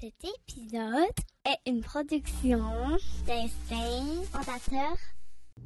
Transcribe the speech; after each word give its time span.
Cet 0.00 0.14
épisode 0.24 1.12
est 1.44 1.70
une 1.70 1.82
production 1.82 2.62
d'Instinct 3.26 4.22
Fondateur. 4.32 4.96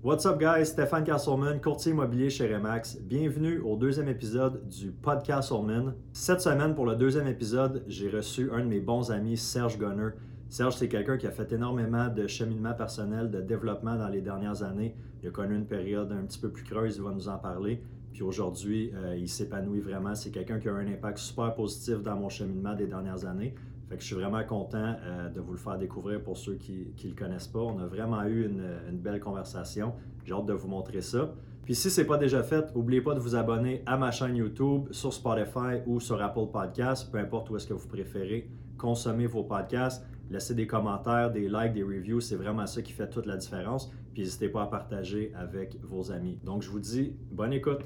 What's 0.02 0.26
up 0.26 0.40
guys, 0.40 0.66
Stéphane 0.66 1.04
Castleman, 1.04 1.60
courtier 1.60 1.92
immobilier 1.92 2.30
chez 2.30 2.52
Remax. 2.52 2.98
Bienvenue 3.00 3.60
au 3.60 3.76
deuxième 3.76 4.08
épisode 4.08 4.66
du 4.66 4.90
podcast 4.90 5.50
Castleman. 5.50 5.94
Cette 6.12 6.40
semaine, 6.40 6.74
pour 6.74 6.84
le 6.84 6.96
deuxième 6.96 7.28
épisode, 7.28 7.84
j'ai 7.86 8.10
reçu 8.10 8.50
un 8.50 8.64
de 8.64 8.66
mes 8.66 8.80
bons 8.80 9.12
amis, 9.12 9.36
Serge 9.36 9.78
Gunner. 9.78 10.10
Serge, 10.48 10.74
c'est 10.74 10.88
quelqu'un 10.88 11.16
qui 11.16 11.28
a 11.28 11.30
fait 11.30 11.52
énormément 11.52 12.08
de 12.08 12.26
cheminement 12.26 12.74
personnel, 12.74 13.30
de 13.30 13.40
développement 13.40 13.94
dans 13.94 14.08
les 14.08 14.20
dernières 14.20 14.64
années. 14.64 14.96
Il 15.22 15.28
a 15.28 15.30
connu 15.30 15.54
une 15.54 15.66
période 15.66 16.10
un 16.10 16.24
petit 16.24 16.40
peu 16.40 16.50
plus 16.50 16.64
creuse, 16.64 16.96
il 16.96 17.02
va 17.02 17.12
nous 17.12 17.28
en 17.28 17.38
parler. 17.38 17.84
Puis 18.12 18.22
aujourd'hui, 18.22 18.92
euh, 18.94 19.16
il 19.16 19.28
s'épanouit 19.28 19.80
vraiment. 19.80 20.16
C'est 20.16 20.30
quelqu'un 20.30 20.58
qui 20.58 20.68
a 20.68 20.72
un 20.72 20.86
impact 20.86 21.18
super 21.18 21.54
positif 21.54 22.02
dans 22.02 22.16
mon 22.16 22.28
cheminement 22.28 22.74
des 22.74 22.86
dernières 22.86 23.24
années. 23.26 23.54
Je 23.98 24.04
suis 24.04 24.14
vraiment 24.14 24.44
content 24.44 24.96
euh, 25.02 25.28
de 25.28 25.40
vous 25.40 25.52
le 25.52 25.58
faire 25.58 25.78
découvrir 25.78 26.22
pour 26.22 26.36
ceux 26.36 26.54
qui 26.54 26.92
ne 27.04 27.08
le 27.10 27.16
connaissent 27.16 27.48
pas. 27.48 27.60
On 27.60 27.78
a 27.78 27.86
vraiment 27.86 28.22
eu 28.24 28.46
une, 28.46 28.64
une 28.90 28.98
belle 28.98 29.20
conversation. 29.20 29.92
J'ai 30.24 30.32
hâte 30.32 30.46
de 30.46 30.52
vous 30.52 30.68
montrer 30.68 31.00
ça. 31.00 31.32
Puis 31.64 31.74
si 31.74 31.90
ce 31.90 32.00
n'est 32.00 32.06
pas 32.06 32.18
déjà 32.18 32.42
fait, 32.42 32.74
n'oubliez 32.74 33.00
pas 33.00 33.14
de 33.14 33.20
vous 33.20 33.36
abonner 33.36 33.82
à 33.86 33.96
ma 33.96 34.10
chaîne 34.10 34.36
YouTube, 34.36 34.88
sur 34.90 35.12
Spotify 35.12 35.80
ou 35.86 35.98
sur 35.98 36.20
Apple 36.22 36.46
Podcasts, 36.52 37.10
peu 37.10 37.18
importe 37.18 37.48
où 37.50 37.56
est-ce 37.56 37.66
que 37.66 37.72
vous 37.72 37.88
préférez 37.88 38.50
consommer 38.76 39.26
vos 39.26 39.44
podcasts. 39.44 40.04
Laissez 40.30 40.54
des 40.54 40.66
commentaires, 40.66 41.30
des 41.30 41.48
likes, 41.48 41.72
des 41.72 41.82
reviews, 41.82 42.20
c'est 42.20 42.36
vraiment 42.36 42.66
ça 42.66 42.82
qui 42.82 42.92
fait 42.92 43.08
toute 43.08 43.26
la 43.26 43.36
différence. 43.36 43.90
Puis 44.12 44.22
n'hésitez 44.22 44.48
pas 44.48 44.62
à 44.62 44.66
partager 44.66 45.32
avec 45.34 45.78
vos 45.82 46.12
amis. 46.12 46.38
Donc 46.44 46.62
je 46.62 46.70
vous 46.70 46.80
dis 46.80 47.14
bonne 47.30 47.52
écoute. 47.52 47.80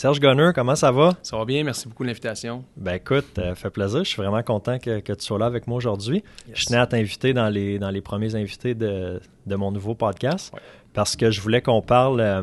Serge 0.00 0.18
Gunner, 0.18 0.52
comment 0.54 0.76
ça 0.76 0.90
va? 0.90 1.12
Ça 1.22 1.36
va 1.36 1.44
bien, 1.44 1.62
merci 1.62 1.86
beaucoup 1.86 2.04
de 2.04 2.08
l'invitation. 2.08 2.64
Ben 2.74 2.94
écoute, 2.94 3.26
ça 3.36 3.54
fait 3.54 3.68
plaisir. 3.68 3.98
Je 4.02 4.08
suis 4.08 4.16
vraiment 4.16 4.42
content 4.42 4.78
que, 4.78 4.98
tu 4.98 5.14
sois 5.18 5.38
là 5.38 5.44
avec 5.44 5.66
moi 5.66 5.76
aujourd'hui. 5.76 6.24
Je 6.54 6.64
tenais 6.64 6.78
à 6.78 6.86
t'inviter 6.86 7.34
dans 7.34 7.50
les, 7.50 7.78
dans 7.78 7.90
les 7.90 8.00
premiers 8.00 8.34
invités 8.34 8.74
de, 8.74 9.20
mon 9.46 9.70
nouveau 9.70 9.94
podcast 9.94 10.54
parce 10.94 11.16
que 11.16 11.30
je 11.30 11.42
voulais 11.42 11.60
qu'on 11.60 11.82
parle. 11.82 12.22
Euh, 12.22 12.42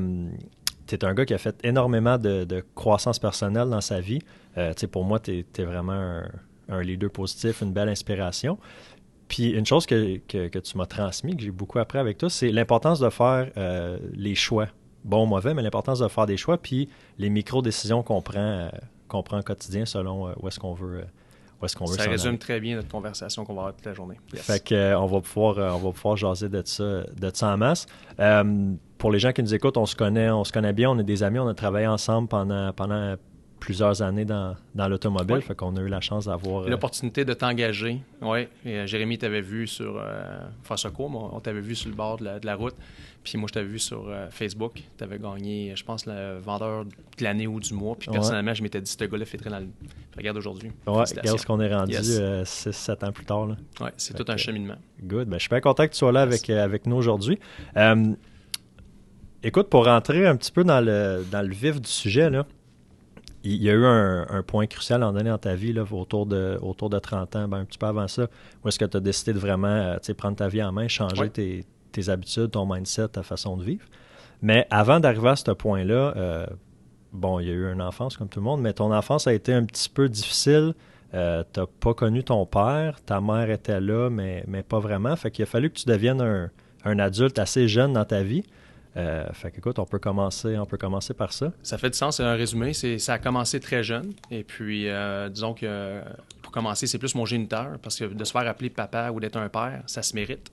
tu 0.86 0.94
es 0.94 1.04
un 1.04 1.16
gars 1.16 1.26
qui 1.26 1.34
a 1.34 1.40
fait 1.40 1.56
énormément 1.64 2.20
de, 2.20 2.64
croissance 2.76 3.18
personnelle 3.18 3.70
dans 3.70 3.82
sa 3.82 4.02
vie. 4.02 4.20
Euh, 4.60 4.74
pour 4.92 5.04
moi, 5.04 5.18
tu 5.18 5.44
es, 5.58 5.64
vraiment 5.64 6.22
un, 6.70 6.82
leader 6.84 7.10
positif, 7.10 7.62
une 7.62 7.74
belle 7.74 7.90
inspiration. 7.90 8.60
Puis 9.30 9.50
une 9.50 9.66
chose 9.66 9.88
que, 9.88 10.18
tu 10.28 10.78
m'as 10.78 10.86
transmis, 10.86 11.36
que 11.36 11.42
j'ai 11.42 11.50
beaucoup 11.50 11.80
appris 11.80 11.98
avec 11.98 12.20
toi, 12.20 12.30
c'est 12.30 12.52
l'importance 12.52 13.00
de 13.00 13.10
faire 13.10 13.50
euh, 13.58 13.98
les 14.14 14.36
choix 14.36 14.68
bon 15.04 15.24
ou 15.24 15.26
mauvais, 15.26 15.54
mais 15.54 15.62
l'importance 15.62 16.00
de 16.00 16.08
faire 16.08 16.26
des 16.26 16.38
choix, 16.38 16.58
puis 16.58 16.90
les 17.18 17.30
micro-décisions 17.30 18.04
qu'on 18.04 18.22
prend, 18.22 18.40
euh, 18.40 18.70
qu'on 19.08 19.24
prend 19.24 19.40
au 19.40 19.44
quotidien 19.44 19.86
selon 19.86 20.28
euh, 20.28 20.34
où 20.42 20.48
est-ce 20.48 20.60
qu'on 20.60 20.74
veut. 20.74 21.00
Euh, 21.00 21.06
où 21.60 21.66
est-ce 21.66 21.76
qu'on 21.76 21.86
veut 21.86 21.98
ça 21.98 22.08
résume 22.08 22.38
très 22.38 22.60
bien 22.60 22.76
notre 22.76 22.88
conversation 22.88 23.44
qu'on 23.44 23.56
va 23.56 23.62
avoir 23.62 23.76
toute 23.76 23.88
la 23.88 23.94
journée. 23.94 24.20
Fait 24.36 24.64
que, 24.64 24.96
on, 24.96 25.08
va 25.08 25.22
pouvoir, 25.22 25.58
on 25.76 25.80
va 25.80 25.92
pouvoir 25.92 26.16
jaser 26.16 26.50
de 26.50 26.62
ça, 26.64 27.02
de 27.04 27.32
ça 27.34 27.48
en 27.48 27.58
masse. 27.58 27.88
pour 29.00 29.12
les 29.12 29.18
gens 29.18 29.32
qui 29.32 29.42
nous 29.42 29.56
écoutent, 29.56 29.78
on 29.78 29.88
se 29.88 29.96
connaît, 29.96 30.30
on 30.30 30.44
se 30.44 30.52
connaît 30.52 30.74
bien, 30.74 30.92
on 30.92 31.00
est 31.00 31.04
des 31.04 31.24
amis, 31.24 31.40
on 31.40 31.48
a 31.48 31.56
travaillé 31.56 31.88
ensemble 31.88 32.28
pendant, 32.28 32.72
pendant 32.74 33.16
plusieurs 33.60 34.02
années 34.02 34.26
dans, 34.26 34.56
dans 34.76 34.88
l'automobile. 34.88 35.42
Fait 35.42 35.56
qu'on 35.56 35.76
a 35.76 35.82
eu 35.82 35.88
la 35.88 36.02
chance 36.02 36.26
d'avoir. 36.26 36.68
L'opportunité 36.68 37.26
de 37.26 37.34
t'engager. 37.34 38.02
Oui. 38.22 38.48
Jérémy 38.64 39.18
t'avait 39.18 39.42
vu 39.42 39.68
sur 39.68 39.98
euh, 39.98 40.40
François 40.64 40.92
on 41.00 41.40
t'avait 41.40 41.62
vu 41.62 41.76
sur 41.76 41.90
le 41.90 41.96
bord 41.96 42.18
de 42.18 42.26
la, 42.26 42.40
de 42.40 42.46
la 42.46 42.56
route. 42.56 42.76
Puis 43.24 43.38
moi, 43.38 43.48
je 43.50 43.54
t'avais 43.54 43.68
vu 43.68 43.80
sur 43.80 44.08
euh, 44.08 44.28
Facebook. 44.30 44.82
Tu 44.98 45.04
avais 45.04 45.20
gagné, 45.20 45.74
je 45.76 45.84
pense, 45.84 46.06
le 46.06 46.40
vendeur 46.40 46.86
de 46.86 47.24
l'année 47.24 47.46
ou 47.46 47.60
du 47.60 47.74
mois. 47.74 47.96
Puis 47.98 48.10
personnellement, 48.10 48.54
je 48.54 48.64
m'étais 48.64 48.80
dit, 48.80 48.90
ce 48.90 49.04
gars-là 49.04 49.26
fêterait 49.26 49.50
dans 49.50 49.60
le. 49.60 49.68
Regarde 50.16 50.38
aujourd'hui. 50.38 50.72
Ouais, 50.86 51.04
regarde 51.04 51.38
ce 51.38 51.46
qu'on 51.46 51.60
est 51.60 51.74
rendu 51.74 51.94
6-7 51.94 52.90
euh, 53.04 53.08
ans 53.08 53.12
plus 53.12 53.26
tard. 53.26 53.48
Oui, 53.82 53.90
c'est 53.98 54.16
tout 54.16 54.32
un 54.32 54.38
cheminement. 54.38 54.78
Good. 55.04 55.28
Ben, 55.28 55.38
je 55.38 55.42
suis 55.42 55.50
bien 55.50 55.60
content 55.60 55.86
que 55.86 55.92
tu 55.92 55.98
sois 55.98 56.14
là 56.14 56.22
avec, 56.22 56.50
euh, 56.50 56.64
avec 56.64 56.86
nous 56.86 56.96
aujourd'hui. 56.96 57.38
écoute, 59.44 59.70
pour 59.70 59.86
rentrer 59.86 60.26
un 60.26 60.38
petit 60.38 60.52
peu 60.54 60.64
dans 60.64 60.80
le, 60.80 61.26
dans 61.30 61.42
le 61.42 61.54
vif 61.54 61.82
du 61.82 61.90
sujet, 61.90 62.30
là, 62.30 62.46
il 63.56 63.64
y 63.64 63.70
a 63.70 63.74
eu 63.74 63.86
un, 63.86 64.44
point 64.44 64.68
crucial 64.68 65.04
en 65.04 65.14
donné 65.14 65.30
dans 65.30 65.38
ta 65.38 65.56
vie, 65.56 65.74
là, 65.74 65.84
autour, 65.90 66.26
de, 66.26 66.58
autour 66.62 66.90
de 66.90 67.00
30 67.00 67.36
ans, 67.36 67.48
ben, 67.48 67.60
un 67.60 67.66
petit 67.66 67.78
peu 67.78 67.86
avant 67.86 68.08
ça, 68.08 68.28
où 68.64 68.68
est-ce 68.68 68.80
que 68.80 68.86
tu 68.86 68.98
as 68.98 69.00
décidé 69.00 69.34
de 69.34 69.40
vraiment 69.40 69.96
prendre 70.18 70.38
ta 70.38 70.48
vie 70.48 70.64
en 70.64 70.72
main, 70.72 70.88
changer 70.88 71.30
tes, 71.30 71.66
tes 71.92 72.10
habitudes, 72.10 72.52
ton 72.52 72.72
mindset, 72.72 73.10
ta 73.10 73.24
façon 73.24 73.58
de 73.58 73.64
vivre. 73.64 73.86
Mais 74.42 74.68
avant 74.70 75.00
d'arriver 75.00 75.30
à 75.30 75.36
ce 75.36 75.52
point-là, 75.52 76.14
euh, 76.16 76.46
bon, 77.12 77.40
il 77.40 77.48
y 77.48 77.50
a 77.50 77.54
eu 77.54 77.72
une 77.72 77.82
enfance 77.82 78.18
comme 78.18 78.30
tout 78.30 78.40
le 78.40 78.46
monde, 78.46 78.62
mais 78.62 78.74
ton 78.74 78.94
enfance 78.94 79.28
a 79.28 79.34
été 79.34 79.54
un 79.54 79.66
petit 79.66 79.90
peu 79.90 80.10
difficile. 80.10 80.74
Euh, 81.14 81.44
tu 81.54 81.60
n'as 81.60 81.66
pas 81.66 81.94
connu 81.94 82.24
ton 82.24 82.46
père, 82.46 83.02
ta 83.04 83.22
mère 83.22 83.50
était 83.50 83.80
là, 83.80 84.10
mais, 84.10 84.44
mais 84.48 84.64
pas 84.64 84.80
vraiment. 84.80 85.16
Fait 85.16 85.32
qu'il 85.32 85.44
a 85.44 85.46
fallu 85.46 85.70
que 85.70 85.80
tu 85.80 85.86
deviennes 85.86 86.22
un, 86.22 87.00
adulte 87.00 87.40
assez 87.40 87.68
jeune 87.68 87.94
dans 87.94 88.06
ta 88.06 88.24
vie. 88.24 88.44
Euh, 88.98 89.32
fait 89.34 89.52
qu'écoute, 89.52 89.80
on 89.80 89.86
peut 89.86 90.00
commencer, 90.00 90.58
on 90.58 90.66
peut 90.66 90.78
commencer 90.78 91.14
par 91.14 91.32
ça. 91.32 91.54
Ça 91.64 91.78
fait 91.78 91.92
du 91.92 91.98
sens, 91.98 92.18
c'est 92.18 92.24
un 92.24 92.34
résumé. 92.34 92.74
C'est, 92.74 92.98
ça 92.98 93.14
a 93.14 93.20
commencé 93.20 93.60
très 93.60 93.84
jeune. 93.84 94.14
Et 94.32 94.44
puis, 94.44 94.88
disons 95.32 95.54
que 95.54 96.02
pour 96.42 96.52
commencer, 96.52 96.88
c'est 96.88 96.98
plus 96.98 97.14
mon 97.14 97.26
géniteur, 97.26 97.78
parce 97.82 97.98
que 97.98 98.06
de 98.06 98.24
se 98.24 98.32
faire 98.32 98.48
appeler 98.48 98.70
papa 98.70 99.12
ou 99.12 99.20
d'être 99.20 99.38
un 99.38 99.50
père, 99.50 99.84
ça 99.86 100.02
se 100.02 100.16
mérite. 100.16 100.52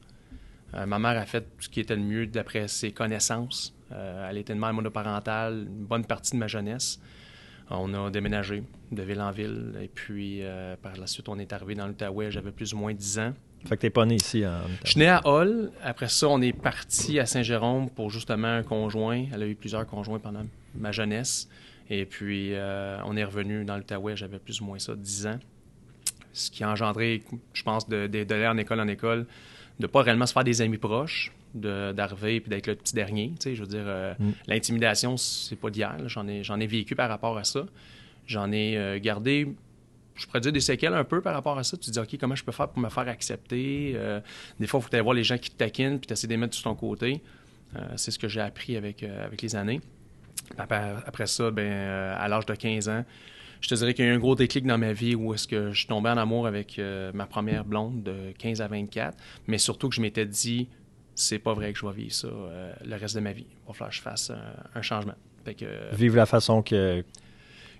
Euh, 0.74 0.86
ma 0.86 0.98
mère 0.98 1.16
a 1.18 1.26
fait 1.26 1.46
ce 1.60 1.68
qui 1.68 1.80
était 1.80 1.96
le 1.96 2.02
mieux 2.02 2.26
d'après 2.26 2.68
ses 2.68 2.92
connaissances. 2.92 3.74
Euh, 3.92 4.28
elle 4.28 4.38
était 4.38 4.52
une 4.52 4.58
mère 4.58 4.72
monoparentale 4.72 5.66
une 5.68 5.84
bonne 5.84 6.04
partie 6.04 6.32
de 6.32 6.38
ma 6.38 6.46
jeunesse. 6.46 7.00
On 7.70 7.94
a 7.94 8.10
déménagé 8.10 8.62
de 8.92 9.02
ville 9.02 9.20
en 9.20 9.30
ville 9.30 9.74
et 9.80 9.88
puis 9.88 10.40
euh, 10.42 10.76
par 10.76 10.96
la 10.96 11.06
suite, 11.06 11.28
on 11.28 11.38
est 11.38 11.52
arrivé 11.52 11.74
dans 11.74 11.86
l'Outaouais. 11.86 12.30
J'avais 12.30 12.50
plus 12.50 12.74
ou 12.74 12.78
moins 12.78 12.92
10 12.92 13.18
ans. 13.20 13.34
Fait 13.66 13.76
que 13.76 13.82
t'es 13.82 13.90
pas 13.90 14.04
né 14.06 14.16
ici 14.16 14.46
en 14.46 14.60
Je 14.84 14.90
suis 14.90 15.00
né 15.00 15.08
à 15.08 15.20
Hall. 15.26 15.70
Après 15.82 16.08
ça, 16.08 16.28
on 16.28 16.40
est 16.42 16.52
parti 16.52 17.18
à 17.18 17.26
Saint-Jérôme 17.26 17.88
pour 17.90 18.10
justement 18.10 18.48
un 18.48 18.62
conjoint. 18.62 19.24
Elle 19.32 19.42
a 19.42 19.46
eu 19.46 19.54
plusieurs 19.54 19.86
conjoints 19.86 20.18
pendant 20.18 20.44
ma 20.74 20.92
jeunesse. 20.92 21.48
Et 21.88 22.04
puis, 22.04 22.52
on 23.04 23.16
est 23.16 23.24
revenu 23.24 23.64
dans 23.64 23.76
l'Outaouais. 23.76 24.16
J'avais 24.16 24.38
plus 24.38 24.60
ou 24.60 24.64
moins 24.64 24.78
ça, 24.78 24.94
10 24.94 25.26
ans. 25.26 25.38
Ce 26.32 26.50
qui 26.50 26.64
a 26.64 26.70
engendré, 26.70 27.22
je 27.52 27.62
pense, 27.62 27.88
d'aller 27.88 28.46
en 28.46 28.58
école 28.58 28.80
en 28.80 28.88
école 28.88 29.26
de 29.80 29.86
pas 29.86 30.02
réellement 30.02 30.26
se 30.26 30.32
faire 30.32 30.44
des 30.44 30.60
amis 30.62 30.78
proches, 30.78 31.32
d'arriver 31.54 32.36
et 32.36 32.40
d'être 32.40 32.66
le 32.66 32.74
petit 32.76 32.94
dernier. 32.94 33.32
Tu 33.38 33.42
sais, 33.42 33.54
je 33.54 33.62
veux 33.62 33.68
dire, 33.68 33.84
euh, 33.86 34.14
mm. 34.18 34.32
l'intimidation, 34.46 35.16
c'est 35.16 35.56
pas 35.56 35.70
d'hier. 35.70 35.96
J'en 36.06 36.26
ai, 36.28 36.42
j'en 36.42 36.60
ai 36.60 36.66
vécu 36.66 36.94
par 36.94 37.08
rapport 37.08 37.36
à 37.36 37.44
ça. 37.44 37.66
J'en 38.26 38.50
ai 38.52 38.76
euh, 38.76 38.98
gardé, 39.00 39.48
je 40.14 40.38
dire, 40.38 40.52
des 40.52 40.60
séquelles 40.60 40.94
un 40.94 41.04
peu 41.04 41.20
par 41.20 41.34
rapport 41.34 41.58
à 41.58 41.64
ça. 41.64 41.76
Tu 41.76 41.86
te 41.86 41.90
dis, 41.90 41.98
OK, 41.98 42.16
comment 42.18 42.34
je 42.34 42.44
peux 42.44 42.52
faire 42.52 42.68
pour 42.68 42.80
me 42.80 42.88
faire 42.88 43.08
accepter? 43.08 43.92
Euh, 43.96 44.20
des 44.60 44.66
fois, 44.66 44.80
il 44.80 44.82
faut 44.84 44.94
aller 44.94 45.02
voir 45.02 45.14
les 45.14 45.24
gens 45.24 45.38
qui 45.38 45.50
te 45.50 45.56
taquinent 45.56 45.98
puis 45.98 46.14
tu 46.14 46.26
de 46.26 46.30
les 46.30 46.36
mettre 46.36 46.54
sur 46.54 46.64
ton 46.64 46.74
côté. 46.74 47.20
c'est 47.96 48.10
ce 48.10 48.18
que 48.18 48.28
j'ai 48.28 48.40
appris 48.40 48.76
avec, 48.76 49.02
avec 49.02 49.42
les 49.42 49.56
années. 49.56 49.80
Après, 50.58 51.26
ça, 51.26 51.50
ben, 51.50 52.14
à 52.16 52.28
l'âge 52.28 52.46
de 52.46 52.54
15 52.54 52.88
ans, 52.88 53.04
je 53.64 53.68
te 53.70 53.74
dirais 53.76 53.94
qu'il 53.94 54.04
y 54.04 54.08
a 54.08 54.10
eu 54.10 54.14
un 54.14 54.18
gros 54.18 54.34
déclic 54.34 54.66
dans 54.66 54.76
ma 54.76 54.92
vie 54.92 55.14
où 55.14 55.32
est-ce 55.32 55.48
que 55.48 55.72
je 55.72 55.78
suis 55.78 55.86
tombé 55.86 56.10
en 56.10 56.18
amour 56.18 56.46
avec 56.46 56.78
euh, 56.78 57.10
ma 57.14 57.24
première 57.24 57.64
blonde 57.64 58.02
de 58.02 58.32
15 58.38 58.60
à 58.60 58.68
24, 58.68 59.16
mais 59.46 59.56
surtout 59.56 59.88
que 59.88 59.94
je 59.94 60.02
m'étais 60.02 60.26
dit, 60.26 60.68
c'est 61.14 61.38
pas 61.38 61.54
vrai 61.54 61.72
que 61.72 61.78
je 61.78 61.86
vais 61.86 61.94
vivre 61.94 62.12
ça 62.12 62.28
euh, 62.28 62.74
le 62.84 62.96
reste 62.96 63.14
de 63.14 63.20
ma 63.20 63.32
vie. 63.32 63.46
Il 63.48 63.66
va 63.66 63.72
falloir 63.72 63.88
que 63.88 63.96
je 63.96 64.02
fasse 64.02 64.30
un, 64.74 64.82
changement. 64.82 65.14
Vivre 65.92 66.16
la 66.16 66.26
façon 66.26 66.62
que... 66.62 67.02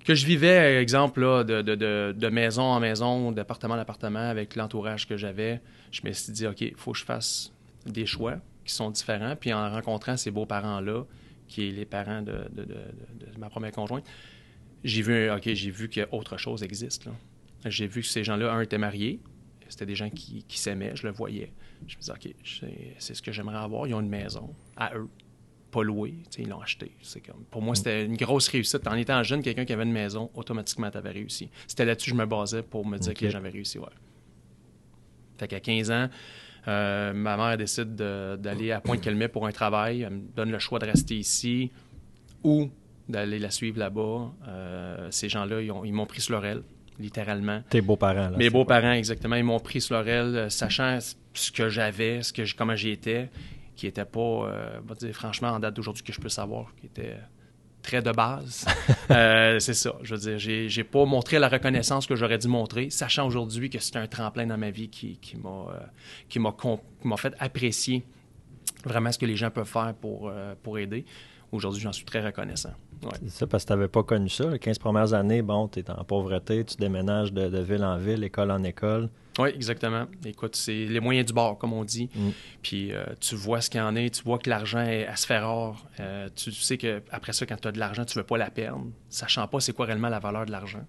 Que 0.05 0.15
je 0.15 0.27
vivais, 0.27 0.81
exemple, 0.83 1.21
de, 1.45 1.63
de, 1.63 2.29
maison 2.29 2.63
en 2.63 2.79
maison, 2.79 3.33
d'appartement 3.33 3.75
en 3.75 3.79
appartement, 3.79 4.29
avec 4.29 4.55
l'entourage 4.55 5.09
que 5.09 5.17
j'avais. 5.17 5.63
Je 5.91 6.03
me 6.05 6.13
suis 6.13 6.33
dit, 6.33 6.47
OK, 6.47 6.61
il 6.61 6.75
faut 6.77 6.93
que 6.93 6.99
je 6.99 7.05
fasse 7.05 7.53
des 7.87 8.05
choix 8.05 8.37
qui 8.65 8.75
sont 8.75 8.91
différents. 8.91 9.35
Puis 9.35 9.53
en 9.55 9.71
rencontrant 9.71 10.19
ces 10.19 10.31
beaux-parents-là, 10.31 11.05
qui 11.49 11.69
est 11.69 11.71
les 11.71 11.87
parents 11.87 12.21
de, 12.21 12.47
ma 13.39 13.49
première 13.49 13.73
conjointe, 13.73 14.05
j'ai 14.83 15.01
vu, 15.01 15.31
OK, 15.31 15.49
j'ai 15.53 15.71
vu 15.71 15.89
qu'autre 15.89 16.37
chose 16.37 16.63
existe. 16.63 17.09
J'ai 17.65 17.87
vu 17.87 18.03
que 18.03 18.07
ces 18.07 18.25
gens-là, 18.25 18.53
un, 18.53 18.61
étaient 18.61 18.79
mariés. 18.79 19.21
C'était 19.69 19.87
des 19.87 19.97
gens 19.97 20.11
qui, 20.11 20.45
s'aimaient, 20.49 20.95
je 20.95 21.07
le 21.07 21.13
voyais. 21.13 21.53
Je 21.87 21.97
me 21.97 22.01
disais, 22.01 22.13
OK, 22.13 22.35
c'est 22.99 23.15
ce 23.15 23.23
que 23.23 23.33
j'aimerais 23.33 23.57
avoir. 23.57 23.87
Ils 23.87 23.95
ont 23.95 24.01
une 24.01 24.09
maison 24.11 24.55
à 24.77 24.95
eux. 24.95 25.09
Pas 25.75 25.83
loué, 25.83 26.15
ils 26.39 26.49
l'ont 26.49 26.61
acheté. 26.61 26.93
Comme, 27.27 27.45
pour 27.51 27.61
moi, 27.61 27.75
c'était 27.75 28.05
une 28.05 28.17
grosse 28.17 28.47
réussite. 28.49 28.87
En 28.87 28.95
étant 28.95 29.23
jeune, 29.25 29.43
quelqu'un 29.43 29.65
qui 29.65 29.73
avait 29.73 29.83
une 29.83 29.93
maison, 29.93 30.31
automatiquement, 30.35 30.89
tu 30.89 30.99
avais 30.99 31.11
réussi. 31.11 31.51
C'était 31.67 31.85
là-dessus 31.85 32.11
que 32.13 32.17
je 32.17 32.21
me 32.21 32.27
basais 32.27 32.63
pour 32.63 32.87
me 32.87 32.97
dire 32.97 33.13
que 33.13 33.29
j'avais 33.29 33.51
réussi. 33.51 33.79
Ouais. 33.79 33.87
Fait 35.37 35.49
qu'à 35.49 35.59
15 35.59 35.91
ans, 35.91 36.09
euh, 36.69 37.13
ma 37.13 37.37
mère 37.37 37.57
décide 37.59 37.97
d'aller 37.97 38.71
à 38.71 38.81
Pointe-Calmet 38.81 39.27
pour 39.29 39.47
un 39.47 39.53
travail. 39.53 40.03
Elle 40.03 40.11
me 40.13 40.23
donne 40.37 40.53
le 40.53 40.61
choix 40.61 40.79
de 40.79 40.87
rester 40.87 41.17
ici 41.17 41.73
ou 42.45 42.71
d'aller 43.09 43.41
la 43.41 43.51
suivre 43.51 43.81
là-bas. 43.81 44.33
Euh, 44.47 45.09
ces 45.11 45.29
gens-là, 45.29 45.61
ils 45.61 45.93
m'ont 45.93 46.07
pris 46.07 46.21
sur 46.21 46.35
leur 46.35 46.45
aile, 46.45 46.63
littéralement. 47.01 47.63
Tes 47.69 47.81
beaux-parents, 47.81 48.31
là. 48.31 48.37
Mes 48.37 48.49
beaux-parents, 48.49 48.93
exactement. 48.93 49.35
Ils 49.35 49.45
m'ont 49.45 49.59
pris 49.59 49.81
sur 49.81 49.97
leur 49.97 50.07
aile, 50.07 50.37
euh, 50.37 50.49
sachant 50.49 50.99
ce 51.35 51.51
que 51.51 51.69
j'avais, 51.69 52.23
ce 52.23 52.33
que 52.33 52.43
comment 52.57 52.77
j'étais, 52.77 53.29
qui 53.77 53.87
n'était 53.87 54.05
pas, 54.05 54.21
euh, 54.21 54.81
dire, 54.99 55.15
franchement, 55.15 55.49
en 55.49 55.59
date 55.59 55.75
d'aujourd'hui, 55.75 56.03
que 56.03 56.13
je 56.13 56.21
peux 56.21 56.29
savoir, 56.29 56.75
qui 56.81 56.87
était 56.87 57.17
très 57.83 58.03
de 58.03 58.13
base. 58.13 58.65
c'est 59.09 59.75
ça. 59.75 59.95
Je 60.03 60.15
veux 60.15 60.21
dire, 60.21 60.39
j'ai, 60.39 60.69
j'ai 60.69 60.85
pas 60.85 61.05
montré 61.05 61.39
la 61.39 61.49
reconnaissance 61.49 62.07
que 62.07 62.17
j'aurais 62.17 62.39
dû 62.39 62.49
montrer, 62.49 62.91
sachant 62.91 63.27
aujourd'hui 63.27 63.71
que 63.71 63.79
c'est 63.79 63.97
un 63.97 64.07
tremplin 64.07 64.47
dans 64.47 64.59
ma 64.59 64.71
vie 64.71 64.89
qui, 64.89 65.19
qui 65.19 65.37
m'a, 65.37 65.67
qui 66.29 66.39
m'a, 66.39 66.55
m'a 67.05 67.17
fait 67.17 67.35
apprécier 67.39 68.05
vraiment 68.85 69.13
ce 69.13 69.19
que 69.19 69.27
les 69.27 69.37
gens 69.37 69.51
peuvent 69.51 69.69
faire 69.69 69.95
pour, 69.95 70.33
pour 70.63 70.79
aider. 70.79 71.05
Aujourd'hui, 71.53 71.81
j'en 71.81 71.93
suis 71.93 72.05
très 72.05 72.25
reconnaissant. 72.25 72.73
C'est 73.13 73.31
ça, 73.31 73.47
parce 73.47 73.65
que 73.65 73.69
tu 73.69 73.73
n'avais 73.75 73.89
pas 73.89 74.03
connu 74.03 74.29
ça. 74.29 74.49
Les 74.51 74.59
15 74.59 74.79
premières 74.79 75.13
années, 75.15 75.43
bon, 75.43 75.69
tu 75.69 75.81
es 75.81 75.91
en 75.91 76.05
pauvreté, 76.05 76.65
tu 76.65 76.77
déménages 76.77 77.33
de, 77.33 77.63
ville 77.63 77.85
en 77.85 77.97
ville, 77.97 78.25
école 78.25 78.51
en 78.51 78.63
école. 78.63 79.09
Oui, 79.39 79.49
exactement. 79.55 80.07
Écoute, 80.25 80.57
c'est 80.57 80.87
les 80.87 81.01
moyens 81.01 81.27
du 81.27 81.33
bord, 81.33 81.59
comme 81.59 81.73
on 81.73 81.85
dit. 81.85 82.09
Mm. 82.15 82.29
Puis 82.63 82.93
euh, 82.93 83.05
tu 83.21 83.35
vois 83.35 83.61
ce 83.61 83.71
qu'il 83.71 83.81
y 83.81 83.83
en 83.83 83.97
est, 83.97 84.15
tu 84.15 84.23
vois 84.23 84.39
que 84.39 84.49
l'argent 84.49 84.81
est 84.81 85.07
à 85.07 85.17
se 85.17 85.27
faire 85.27 85.47
rare. 85.47 85.87
Euh, 86.01 86.29
tu 86.35 86.53
sais 86.53 86.79
qu'après 86.79 87.33
ça, 87.33 87.47
quand 87.47 87.61
tu 87.61 87.69
as 87.69 87.73
de 87.73 87.79
l'argent, 87.79 88.05
tu 88.05 88.17
ne 88.17 88.23
veux 88.23 88.27
pas 88.27 88.39
la 88.39 88.51
perdre, 88.51 88.87
sachant 89.09 89.47
pas 89.49 89.61
c'est 89.61 89.73
quoi 89.73 89.87
réellement 89.87 90.09
la 90.09 90.21
valeur 90.21 90.47
de 90.47 90.53
l'argent. 90.53 90.85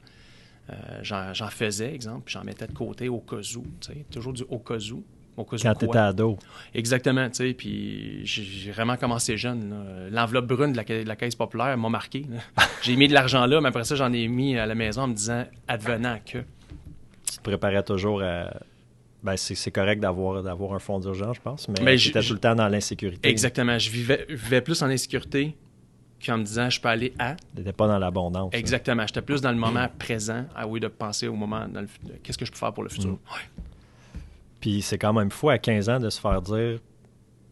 Euh, 0.70 1.00
j'en 1.02 1.48
faisais, 1.50 1.94
exemple, 1.94 2.24
puis 2.26 2.34
j'en 2.34 2.44
mettais 2.44 2.68
de 2.68 2.74
côté 2.74 3.08
au 3.08 3.20
cas 3.20 3.38
où, 3.56 3.66
toujours 4.12 4.34
du 4.34 4.44
au 4.50 4.60
cas 4.60 4.80
où. 4.92 5.04
Quand 5.38 5.58
tu 5.58 5.86
étais 5.86 5.98
ado. 5.98 6.38
Exactement, 6.74 7.30
tu 7.30 7.36
sais. 7.36 7.54
Puis 7.54 8.26
j'ai 8.26 8.72
vraiment 8.72 8.96
commencé 8.96 9.36
jeune. 9.36 10.10
L'enveloppe 10.10 10.48
brune 10.48 10.72
de 10.72 11.06
la, 11.06 11.16
caisse 11.18 11.36
populaire 11.36 11.78
m'a 11.78 11.90
marqué. 11.90 12.26
j'ai 12.84 12.96
mis 12.96 13.10
de 13.10 13.14
l'argent 13.14 13.46
là, 13.46 13.60
mais 13.60 13.68
après 13.68 13.84
ça, 13.84 13.96
j'en 13.96 14.14
ai 14.14 14.30
mis 14.30 14.58
à 14.58 14.66
la 14.66 14.76
maison 14.76 15.02
en 15.02 15.08
me 15.08 15.14
disant 15.14 15.44
advenant 15.68 16.20
que. 16.26 16.38
Tu 17.36 17.40
te 17.40 17.44
préparais 17.44 17.84
toujours 17.84 18.22
à. 18.22 18.54
Ben, 19.24 19.36
c'est 19.38 19.72
correct 19.72 20.00
d'avoir 20.00 20.44
d'avoir 20.44 20.74
un 20.74 20.80
fonds 20.80 21.00
d'urgence, 21.00 21.38
je 21.38 21.42
pense, 21.42 21.68
mais, 21.68 21.98
j'étais 21.98 22.22
tout 22.22 22.34
le 22.34 22.40
temps 22.40 22.54
dans 22.54 22.68
l'insécurité. 22.68 23.28
Exactement. 23.28 23.78
Je 23.80 23.90
vivais, 23.90 24.26
vivais 24.30 24.62
plus 24.62 24.82
en 24.84 24.86
insécurité 24.86 25.56
qu'en 26.24 26.38
me 26.38 26.44
disant 26.44 26.70
je 26.70 26.80
peux 26.80 26.90
aller 26.90 27.14
à. 27.18 27.36
Tu 27.36 27.58
n'étais 27.58 27.74
pas 27.74 27.88
dans 27.88 27.98
l'abondance. 27.98 28.54
Exactement. 28.54 29.06
J'étais 29.08 29.24
plus 29.24 29.42
dans 29.42 29.52
le 29.52 29.58
moment 29.58 29.88
présent, 29.98 30.46
à 30.56 30.68
oui, 30.68 30.80
de 30.80 30.88
penser 30.88 31.28
au 31.28 31.34
moment, 31.34 31.66
qu'est-ce 32.24 32.38
que 32.38 32.46
je 32.46 32.52
peux 32.52 32.58
faire 32.58 32.74
pour 32.74 32.84
le 32.84 32.90
futur. 32.90 33.12
Mm. 33.12 33.20
Puis 34.62 34.82
c'est 34.82 34.98
quand 34.98 35.14
même 35.14 35.32
fou 35.32 35.50
à 35.50 35.58
15 35.58 35.90
ans 35.90 36.00
de 36.00 36.10
se 36.10 36.22
faire 36.22 36.42
dire. 36.42 36.80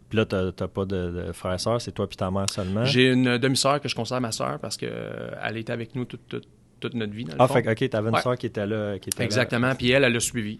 Puis 0.09 0.17
là, 0.17 0.25
tu 0.25 0.35
n'as 0.35 0.67
pas 0.67 0.85
de, 0.85 1.31
frère 1.33 1.53
et 1.53 1.57
soeur, 1.57 1.81
c'est 1.81 1.91
toi 1.91 2.07
puis 2.07 2.17
ta 2.17 2.29
mère 2.29 2.47
seulement. 2.49 2.85
J'ai 2.85 3.09
une 3.11 3.39
demi-sœur 3.39 3.81
que 3.81 3.89
je 3.89 3.95
considère 3.95 4.21
ma 4.21 4.31
sœur 4.31 4.59
parce 4.59 4.77
qu'elle 4.77 4.91
euh, 4.93 5.55
était 5.55 5.73
avec 5.73 5.95
nous 5.95 6.05
toute, 6.05 6.47
notre 6.93 7.13
vie. 7.13 7.25
ah, 7.39 7.47
fait 7.47 7.67
OK, 7.67 7.89
tu 7.89 7.97
avais 7.97 8.09
une 8.09 8.17
sœur 8.17 8.37
qui 8.37 8.45
était 8.47 8.65
là. 8.65 8.97
Qui 8.99 9.09
était 9.09 9.23
Exactement, 9.23 9.73
puis 9.75 9.91
elle, 9.91 10.03
elle 10.03 10.13
l'a 10.13 10.19
suivi. 10.19 10.59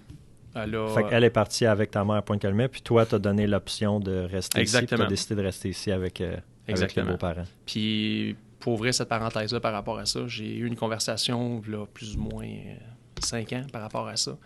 Elle 0.55 0.77
Fait 0.93 1.23
est 1.23 1.29
partie 1.31 1.65
avec 1.65 1.91
ta 1.91 2.05
mère 2.05 2.17
à 2.17 2.21
Pointe-Calmet, 2.21 2.67
puis 2.67 2.81
toi, 2.81 3.05
tu 3.05 3.15
as 3.15 3.19
donné 3.19 3.47
l'option 3.47 3.99
de 3.99 4.27
rester 4.31 4.59
Exactement. 4.59 4.85
ici. 4.85 4.95
Tu 4.97 5.01
as 5.05 5.09
décidé 5.09 5.35
de 5.35 5.41
rester 5.41 5.69
ici 5.69 5.91
avec, 5.91 6.21
euh, 6.21 6.37
avec 6.67 6.93
tes 6.93 7.01
beaux-parents. 7.01 7.45
Puis 7.65 8.35
pour 8.59 8.73
ouvrir 8.73 8.93
cette 8.93 9.09
parenthèse-là 9.09 9.59
par 9.59 9.73
rapport 9.73 9.97
à 9.97 10.05
ça, 10.05 10.21
j'ai 10.27 10.55
eu 10.55 10.67
une 10.67 10.75
conversation, 10.75 11.61
là, 11.67 11.85
plus 11.91 12.15
ou 12.15 12.21
moins 12.21 12.45
euh, 12.45 12.75
cinq 13.21 13.51
ans 13.53 13.63
par 13.71 13.81
rapport 13.81 14.07
à 14.07 14.15
ça. 14.15 14.37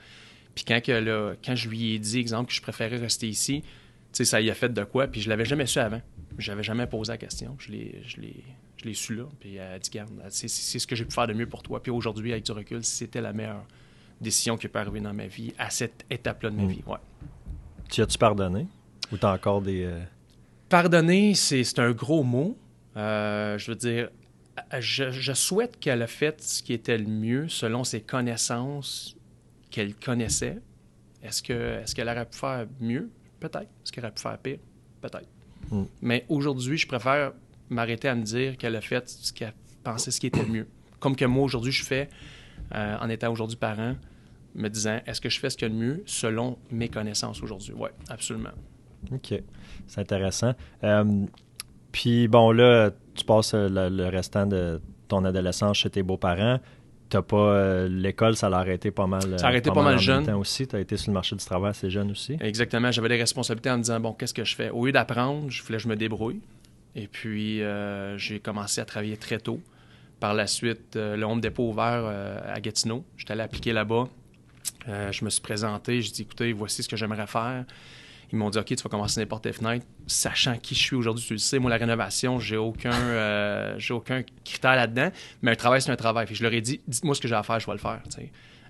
Puis 0.56 0.64
quand, 0.66 0.82
que, 0.82 1.36
quand 1.46 1.56
je 1.56 1.70
lui 1.70 1.94
ai 1.94 2.00
dit, 2.00 2.20
exemple, 2.20 2.50
que 2.50 2.54
je 2.56 2.62
préférais 2.62 2.98
rester 2.98 3.28
ici, 3.28 3.64
ça 4.14 4.42
y 4.42 4.50
a 4.50 4.56
fait 4.56 4.74
de 4.74 4.84
quoi, 4.84 5.08
puis 5.08 5.22
je 5.22 5.30
l'avais 5.30 5.46
jamais 5.46 5.68
su 5.68 5.78
avant. 5.78 6.02
Je 6.38 6.50
n'avais 6.52 6.64
jamais 6.64 6.88
posé 6.88 7.12
la 7.12 7.18
question. 7.18 7.56
Je 7.60 7.72
l'ai 7.72 8.44
su 8.94 9.16
là, 9.16 9.26
puis 9.40 9.56
elle 9.56 9.74
a 9.74 9.80
dit, 9.80 9.90
garde, 9.90 10.12
c'est 10.30 10.48
ce 10.48 10.88
que 10.88 10.96
j'ai 10.96 11.06
pu 11.06 11.14
faire 11.14 11.28
de 11.28 11.34
mieux 11.34 11.48
pour 11.48 11.64
toi. 11.64 11.82
Puis 11.82 11.92
aujourd'hui, 11.92 12.32
avec 12.32 12.46
du 12.46 12.52
recul, 12.52 12.84
c'était 12.84 13.22
la 13.22 13.34
meilleure 13.34 13.66
décision 14.22 14.58
qui 14.58 14.68
peut 14.68 14.80
arriver 14.80 15.00
dans 15.00 15.14
ma 15.14 15.28
vie, 15.28 15.54
à 15.58 15.70
cette 15.70 16.06
étape-là 16.10 16.50
de 16.50 16.56
ma 16.56 16.64
mm. 16.64 16.70
vie. 16.70 16.84
Ouais. 16.88 16.98
Tu 17.90 18.02
as-tu 18.02 18.18
pardonné? 18.18 18.68
Ou 19.12 19.18
tu 19.18 19.26
as 19.26 19.32
encore 19.32 19.62
des... 19.62 19.84
Euh, 19.84 20.00
Pardonner, 20.70 21.34
c'est 21.34 21.80
un 21.80 21.92
gros 21.92 22.24
mot. 22.24 22.58
Euh, 22.98 23.58
je 23.58 23.72
veux 23.72 23.78
dire, 23.78 24.10
je, 24.80 25.12
je 25.12 25.34
souhaite 25.34 25.80
qu'elle 25.80 26.02
ait 26.02 26.08
fait 26.08 26.42
ce 26.42 26.62
qui 26.62 26.74
était 26.74 26.98
le 26.98 27.06
mieux 27.06 27.48
selon 27.48 27.84
ses 27.84 28.02
connaissances 28.02 29.16
qu'elle 29.70 29.96
connaissait. 29.96 30.60
Est-ce 31.24 31.42
qu'elle 31.42 31.84
est 31.84 31.94
qu'elle 31.94 32.10
aurait 32.10 32.26
pu 32.26 32.38
faire 32.38 32.68
mieux? 32.80 33.10
Peut-être. 33.40 33.70
Est-ce 33.84 33.92
qu'elle 33.92 34.04
aurait 34.04 34.14
pu 34.14 34.22
faire 34.22 34.38
pire? 34.38 34.60
Peut-être. 35.02 35.30
Hmm. 35.70 35.86
Mais 36.02 36.26
aujourd'hui, 36.28 36.78
je 36.78 36.88
préfère 36.88 37.34
m'arrêter 37.70 38.08
à 38.08 38.16
me 38.16 38.24
dire 38.24 38.58
qu'elle 38.58 38.76
a 38.76 38.82
fait 38.82 39.08
ce 39.10 39.34
qu'elle 39.34 39.54
pensait 39.84 40.12
ce 40.12 40.20
qui 40.20 40.28
était 40.28 40.44
le 40.44 40.52
mieux. 40.52 40.68
Comme 41.00 41.16
que 41.16 41.26
moi, 41.26 41.44
aujourd'hui, 41.44 41.72
je 41.72 41.84
fais, 41.84 42.10
euh, 42.74 42.98
en 43.00 43.10
étant 43.10 43.32
aujourd'hui 43.32 43.58
parent, 43.58 43.96
me 44.56 44.70
disant, 44.70 45.00
est-ce 45.06 45.22
que 45.22 45.30
je 45.30 45.40
fais 45.40 45.50
ce 45.50 45.58
qui 45.58 45.66
est 45.66 45.70
le 45.70 45.76
mieux 45.76 46.04
selon 46.06 46.58
mes 46.72 46.90
connaissances 46.90 47.42
aujourd'hui? 47.42 47.74
Oui, 47.78 47.90
absolument. 48.10 48.50
OK. 49.12 49.34
C'est 49.88 50.02
intéressant. 50.02 50.54
Euh, 50.84 51.26
puis, 51.92 52.28
bon, 52.28 52.52
là, 52.52 52.92
tu 53.14 53.24
passes 53.24 53.54
le 53.54 54.10
restant 54.10 54.46
de 54.48 54.82
ton 55.08 55.24
adolescence 55.26 55.78
chez 55.78 55.90
tes 55.90 56.04
beaux-parents 56.04 56.60
t'as 57.10 57.22
pas 57.22 57.38
euh, 57.38 57.88
l'école 57.88 58.36
ça 58.36 58.50
l'a 58.50 58.58
arrêté 58.58 58.92
pas 58.92 59.08
mal 59.08 59.22
ça 59.38 59.46
a 59.46 59.50
arrêté 59.50 59.72
pas, 59.72 59.82
mal, 59.82 59.98
jeune 59.98 60.30
aussi 60.32 60.68
tu 60.68 60.76
as 60.76 60.80
été 60.80 60.98
sur 60.98 61.12
le 61.12 61.14
marché 61.14 61.36
du 61.36 61.44
travail 61.44 61.72
assez 61.72 61.90
jeune 61.90 62.12
aussi 62.12 62.38
exactement 62.40 62.92
j'avais 62.92 63.10
des 63.10 63.18
responsabilités 63.18 63.70
en 63.70 63.78
me 63.78 63.84
disant 63.84 64.00
bon 64.00 64.14
qu'est-ce 64.14 64.34
que 64.34 64.44
je 64.44 64.56
fais? 64.56 64.70
Au 64.70 64.86
lieu 64.86 64.92
d'apprendre 64.92 65.50
je 65.50 65.64
voulais 65.64 65.78
que 65.78 65.84
je 65.84 65.88
me 65.88 65.96
débrouille 65.96 66.42
et 66.98 67.08
puis 67.08 67.62
euh, 67.62 68.18
j'ai 68.18 68.40
commencé 68.42 68.82
à 68.82 68.86
travailler 68.86 69.16
très 69.16 69.40
tôt 69.40 69.62
par 70.20 70.34
la 70.34 70.48
suite 70.48 70.98
euh, 70.98 71.16
le 71.16 71.26
Home 71.26 71.40
Depot 71.40 71.70
ouvert 71.70 72.06
à 72.46 72.60
Gatineau 72.60 73.06
j'étais 73.16 73.32
allé 73.32 73.42
appliquer 73.42 73.72
là-bas 73.72 74.10
je 74.88 75.24
me 75.24 75.30
suis 75.30 75.42
présenté 75.42 76.02
j'ai 76.02 76.12
dit 76.12 76.22
écoutez 76.24 76.52
voici 76.52 76.84
ce 76.84 76.90
que 76.90 76.98
j'aimerais 76.98 77.28
faire 77.28 77.64
ils 78.32 78.38
m'ont 78.38 78.50
dit, 78.50 78.60
OK, 78.60 78.66
tu 78.66 78.76
vas 78.76 78.90
commencer 78.90 79.20
n'importe 79.22 79.46
les 79.46 79.54
fenêtres, 79.54 79.86
sachant 80.06 80.58
qui 80.58 80.76
je 80.76 80.82
suis 80.82 80.96
aujourd'hui, 80.96 81.24
tu 81.26 81.34
le 81.34 81.40
sais. 81.40 81.60
Moi, 81.60 81.70
la 81.70 81.78
rénovation, 81.78 82.40
j'ai 82.40 82.58
aucun, 82.58 82.92
euh, 82.92 83.76
j'ai 83.78 83.94
aucun 83.94 84.24
critère 84.44 84.76
là-dedans, 84.76 85.12
mais 85.42 85.52
un 85.52 85.56
travail, 85.56 85.82
c'est 85.82 85.92
un 85.92 85.96
travail. 85.96 86.28
je 86.30 86.44
leur 86.44 86.54
ai 86.54 86.62
dit, 86.62 86.82
dites-moi 86.88 87.16
ce 87.16 87.22
que 87.22 87.28
j'ai 87.28 87.36
à 87.36 87.44
faire, 87.44 87.60
je 87.60 87.66
vais 87.66 87.72
le 87.72 87.78
faire. 87.78 88.02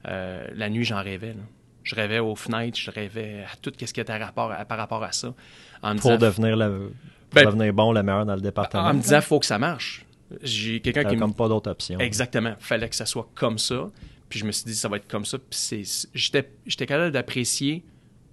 Euh, 0.07 0.47
la 0.53 0.69
nuit, 0.69 0.83
j'en 0.83 1.01
rêvais. 1.01 1.35
Je 1.83 1.95
rêvais 1.95 2.19
aux 2.19 2.35
fenêtres, 2.35 2.77
je 2.77 2.91
rêvais 2.91 3.45
à 3.51 3.55
tout 3.59 3.71
ce 3.79 3.93
qui 3.93 3.99
était 3.99 4.17
rapport 4.17 4.53
par 4.67 4.77
rapport 4.77 5.03
à 5.03 5.11
ça. 5.11 5.33
pour 6.01 6.17
devenir, 6.17 6.55
ben, 7.33 7.45
devenir 7.45 7.73
bon, 7.73 7.91
le 7.91 8.03
meilleur 8.03 8.25
dans 8.25 8.35
le 8.35 8.41
département. 8.41 8.83
En 8.83 8.93
me 8.93 9.01
disant, 9.01 9.17
il 9.17 9.21
faut 9.21 9.39
que 9.39 9.45
ça 9.45 9.59
marche. 9.59 10.05
J'ai 10.41 10.79
quelqu'un 10.81 11.05
qui. 11.05 11.17
comme 11.17 11.33
pas 11.33 11.47
d'autre 11.47 11.71
option. 11.71 11.99
Exactement. 11.99 12.53
Il 12.59 12.65
fallait 12.65 12.89
que 12.89 12.95
ça 12.95 13.05
soit 13.05 13.29
comme 13.35 13.57
ça. 13.57 13.89
Puis 14.29 14.39
je 14.39 14.45
me 14.45 14.51
suis 14.51 14.65
dit, 14.65 14.75
ça 14.75 14.89
va 14.89 14.97
être 14.97 15.07
comme 15.07 15.25
ça. 15.25 15.37
Puis 15.37 16.07
j'étais 16.13 16.85
capable 16.85 17.11
d'apprécier 17.11 17.83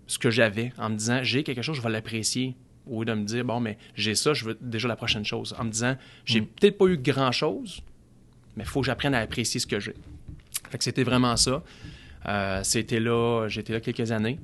ce 0.06 0.18
que 0.18 0.30
j'avais 0.30 0.72
en 0.78 0.90
me 0.90 0.96
disant 0.96 1.20
j'ai 1.22 1.42
quelque 1.42 1.62
chose, 1.62 1.76
je 1.76 1.82
vais 1.82 1.90
l'apprécier. 1.90 2.56
Au 2.86 3.00
lieu 3.00 3.06
de 3.06 3.14
me 3.14 3.24
dire 3.24 3.44
bon, 3.44 3.60
mais 3.60 3.78
j'ai 3.94 4.14
ça, 4.14 4.34
je 4.34 4.44
veux 4.44 4.58
déjà 4.60 4.88
la 4.88 4.96
prochaine 4.96 5.24
chose. 5.24 5.54
En 5.58 5.64
me 5.64 5.70
disant 5.70 5.96
j'ai 6.26 6.42
mm. 6.42 6.46
peut-être 6.46 6.78
pas 6.78 6.86
eu 6.86 6.98
grand 6.98 7.32
chose, 7.32 7.80
mais 8.56 8.64
il 8.64 8.68
faut 8.68 8.80
que 8.80 8.86
j'apprenne 8.86 9.14
à 9.14 9.20
apprécier 9.20 9.58
ce 9.58 9.66
que 9.66 9.80
j'ai. 9.80 9.94
Fait 10.68 10.78
que 10.78 10.84
c'était 10.84 11.04
vraiment 11.04 11.36
ça. 11.36 11.62
Euh, 12.26 12.60
c'était 12.62 13.00
là, 13.00 13.46
j'étais 13.48 13.72
là 13.72 13.80
quelques 13.80 14.12
années. 14.12 14.38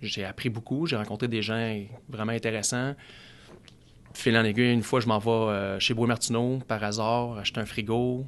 J'ai 0.00 0.24
appris 0.24 0.48
beaucoup, 0.48 0.86
j'ai 0.86 0.96
rencontré 0.96 1.28
des 1.28 1.42
gens 1.42 1.80
vraiment 2.08 2.32
intéressants. 2.32 2.94
Fil 4.14 4.36
en 4.36 4.44
aiguille, 4.44 4.72
une 4.72 4.82
fois, 4.82 5.00
je 5.00 5.06
m'en 5.06 5.18
vais 5.18 5.30
euh, 5.30 5.78
chez 5.80 5.94
Bois 5.94 6.06
Martineau 6.06 6.58
par 6.66 6.82
hasard, 6.82 7.38
acheter 7.38 7.60
un 7.60 7.66
frigo. 7.66 8.26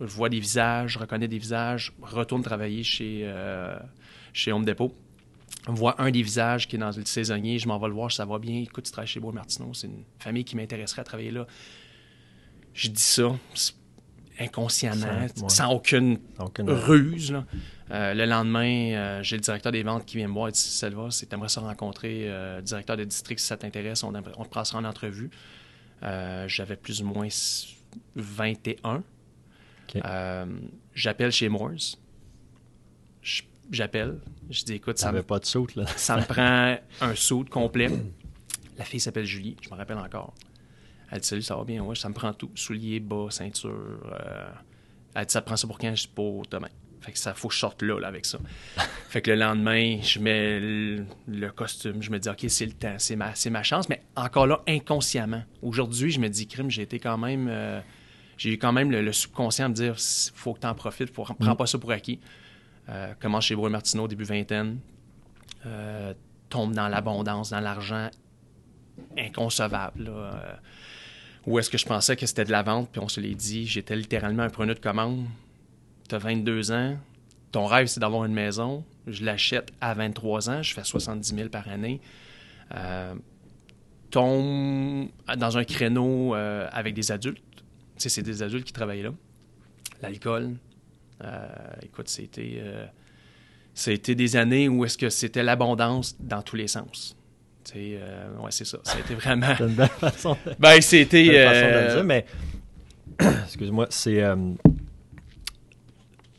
Je 0.00 0.06
vois 0.06 0.28
des 0.28 0.40
visages, 0.40 0.92
je 0.92 0.98
reconnais 0.98 1.28
des 1.28 1.38
visages, 1.38 1.92
retourne 2.02 2.42
travailler 2.42 2.82
chez, 2.82 3.22
euh, 3.24 3.78
chez 4.32 4.52
Home 4.52 4.64
Depot 4.64 4.94
vois 5.68 6.00
un 6.00 6.10
des 6.10 6.22
visages 6.22 6.68
qui 6.68 6.76
est 6.76 6.78
dans 6.78 6.90
le 6.96 7.04
saisonnier, 7.04 7.58
je 7.58 7.68
m'en 7.68 7.78
vais 7.78 7.88
le 7.88 7.94
voir, 7.94 8.12
ça 8.12 8.24
va 8.24 8.38
bien. 8.38 8.60
Écoute, 8.60 8.84
tu 8.84 8.92
travailles 8.92 9.08
chez 9.08 9.20
Bois 9.20 9.32
Martineau, 9.32 9.74
c'est 9.74 9.86
une 9.86 10.04
famille 10.18 10.44
qui 10.44 10.56
m'intéresserait 10.56 11.00
à 11.00 11.04
travailler 11.04 11.30
là. 11.30 11.46
Je 12.72 12.88
dis 12.88 13.02
ça 13.02 13.34
inconsciemment, 14.38 15.26
sans, 15.48 15.72
aucune, 15.72 16.18
ruse. 16.58 17.34
Euh, 17.90 18.14
le 18.14 18.24
lendemain, 18.24 18.92
euh, 18.94 19.22
j'ai 19.22 19.36
le 19.36 19.42
directeur 19.42 19.70
des 19.70 19.82
ventes 19.82 20.04
qui 20.06 20.16
vient 20.16 20.26
me 20.26 20.32
voir 20.32 20.48
et 20.48 20.52
dit 20.52 20.58
Selva, 20.58 21.10
si 21.10 21.26
tu 21.26 21.34
aimerais 21.34 21.48
se 21.48 21.60
rencontrer, 21.60 22.24
euh, 22.28 22.60
directeur 22.60 22.96
de 22.96 23.04
district, 23.04 23.38
si 23.38 23.46
ça 23.46 23.56
t'intéresse, 23.56 24.02
on, 24.02 24.12
on, 24.14 24.44
te 24.44 24.48
passera 24.48 24.78
en 24.78 24.84
entrevue. 24.84 25.30
J'avais 26.02 26.76
plus 26.76 27.02
ou 27.02 27.06
moins 27.06 27.28
21. 28.16 29.02
J'appelle 30.94 31.32
chez 31.32 31.48
Moores 31.48 31.96
j'appelle. 33.68 34.20
Je 34.48 34.62
dis, 34.62 34.74
écoute, 34.74 34.96
ça, 34.96 35.10
me, 35.10 35.24
pas 35.24 35.40
de 35.40 35.44
saut, 35.44 35.66
ça 35.96 36.16
me 36.16 36.22
prend 36.22 36.76
un 37.00 37.14
saut 37.16 37.44
complet. 37.50 37.90
La 38.78 38.84
fille 38.84 39.00
s'appelle 39.00 39.24
Julie, 39.24 39.56
je 39.60 39.70
me 39.70 39.74
rappelle 39.74 39.98
encore. 39.98 40.34
Elle 41.10 41.20
dit 41.20 41.26
Salut, 41.26 41.42
ça 41.42 41.56
va 41.56 41.64
bien, 41.64 41.82
ouais, 41.82 41.96
ça 41.96 42.08
me 42.08 42.14
prend 42.14 42.32
tout. 42.32 42.50
Souliers, 42.54 43.00
bas, 43.00 43.26
ceinture. 43.30 44.14
Elle 45.14 45.26
dit 45.26 45.32
Ça 45.32 45.40
te 45.40 45.46
prend 45.46 45.56
ça 45.56 45.66
pour 45.66 45.78
quand? 45.78 45.94
Je 45.94 46.02
dis 46.02 46.12
Pour 46.14 46.46
demain. 46.46 46.68
Fait 47.06 47.12
que 47.12 47.18
ça, 47.18 47.34
faut 47.34 47.48
que 47.48 47.54
je 47.54 47.60
sorte 47.60 47.82
là, 47.82 47.98
là 47.98 48.08
avec 48.08 48.26
ça. 48.26 48.38
fait 49.08 49.22
que 49.22 49.30
le 49.30 49.36
lendemain, 49.36 50.00
je 50.02 50.18
mets 50.18 50.60
le, 50.60 51.06
le 51.28 51.50
costume, 51.50 52.02
je 52.02 52.10
me 52.10 52.18
dis, 52.18 52.28
OK, 52.28 52.44
c'est 52.48 52.66
le 52.66 52.72
temps, 52.72 52.96
c'est 52.98 53.16
ma, 53.16 53.62
chance, 53.62 53.88
mais 53.88 54.02
encore 54.16 54.46
là, 54.46 54.62
inconsciemment. 54.66 55.42
Aujourd'hui, 55.62 56.10
je 56.10 56.20
me 56.20 56.28
dis, 56.28 56.46
crime, 56.46 56.70
j'ai 56.70 56.82
été 56.82 56.98
quand 56.98 57.16
même. 57.16 57.46
euh, 57.48 57.80
j'ai 58.36 58.52
eu 58.52 58.58
quand 58.58 58.72
même 58.72 58.90
le, 58.90 59.02
le 59.02 59.12
subconscient 59.12 59.66
à 59.66 59.68
me 59.68 59.74
dire, 59.74 59.96
faut 60.34 60.52
que 60.52 60.60
tu 60.60 60.66
en 60.66 60.74
profites, 60.74 61.14
faut, 61.14 61.24
prends 61.24 61.56
pas 61.56 61.66
ça 61.66 61.78
pour 61.78 61.90
acquis. 61.90 62.20
Euh, 62.88 63.14
commence 63.20 63.46
chez 63.46 63.54
Brouet 63.56 63.70
Martineau, 63.70 64.08
début 64.08 64.24
vingtaine. 64.24 64.78
Euh, 65.64 66.12
tombe 66.48 66.72
dans 66.72 66.88
l'abondance, 66.88 67.50
dans 67.50 67.60
l'argent 67.60 68.10
inconcevable. 69.16 70.04
là. 70.04 70.10
Euh, 70.10 70.56
où 71.46 71.58
est-ce 71.58 71.70
que 71.70 71.78
je 71.78 71.86
pensais 71.86 72.16
que 72.16 72.26
c'était 72.26 72.44
de 72.44 72.50
la 72.50 72.62
vente, 72.62 72.90
puis 72.90 73.00
on 73.00 73.08
se 73.08 73.20
l'est 73.20 73.34
dit, 73.34 73.66
j'étais 73.66 73.94
littéralement 73.94 74.42
un 74.42 74.50
preneur 74.50 74.74
de 74.74 74.80
commande. 74.80 75.24
T'as 76.08 76.18
22 76.18 76.72
ans, 76.72 76.96
ton 77.52 77.66
rêve 77.66 77.86
c'est 77.86 78.00
d'avoir 78.00 78.24
une 78.24 78.32
maison, 78.32 78.84
je 79.06 79.24
l'achète 79.24 79.72
à 79.80 79.94
23 79.94 80.50
ans, 80.50 80.62
je 80.62 80.74
fais 80.74 80.84
70 80.84 81.34
000 81.34 81.48
par 81.48 81.68
année. 81.68 82.00
Euh, 82.74 83.14
tombe 84.10 85.08
dans 85.36 85.58
un 85.58 85.64
créneau 85.64 86.34
euh, 86.34 86.68
avec 86.72 86.94
des 86.94 87.12
adultes. 87.12 87.42
Tu 87.96 88.02
sais, 88.02 88.08
c'est 88.08 88.22
des 88.22 88.42
adultes 88.42 88.64
qui 88.64 88.72
travaillent 88.72 89.02
là. 89.02 89.12
L'alcool. 90.02 90.54
Euh, 91.24 91.46
écoute, 91.82 92.08
c'était, 92.08 92.58
euh, 92.58 92.84
c'était 93.74 94.14
des 94.14 94.36
années 94.36 94.68
où 94.68 94.84
est-ce 94.84 94.98
que 94.98 95.08
c'était 95.08 95.42
l'abondance 95.42 96.16
dans 96.20 96.42
tous 96.42 96.56
les 96.56 96.68
sens. 96.68 97.16
Tu 97.64 97.72
sais, 97.72 97.98
euh, 98.00 98.36
ouais, 98.38 98.50
c'est 98.50 98.66
ça. 98.66 98.78
C'était 98.84 99.14
vraiment. 99.14 99.54
C'est 99.56 99.64
une 99.64 99.74
belle 99.74 99.88
façon 99.88 100.36
de, 100.44 100.52
ben, 100.58 100.80
c'était. 100.80 101.26
belle 101.26 101.48
façon 101.48 101.66
de 101.66 101.86
le 101.86 101.94
dire, 101.94 102.04
mais 102.04 102.26
excuse-moi, 103.44 103.86
c'est. 103.90 104.22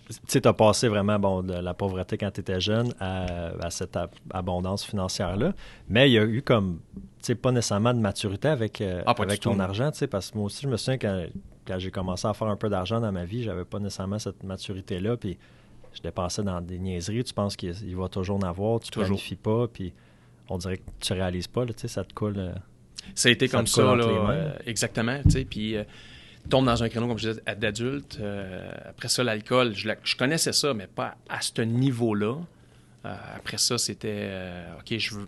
Tu 0.08 0.16
sais, 0.28 0.42
tu 0.42 0.48
as 0.48 0.54
passé 0.54 0.88
vraiment 0.88 1.20
bon, 1.20 1.44
de 1.44 1.54
la 1.54 1.74
pauvreté 1.74 2.18
quand 2.18 2.32
tu 2.32 2.42
étais 2.42 2.60
jeune 2.62 2.94
à, 3.00 3.48
à 3.66 3.70
cette 3.70 3.96
ab- 3.98 4.12
abondance 4.32 4.86
financière-là. 4.86 5.54
Mais 5.90 6.10
il 6.10 6.14
y 6.14 6.18
a 6.20 6.24
eu 6.24 6.42
comme, 6.42 6.80
tu 6.96 7.02
sais, 7.22 7.36
pas 7.36 7.52
nécessairement 7.52 7.94
de 7.94 8.00
maturité 8.00 8.48
avec, 8.48 8.80
euh, 8.82 9.04
Ah, 9.06 9.14
avec 9.18 9.40
ton 9.42 9.56
tout. 9.56 9.62
argent, 9.62 9.92
tu 9.92 9.98
sais, 10.00 10.08
parce 10.08 10.32
que 10.32 10.38
moi 10.38 10.46
aussi, 10.48 10.62
je 10.64 10.68
me 10.70 10.78
souviens 10.78 10.98
quand, 10.98 11.26
quand 11.68 11.80
j'ai 11.80 11.92
commencé 11.92 12.28
à 12.28 12.34
faire 12.34 12.48
un 12.48 12.56
peu 12.56 12.70
d'argent 12.70 13.00
dans 13.02 13.12
ma 13.12 13.26
vie, 13.26 13.44
j'avais 13.44 13.66
pas 13.66 13.80
nécessairement 13.80 14.20
cette 14.20 14.44
maturité-là. 14.44 15.18
Puis 15.18 15.38
je 15.94 16.02
dépensais 16.02 16.44
dans 16.44 16.62
des 16.62 16.80
niaiseries. 16.80 17.24
Tu 17.24 17.34
penses 17.34 17.56
qu'il 17.56 17.74
il 17.86 17.96
va 17.96 18.08
toujours 18.08 18.38
en 18.38 18.42
avoir, 18.48 18.80
tu 18.80 18.92
Toujours. 18.92 19.08
planifies 19.08 19.36
pas, 19.36 19.68
puis 19.68 19.94
on 20.50 20.58
dirait 20.58 20.78
que 20.78 20.84
tu 21.02 21.12
réalises 21.14 21.48
pas, 21.48 21.66
là, 21.66 21.74
tu 21.74 21.80
sais, 21.82 21.88
ça 21.90 22.04
te 22.06 22.14
coule. 22.14 22.36
euh, 22.38 22.54
Ça 23.16 23.28
a 23.30 23.32
été 23.34 23.48
Ça 23.48 23.58
comme 23.58 23.68
ça, 23.68 23.96
là, 23.96 24.06
euh, 24.06 24.54
exactement. 24.66 25.20
Tu 25.24 25.32
sais, 25.32 25.44
puis 25.46 25.76
euh, 25.76 25.84
tombe 26.50 26.66
dans 26.66 26.84
un 26.84 26.90
créneau, 26.90 27.08
comme 27.08 27.18
je 27.18 27.30
disais, 27.30 27.42
d'adulte. 27.56 28.18
Euh, 28.22 28.70
après 28.90 29.08
ça, 29.10 29.24
l'alcool, 29.24 29.74
je, 29.76 29.88
la- 29.88 29.96
je 30.04 30.16
connaissais 30.16 30.54
ça, 30.54 30.74
mais 30.74 30.88
pas 30.88 31.16
à 31.30 31.42
ce 31.42 31.62
niveau-là. 31.62 32.36
Euh, 33.06 33.16
après 33.36 33.58
ça, 33.58 33.78
c'était, 33.78 34.10
euh, 34.30 34.74
OK, 34.80 34.98
je 34.98 35.16
veux, 35.16 35.28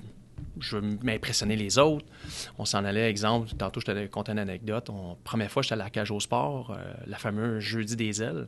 je 0.59 0.77
veux 0.77 0.97
m'impressionner 1.03 1.55
les 1.55 1.77
autres. 1.77 2.05
On 2.57 2.65
s'en 2.65 2.83
allait, 2.85 3.09
exemple, 3.09 3.49
tantôt, 3.57 3.79
je 3.79 3.85
t'avais 3.85 4.07
conté 4.07 4.31
une 4.31 4.39
anecdote. 4.39 4.89
On, 4.89 5.15
première 5.23 5.51
fois, 5.51 5.61
j'étais 5.61 5.73
à 5.73 5.77
la 5.77 5.89
cage 5.89 6.11
au 6.11 6.19
sport, 6.19 6.77
la 7.07 7.17
fameuse 7.17 7.59
jeudi 7.61 7.95
des 7.95 8.21
ailes. 8.23 8.47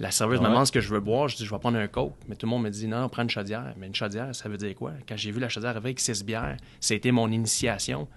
La 0.00 0.10
serveuse 0.10 0.38
Ouais. 0.40 0.44
me 0.46 0.50
demande 0.50 0.66
ce 0.66 0.72
que 0.72 0.80
je 0.80 0.88
veux 0.88 1.00
boire. 1.00 1.28
Je 1.28 1.36
dis, 1.36 1.44
je 1.44 1.50
vais 1.50 1.58
prendre 1.60 1.78
un 1.78 1.86
coke. 1.86 2.14
Mais 2.26 2.34
tout 2.34 2.46
le 2.46 2.50
monde 2.50 2.62
me 2.64 2.70
dit, 2.70 2.88
non, 2.88 3.00
non, 3.00 3.08
prends 3.08 3.22
une 3.22 3.30
chaudière. 3.30 3.72
Mais 3.76 3.86
une 3.86 3.94
chaudière, 3.94 4.34
ça 4.34 4.48
veut 4.48 4.56
dire 4.56 4.74
quoi? 4.74 4.92
Quand 5.08 5.16
j'ai 5.16 5.30
vu 5.30 5.38
la 5.38 5.48
chaudière 5.48 5.70
arriver 5.70 5.88
avec 5.90 6.00
six 6.00 6.24
bières, 6.24 6.56
c'était 6.80 7.12
mon 7.12 7.30
initiation. 7.30 8.08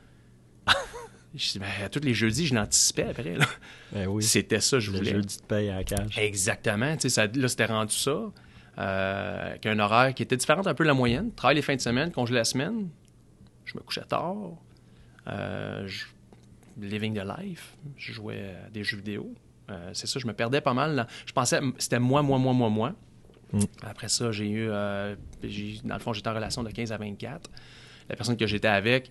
Je 1.36 1.60
ben, 1.60 1.68
à 1.84 1.90
tous 1.90 2.00
les 2.04 2.14
jeudis, 2.14 2.48
je 2.48 2.56
l'anticipais 2.56 3.04
après. 3.10 3.36
là. 3.36 3.46
ben 3.92 4.08
oui, 4.08 4.24
C'était 4.24 4.60
ça, 4.60 4.80
je 4.80 4.92
le 4.92 4.98
voulais. 5.00 5.12
jeudi 5.12 5.38
de 5.38 5.44
paye 5.44 5.70
à 5.70 5.76
la 5.78 5.84
cage. 5.84 6.18
Exactement. 6.18 6.96
Ça, 7.00 7.28
là, 7.28 7.48
c'était 7.48 7.66
rendu 7.66 7.94
ça. 7.96 8.32
Euh, 8.78 9.48
avec 9.52 9.66
un 9.68 9.80
horaire 9.80 10.14
qui 10.14 10.24
était 10.24 10.36
différent 10.38 10.66
un 10.66 10.74
peu 10.74 10.84
de 10.84 10.90
la 10.90 10.94
moyenne. 10.94 11.32
Travail 11.34 11.56
les 11.56 11.62
fins 11.62 11.76
de 11.76 11.82
semaine, 11.82 12.12
congé 12.12 12.34
la 12.34 12.44
semaine. 12.44 12.90
Je 13.66 13.74
me 13.78 13.80
couchais 13.82 14.02
tard. 14.04 14.36
Euh, 15.28 15.88
je- 15.88 16.06
living 16.82 17.14
the 17.18 17.24
life. 17.40 17.74
Je 17.98 18.12
jouais 18.14 18.54
à 18.66 18.70
des 18.70 18.84
jeux 18.84 18.98
vidéo. 18.98 19.34
Euh, 19.72 19.90
c'est 19.94 20.08
ça, 20.08 20.20
je 20.20 20.28
me 20.28 20.34
perdais 20.34 20.62
pas 20.62 20.74
mal. 20.74 20.94
là. 20.96 21.08
Je 21.26 21.32
pensais 21.32 21.60
c'était 21.78 22.00
moi, 22.00 22.22
moi, 22.22 22.38
moi, 22.38 22.54
moi, 22.54 22.70
moi. 22.70 22.94
Mm. 23.54 23.60
Après 23.84 24.10
ça, 24.10 24.32
j'ai 24.32 24.50
eu. 24.50 24.68
euh, 24.70 25.16
dans 25.86 25.96
le 25.96 26.00
fond, 26.02 26.12
j'étais 26.14 26.28
en 26.30 26.34
relation 26.36 26.62
de 26.64 26.70
15 26.70 26.92
à 26.92 26.98
24. 26.98 27.50
La 28.10 28.16
personne 28.16 28.36
que 28.38 28.46
j'étais 28.46 28.68
avec, 28.68 29.10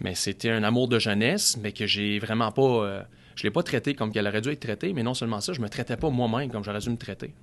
mais 0.00 0.14
c'était 0.14 0.50
un 0.50 0.62
amour 0.62 0.88
de 0.88 0.98
jeunesse, 0.98 1.56
mais 1.62 1.72
que 1.72 1.86
j'ai 1.86 2.18
vraiment 2.18 2.52
pas. 2.52 2.62
euh, 2.62 3.02
je 3.36 3.42
l'ai 3.42 3.50
pas 3.50 3.62
traité 3.62 3.94
comme 3.94 4.12
qu'elle 4.12 4.26
aurait 4.26 4.40
dû 4.40 4.50
être 4.50 4.60
traitée, 4.60 4.92
mais 4.92 5.02
non 5.02 5.14
seulement 5.14 5.40
ça, 5.40 5.52
je 5.52 5.60
me 5.60 5.68
traitais 5.68 5.96
pas 5.96 6.10
moi-même 6.10 6.50
comme 6.50 6.62
j'aurais 6.62 6.78
dû 6.78 6.90
me 6.90 6.96
traiter. 6.96 7.34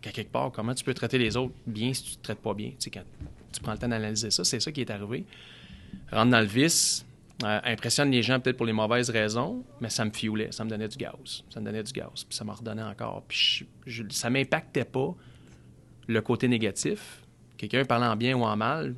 Qu'à 0.00 0.10
quelque 0.10 0.32
part, 0.32 0.50
comment 0.50 0.74
tu 0.74 0.82
peux 0.82 0.94
traiter 0.94 1.16
les 1.16 1.36
autres 1.36 1.54
bien 1.66 1.94
si 1.94 2.02
tu 2.02 2.16
te 2.16 2.22
traites 2.22 2.40
pas 2.40 2.54
bien? 2.54 2.72
Tu 2.78 2.90
sais, 2.90 3.02
tu 3.52 3.60
prends 3.60 3.72
le 3.72 3.78
temps 3.78 3.88
d'analyser 3.88 4.30
ça, 4.30 4.44
c'est 4.44 4.58
ça 4.58 4.72
qui 4.72 4.80
est 4.80 4.90
arrivé. 4.90 5.24
Rentre 6.10 6.30
dans 6.30 6.40
le 6.40 6.46
vice, 6.46 7.06
euh, 7.44 7.60
impressionne 7.64 8.10
les 8.10 8.22
gens 8.22 8.40
peut-être 8.40 8.56
pour 8.56 8.66
les 8.66 8.72
mauvaises 8.72 9.10
raisons, 9.10 9.64
mais 9.80 9.90
ça 9.90 10.04
me 10.04 10.10
fioulait, 10.10 10.50
ça 10.50 10.64
me 10.64 10.70
donnait 10.70 10.88
du 10.88 10.96
gaz. 10.96 11.44
Ça 11.50 11.60
me 11.60 11.66
donnait 11.66 11.82
du 11.82 11.92
gaz, 11.92 12.24
puis 12.28 12.36
ça 12.36 12.44
m'en 12.44 12.54
redonnait 12.54 12.82
encore. 12.82 13.22
Puis 13.28 13.66
ça 14.10 14.28
m'impactait 14.28 14.84
pas 14.84 15.14
le 16.08 16.20
côté 16.20 16.48
négatif. 16.48 17.22
Quelqu'un 17.56 17.84
parlant 17.84 18.10
en 18.10 18.16
bien 18.16 18.36
ou 18.36 18.42
en 18.42 18.56
mal, 18.56 18.94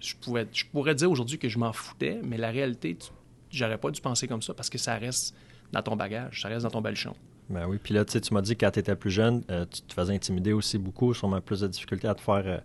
je, 0.00 0.14
pouvais, 0.14 0.46
je 0.52 0.64
pourrais 0.64 0.94
dire 0.94 1.10
aujourd'hui 1.10 1.38
que 1.38 1.48
je 1.48 1.58
m'en 1.58 1.72
foutais, 1.72 2.20
mais 2.24 2.36
la 2.36 2.50
réalité, 2.50 2.96
j'aurais 3.50 3.78
pas 3.78 3.90
dû 3.90 4.00
penser 4.00 4.26
comme 4.28 4.42
ça 4.42 4.54
parce 4.54 4.70
que 4.70 4.78
ça 4.78 4.96
reste 4.96 5.34
dans 5.72 5.82
ton 5.82 5.96
bagage, 5.96 6.40
ça 6.42 6.48
reste 6.48 6.62
dans 6.64 6.70
ton 6.70 6.80
baluchon. 6.80 7.14
Ben 7.50 7.66
oui, 7.66 7.78
puis 7.82 7.94
là, 7.94 8.04
tu 8.04 8.12
sais, 8.12 8.20
tu 8.20 8.34
m'as 8.34 8.42
dit 8.42 8.56
que 8.56 8.64
quand 8.66 8.70
tu 8.72 8.80
étais 8.80 8.94
plus 8.96 9.10
jeune, 9.10 9.42
euh, 9.50 9.64
tu 9.70 9.80
te 9.82 9.94
faisais 9.94 10.14
intimider 10.14 10.52
aussi 10.52 10.76
beaucoup, 10.78 11.14
sûrement 11.14 11.40
plus 11.40 11.60
de 11.60 11.66
difficultés 11.68 12.06
à 12.08 12.14
te 12.14 12.20
faire, 12.20 12.42
euh, 12.46 12.58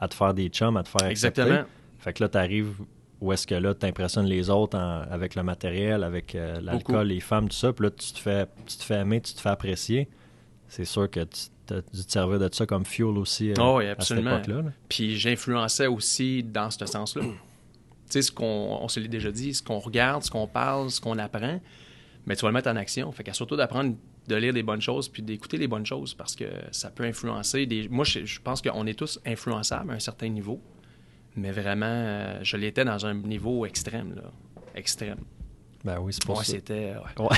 à 0.00 0.08
te 0.08 0.14
faire 0.14 0.32
des 0.34 0.48
chums, 0.48 0.76
à 0.76 0.82
te 0.82 0.88
faire 0.88 1.06
accepter. 1.06 1.42
Exactement. 1.42 1.68
Fait 1.98 2.12
que 2.14 2.22
là, 2.24 2.28
tu 2.30 2.38
arrives 2.38 2.74
où 3.20 3.32
est-ce 3.32 3.46
que 3.46 3.54
là, 3.54 3.74
tu 3.74 3.86
impressionnes 3.86 4.26
les 4.26 4.48
autres 4.50 4.76
en- 4.78 5.02
avec 5.10 5.34
le 5.34 5.42
matériel, 5.42 6.02
avec 6.02 6.34
euh, 6.34 6.60
l'alcool, 6.62 7.06
les 7.08 7.20
femmes, 7.20 7.48
tout 7.48 7.56
ça. 7.56 7.72
Puis 7.72 7.84
là, 7.84 7.90
tu 7.90 8.12
te, 8.12 8.18
fais, 8.18 8.46
tu 8.66 8.76
te 8.78 8.82
fais 8.82 8.94
aimer, 8.96 9.20
tu 9.20 9.34
te 9.34 9.40
fais 9.40 9.50
apprécier. 9.50 10.08
C'est 10.66 10.86
sûr 10.86 11.08
que 11.10 11.20
tu 11.20 11.40
as 11.70 11.80
dû 11.80 12.04
te 12.04 12.10
servir 12.12 12.38
de 12.38 12.48
ça 12.52 12.66
comme 12.66 12.84
fuel 12.84 13.18
aussi 13.18 13.52
Oh 13.58 13.76
oui, 13.78 13.84
à 13.84 13.90
cette 13.90 14.00
absolument. 14.00 14.36
époque-là. 14.38 14.62
là. 14.62 14.70
Puis 14.88 15.16
j'influençais 15.18 15.86
aussi 15.86 16.42
dans 16.42 16.70
ce 16.70 16.84
sens-là. 16.86 17.22
tu 17.22 17.30
sais, 18.08 18.22
ce 18.22 18.32
qu'on 18.32 18.78
on 18.80 18.88
se 18.88 19.00
l'est 19.00 19.08
déjà 19.08 19.30
dit, 19.30 19.54
ce 19.54 19.62
qu'on 19.62 19.78
regarde, 19.78 20.22
ce 20.22 20.30
qu'on 20.30 20.46
parle, 20.46 20.90
ce 20.90 21.00
qu'on 21.00 21.18
apprend, 21.18 21.60
mais 22.26 22.36
tu 22.36 22.42
vas 22.42 22.48
le 22.48 22.54
mettre 22.54 22.70
en 22.70 22.76
action. 22.76 23.10
Fait 23.12 23.22
qu'à 23.24 23.32
surtout 23.32 23.56
d'apprendre 23.56 23.94
de 24.28 24.36
lire 24.36 24.52
des 24.52 24.62
bonnes 24.62 24.80
choses 24.80 25.08
puis 25.08 25.20
d'écouter 25.22 25.56
les 25.56 25.66
bonnes 25.66 25.84
choses 25.86 26.14
parce 26.14 26.36
que 26.36 26.44
ça 26.70 26.90
peut 26.90 27.04
influencer 27.04 27.66
des. 27.66 27.88
Moi, 27.88 28.04
je, 28.04 28.24
je 28.24 28.40
pense 28.40 28.62
qu'on 28.62 28.86
est 28.86 28.94
tous 28.98 29.18
influençables 29.26 29.90
à 29.90 29.94
un 29.94 29.98
certain 29.98 30.28
niveau, 30.28 30.60
mais 31.36 31.50
vraiment, 31.50 31.86
euh, 31.88 32.38
je 32.42 32.56
l'étais 32.56 32.84
dans 32.84 33.04
un 33.06 33.14
niveau 33.14 33.66
extrême, 33.66 34.14
là. 34.14 34.22
Extrême. 34.74 35.18
Ben 35.84 35.98
oui, 36.00 36.12
c'est 36.12 36.24
pour 36.24 36.38
Ouais, 36.38 36.44
ça. 36.44 36.52
c'était 36.52 36.94
ouais. 37.18 37.24
Ouais. 37.26 37.36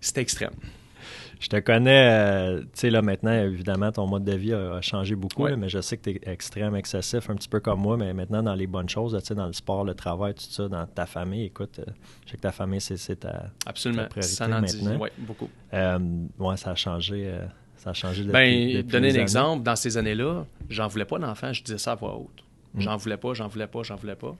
c'était 0.00 0.20
extrême. 0.20 0.50
Je 1.38 1.48
te 1.48 1.56
connais, 1.60 2.08
euh, 2.10 2.60
tu 2.62 2.68
sais, 2.74 2.90
là, 2.90 3.02
maintenant, 3.02 3.32
évidemment, 3.32 3.92
ton 3.92 4.06
mode 4.06 4.24
de 4.24 4.32
vie 4.34 4.54
a, 4.54 4.76
a 4.76 4.80
changé 4.80 5.14
beaucoup, 5.14 5.42
Ouais. 5.42 5.50
là, 5.50 5.56
mais 5.58 5.68
je 5.68 5.80
sais 5.82 5.98
que 5.98 6.10
tu 6.10 6.16
es 6.16 6.32
extrême, 6.32 6.74
excessif, 6.76 7.28
un 7.28 7.34
petit 7.34 7.48
peu 7.48 7.60
comme 7.60 7.80
moi, 7.80 7.98
mais 7.98 8.14
maintenant, 8.14 8.42
dans 8.42 8.54
les 8.54 8.66
bonnes 8.66 8.88
choses, 8.88 9.14
tu 9.20 9.26
sais, 9.26 9.34
dans 9.34 9.46
le 9.46 9.52
sport, 9.52 9.84
le 9.84 9.94
travail, 9.94 10.32
tout 10.34 10.44
ça, 10.48 10.66
dans 10.68 10.86
ta 10.86 11.04
famille, 11.04 11.44
écoute, 11.44 11.78
euh, 11.78 11.84
je 12.24 12.30
sais 12.30 12.36
que 12.38 12.42
ta 12.42 12.52
famille, 12.52 12.80
c'est 12.80 13.16
ta... 13.20 13.50
Absolument. 13.66 14.04
Ta 14.04 14.08
priorité 14.08 14.34
Ça 14.34 14.46
en 14.48 14.62
dit, 14.62 14.88
ouais, 14.88 15.12
beaucoup. 15.18 15.50
Euh, 15.74 15.98
ouais, 16.38 16.56
ça 16.56 16.70
a 16.70 16.74
changé, 16.74 17.24
euh, 17.26 17.44
ça 17.76 17.90
a 17.90 17.92
changé 17.92 18.22
depuis, 18.22 18.32
Ben, 18.32 18.68
depuis 18.78 18.92
donner 18.92 19.10
un 19.18 19.20
exemple, 19.20 19.62
dans 19.62 19.76
ces 19.76 19.98
années-là, 19.98 20.46
j'en 20.70 20.88
voulais 20.88 21.04
pas 21.04 21.18
d'enfant, 21.18 21.52
je 21.52 21.62
disais 21.62 21.78
ça 21.78 21.92
à 21.92 21.94
voix 21.96 22.16
haute. 22.16 22.42
Mm. 22.74 22.80
J'en 22.80 22.96
voulais 22.96 23.18
pas, 23.18 23.34
j'en 23.34 23.48
voulais 23.48 23.66
pas, 23.66 23.82
j'en 23.82 23.96
voulais 23.96 24.16
pas. 24.16 24.34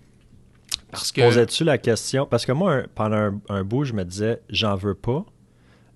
Parce 0.90 1.12
que. 1.12 1.20
Posais-tu 1.20 1.62
la 1.64 1.76
question? 1.78 2.24
Parce 2.26 2.46
que 2.46 2.52
moi, 2.52 2.72
un- 2.74 2.84
pendant 2.94 3.16
un, 3.16 3.40
un 3.50 3.64
bout, 3.64 3.84
je 3.84 3.92
me 3.92 4.02
disais, 4.04 4.40
j'en 4.48 4.76
veux 4.76 4.94
pas, 4.94 5.24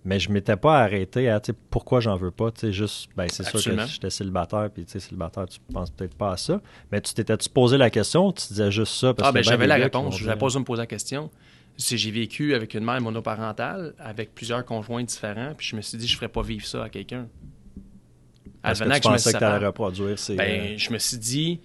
mais 0.04 0.19
je 0.19 0.30
m'étais 0.30 0.57
pas 0.57 0.80
arrêté 0.80 1.28
à, 1.28 1.40
pourquoi 1.71 2.00
j'en 2.00 2.16
veux 2.16 2.30
pas, 2.30 2.50
juste, 2.71 3.11
ben, 3.16 3.26
c'est 3.30 3.45
sûr 3.45 3.62
que 3.62 3.87
j'étais 3.87 4.11
célibataire, 4.11 4.71
puis 4.73 4.85
célibataire, 4.87 5.47
tu 5.47 5.61
penses 5.73 5.90
peut-être 5.90 6.16
pas 6.16 6.33
à 6.33 6.37
ça, 6.37 6.61
mais 6.90 7.00
tu 7.00 7.12
t'étais-tu 7.12 7.49
posé 7.50 7.76
la 7.76 7.90
question 7.90 8.28
ou 8.28 8.33
tu 8.33 8.47
disais 8.49 8.71
juste 8.71 8.95
ça? 8.95 9.12
Parce 9.12 9.28
Ah, 9.28 9.33
ben 9.33 9.42
j'avais 9.42 9.66
la 9.66 9.76
réponse. 9.76 10.16
Je 10.16 10.25
n'avais 10.25 10.38
pas 10.38 10.47
besoin 10.47 10.61
de 10.61 10.64
me 10.64 10.66
poser 10.66 10.83
la 10.83 10.87
question. 10.87 11.30
J'ai 11.76 12.11
vécu 12.11 12.54
avec 12.54 12.75
une 12.75 12.85
mère 12.85 13.00
monoparentale, 13.00 13.95
avec 13.99 14.35
plusieurs 14.35 14.64
conjoints 14.64 15.02
différents, 15.02 15.54
puis 15.57 15.66
je 15.66 15.76
me 15.76 15.80
suis 15.80 15.97
dit, 15.97 16.07
je 16.07 16.14
ne 16.14 16.16
ferais 16.16 16.28
pas 16.28 16.42
vivre 16.42 16.66
ça 16.66 16.85
à 16.85 16.88
quelqu'un. 16.88 17.26
Parce 18.62 18.78
que 18.78 18.85
Advenant 18.85 18.95
tu 18.97 19.00
que 19.00 19.04
je 19.04 19.09
me 19.09 19.14
pensais 19.14 19.33
que 19.33 19.38
tu 19.38 19.45
allais 19.45 19.54
sépare, 19.54 19.69
reproduire 19.69 20.19
ces... 20.19 20.37
ben, 20.37 20.61
euh, 20.61 20.75
je 20.76 20.92
me 20.92 20.99
suis 20.99 21.16
dit, 21.16 21.61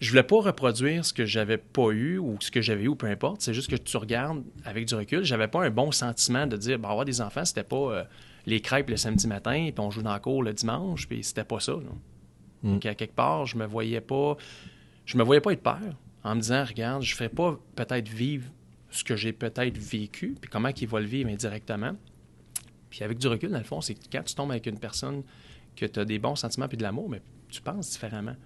je 0.00 0.10
voulais 0.10 0.22
pas 0.22 0.40
reproduire 0.40 1.04
ce 1.04 1.12
que 1.12 1.26
j'avais 1.26 1.58
pas 1.58 1.90
eu 1.90 2.18
ou 2.18 2.36
ce 2.40 2.50
que 2.50 2.62
j'avais 2.62 2.84
eu, 2.84 2.94
peu 2.94 3.06
importe. 3.06 3.40
C'est 3.42 3.54
juste 3.54 3.68
que 3.68 3.76
tu 3.76 3.96
regardes 3.96 4.44
avec 4.64 4.86
du 4.86 4.94
recul. 4.94 5.24
J'avais 5.24 5.48
pas 5.48 5.64
un 5.64 5.70
bon 5.70 5.90
sentiment 5.90 6.46
de 6.46 6.56
dire, 6.56 6.78
ben, 6.78 6.88
avoir 6.88 7.04
des 7.04 7.20
enfants, 7.20 7.44
c'était 7.44 7.64
pas 7.64 7.76
euh, 7.76 8.04
les 8.46 8.60
crêpes 8.60 8.90
le 8.90 8.96
samedi 8.96 9.26
matin, 9.26 9.70
puis 9.74 9.84
on 9.84 9.90
joue 9.90 10.02
dans 10.02 10.12
la 10.12 10.20
cour 10.20 10.42
le 10.42 10.52
dimanche, 10.52 11.08
puis 11.08 11.24
c'était 11.24 11.44
pas 11.44 11.58
ça. 11.58 11.72
là. 11.72 11.90
Mm. 12.62 12.72
Donc, 12.72 12.86
à 12.86 12.94
quelque 12.94 13.14
part, 13.14 13.46
je 13.46 13.56
me 13.56 13.66
voyais 13.66 14.00
pas, 14.00 14.36
je 15.04 15.18
me 15.18 15.24
voyais 15.24 15.40
pas 15.40 15.52
être 15.52 15.62
père 15.62 15.96
en 16.22 16.36
me 16.36 16.40
disant, 16.40 16.64
regarde, 16.64 17.02
je 17.02 17.14
ferais 17.14 17.28
pas 17.28 17.58
peut-être 17.74 18.08
vivre 18.08 18.48
ce 18.90 19.02
que 19.02 19.16
j'ai 19.16 19.32
peut-être 19.32 19.76
vécu, 19.76 20.36
puis 20.40 20.50
comment 20.50 20.68
il 20.68 20.88
va 20.88 21.00
le 21.00 21.06
vivre 21.06 21.28
indirectement. 21.28 21.92
Puis 22.88 23.02
avec 23.02 23.18
du 23.18 23.26
recul, 23.26 23.50
dans 23.50 23.58
le 23.58 23.64
fond, 23.64 23.80
c'est 23.80 23.94
que 23.94 24.04
quand 24.10 24.22
tu 24.22 24.34
tombes 24.34 24.50
avec 24.50 24.66
une 24.66 24.78
personne 24.78 25.22
que 25.76 25.86
tu 25.86 26.00
as 26.00 26.04
des 26.04 26.18
bons 26.18 26.36
sentiments 26.36 26.68
puis 26.68 26.78
de 26.78 26.82
l'amour, 26.82 27.08
mais 27.08 27.20
tu 27.48 27.60
penses 27.60 27.90
différemment. 27.90 28.36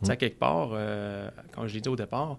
Tu 0.00 0.06
sais, 0.06 0.12
à 0.12 0.16
quelque 0.16 0.38
part, 0.38 0.70
euh, 0.72 1.30
comme 1.52 1.66
je 1.66 1.74
l'ai 1.74 1.80
dit 1.80 1.88
au 1.88 1.96
départ, 1.96 2.38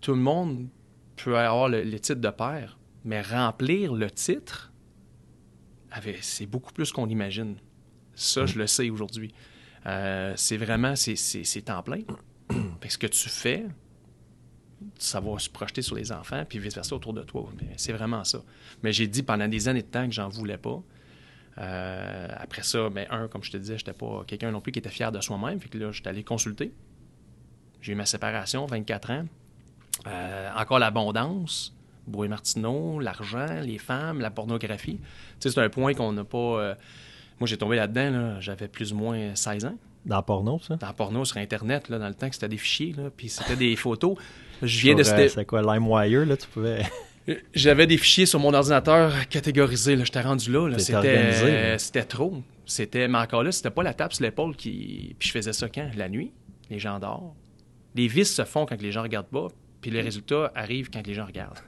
tout 0.00 0.12
le 0.12 0.20
monde 0.20 0.68
peut 1.16 1.38
avoir 1.38 1.68
le, 1.68 1.82
le 1.82 1.98
titre 1.98 2.20
de 2.20 2.30
père, 2.30 2.78
mais 3.04 3.22
remplir 3.22 3.94
le 3.94 4.10
titre, 4.10 4.72
c'est 6.20 6.46
beaucoup 6.46 6.72
plus 6.72 6.92
qu'on 6.92 7.08
imagine. 7.08 7.56
Ça, 8.14 8.46
je 8.46 8.58
le 8.58 8.66
sais 8.66 8.90
aujourd'hui. 8.90 9.32
Euh, 9.86 10.32
c'est 10.36 10.56
vraiment, 10.56 10.94
c'est, 10.96 11.62
temps 11.62 11.82
plein. 11.82 12.00
Que 12.80 12.88
ce 12.88 12.96
que 12.96 13.06
tu 13.06 13.28
fais, 13.28 13.66
ça 14.98 15.20
va 15.20 15.38
se 15.38 15.50
projeter 15.50 15.82
sur 15.82 15.96
les 15.96 16.12
enfants, 16.12 16.44
puis 16.48 16.58
vice-versa 16.58 16.94
autour 16.94 17.12
de 17.12 17.22
toi. 17.22 17.48
C'est 17.76 17.92
vraiment 17.92 18.24
ça. 18.24 18.42
Mais 18.82 18.92
j'ai 18.92 19.06
dit 19.06 19.22
pendant 19.22 19.48
des 19.48 19.68
années 19.68 19.82
de 19.82 19.88
temps 19.88 20.06
que 20.06 20.14
j'en 20.14 20.28
voulais 20.28 20.56
pas. 20.56 20.82
Euh, 21.58 22.28
après 22.36 22.62
ça, 22.62 22.88
ben, 22.88 23.06
un, 23.10 23.28
comme 23.28 23.42
je 23.42 23.50
te 23.50 23.56
disais, 23.56 23.76
j'étais 23.76 23.92
pas 23.92 24.24
quelqu'un 24.26 24.50
non 24.50 24.60
plus 24.60 24.72
qui 24.72 24.78
était 24.78 24.88
fier 24.88 25.12
de 25.12 25.20
soi-même. 25.20 25.60
Fait 25.60 25.68
que 25.68 25.76
là, 25.76 25.90
j'étais 25.92 26.08
allé 26.08 26.24
consulter. 26.24 26.72
J'ai 27.80 27.92
eu 27.92 27.94
ma 27.94 28.06
séparation, 28.06 28.66
24 28.66 29.10
ans. 29.10 29.24
Euh, 30.06 30.50
encore 30.56 30.78
l'abondance. 30.78 31.74
Brouet 32.06 32.28
Martineau, 32.28 33.00
l'argent, 33.00 33.60
les 33.62 33.76
femmes, 33.78 34.20
la 34.20 34.30
pornographie. 34.30 34.96
Tu 34.96 35.02
sais, 35.40 35.50
c'est 35.50 35.60
un 35.60 35.68
point 35.68 35.92
qu'on 35.92 36.12
n'a 36.12 36.24
pas. 36.24 36.38
euh, 36.38 36.74
Moi, 37.38 37.46
j'ai 37.46 37.58
tombé 37.58 37.76
là-dedans, 37.76 38.10
là, 38.10 38.40
j'avais 38.40 38.66
plus 38.66 38.92
ou 38.92 38.96
moins 38.96 39.34
16 39.34 39.66
ans. 39.66 39.74
Dans 40.06 40.16
le 40.16 40.22
porno, 40.22 40.58
ça? 40.66 40.76
Dans 40.76 40.86
le 40.88 40.94
porno 40.94 41.24
sur 41.26 41.36
Internet, 41.36 41.90
là, 41.90 41.98
dans 41.98 42.08
le 42.08 42.14
temps 42.14 42.28
que 42.28 42.34
c'était 42.34 42.48
des 42.48 42.56
fichiers, 42.56 42.94
là, 42.96 43.10
puis 43.14 43.28
c'était 43.28 43.56
des 43.56 43.76
photos. 43.76 44.16
Je 44.62 44.80
viens 44.80 44.94
de. 44.94 45.00
Euh, 45.00 45.04
c'était- 45.04 45.28
C'est 45.28 45.44
quoi, 45.44 45.60
LimeWire, 45.60 46.24
là, 46.24 46.36
tu 46.36 46.46
pouvais... 46.48 46.82
J'avais 47.52 47.86
des 47.86 47.98
fichiers 47.98 48.24
sur 48.24 48.40
mon 48.40 48.54
ordinateur 48.54 49.28
catégorisés. 49.28 49.94
Là, 49.96 50.04
j'étais 50.04 50.22
rendu 50.22 50.50
là. 50.50 50.66
C'était, 50.78 50.94
euh, 51.52 51.78
c'était 51.78 52.04
trop. 52.04 52.42
C'était, 52.64 53.06
mais 53.06 53.18
encore 53.18 53.42
là, 53.42 53.52
c'était 53.52 53.68
pas 53.70 53.82
la 53.82 53.92
tape 53.92 54.14
sur 54.14 54.24
l'épaule 54.24 54.56
qui. 54.56 55.14
Puis 55.18 55.28
je 55.28 55.32
faisais 55.34 55.52
ça 55.52 55.68
quand? 55.68 55.90
La 55.94 56.08
nuit. 56.08 56.32
Les 56.70 56.78
gens 56.78 56.98
dorment. 56.98 57.34
Les 57.98 58.06
vices 58.08 58.34
se 58.34 58.44
font 58.44 58.64
quand 58.64 58.80
les 58.80 58.92
gens 58.92 59.02
regardent 59.02 59.26
pas. 59.28 59.48
Puis 59.80 59.90
les 59.90 60.00
résultats 60.00 60.50
arrivent 60.54 60.88
quand 60.90 61.06
les 61.06 61.14
gens 61.14 61.26
regardent. 61.26 61.58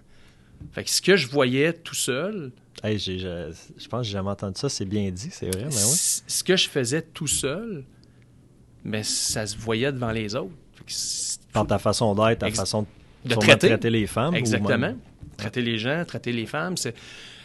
Fait 0.73 0.85
que 0.85 0.91
ce 0.91 1.03
que 1.03 1.17
je 1.17 1.27
voyais 1.27 1.73
tout 1.73 1.95
seul, 1.95 2.53
Hey, 2.83 2.99
je, 2.99 3.53
je 3.77 3.89
pense 3.89 4.01
que 4.01 4.07
j'ai 4.07 4.13
jamais 4.13 4.31
entendu 4.31 4.59
ça. 4.59 4.69
C'est 4.69 4.85
bien 4.85 5.11
dit, 5.11 5.29
c'est 5.31 5.51
vrai, 5.51 5.65
mais 5.65 5.75
oui. 5.85 5.97
ce 6.27 6.43
que 6.45 6.57
je 6.57 6.69
faisais 6.69 7.03
tout 7.03 7.27
seul, 7.27 7.85
mais 8.85 9.03
ça 9.03 9.47
se 9.47 9.57
voyait 9.57 9.93
devant 9.93 10.13
les 10.13 10.35
autres. 10.35 10.55
Par 11.53 11.67
ta 11.67 11.79
façon 11.79 12.15
d'être, 12.15 12.39
ta 12.39 12.51
façon 12.51 12.87
de 13.25 13.35
traiter. 13.35 13.91
les 13.91 14.07
femmes. 14.07 14.35
Exactement. 14.35 14.95
Traiter 15.37 15.63
les 15.63 15.79
gens, 15.79 16.05
traiter 16.07 16.33
les 16.33 16.47
femmes, 16.47 16.77
c'est. 16.77 16.95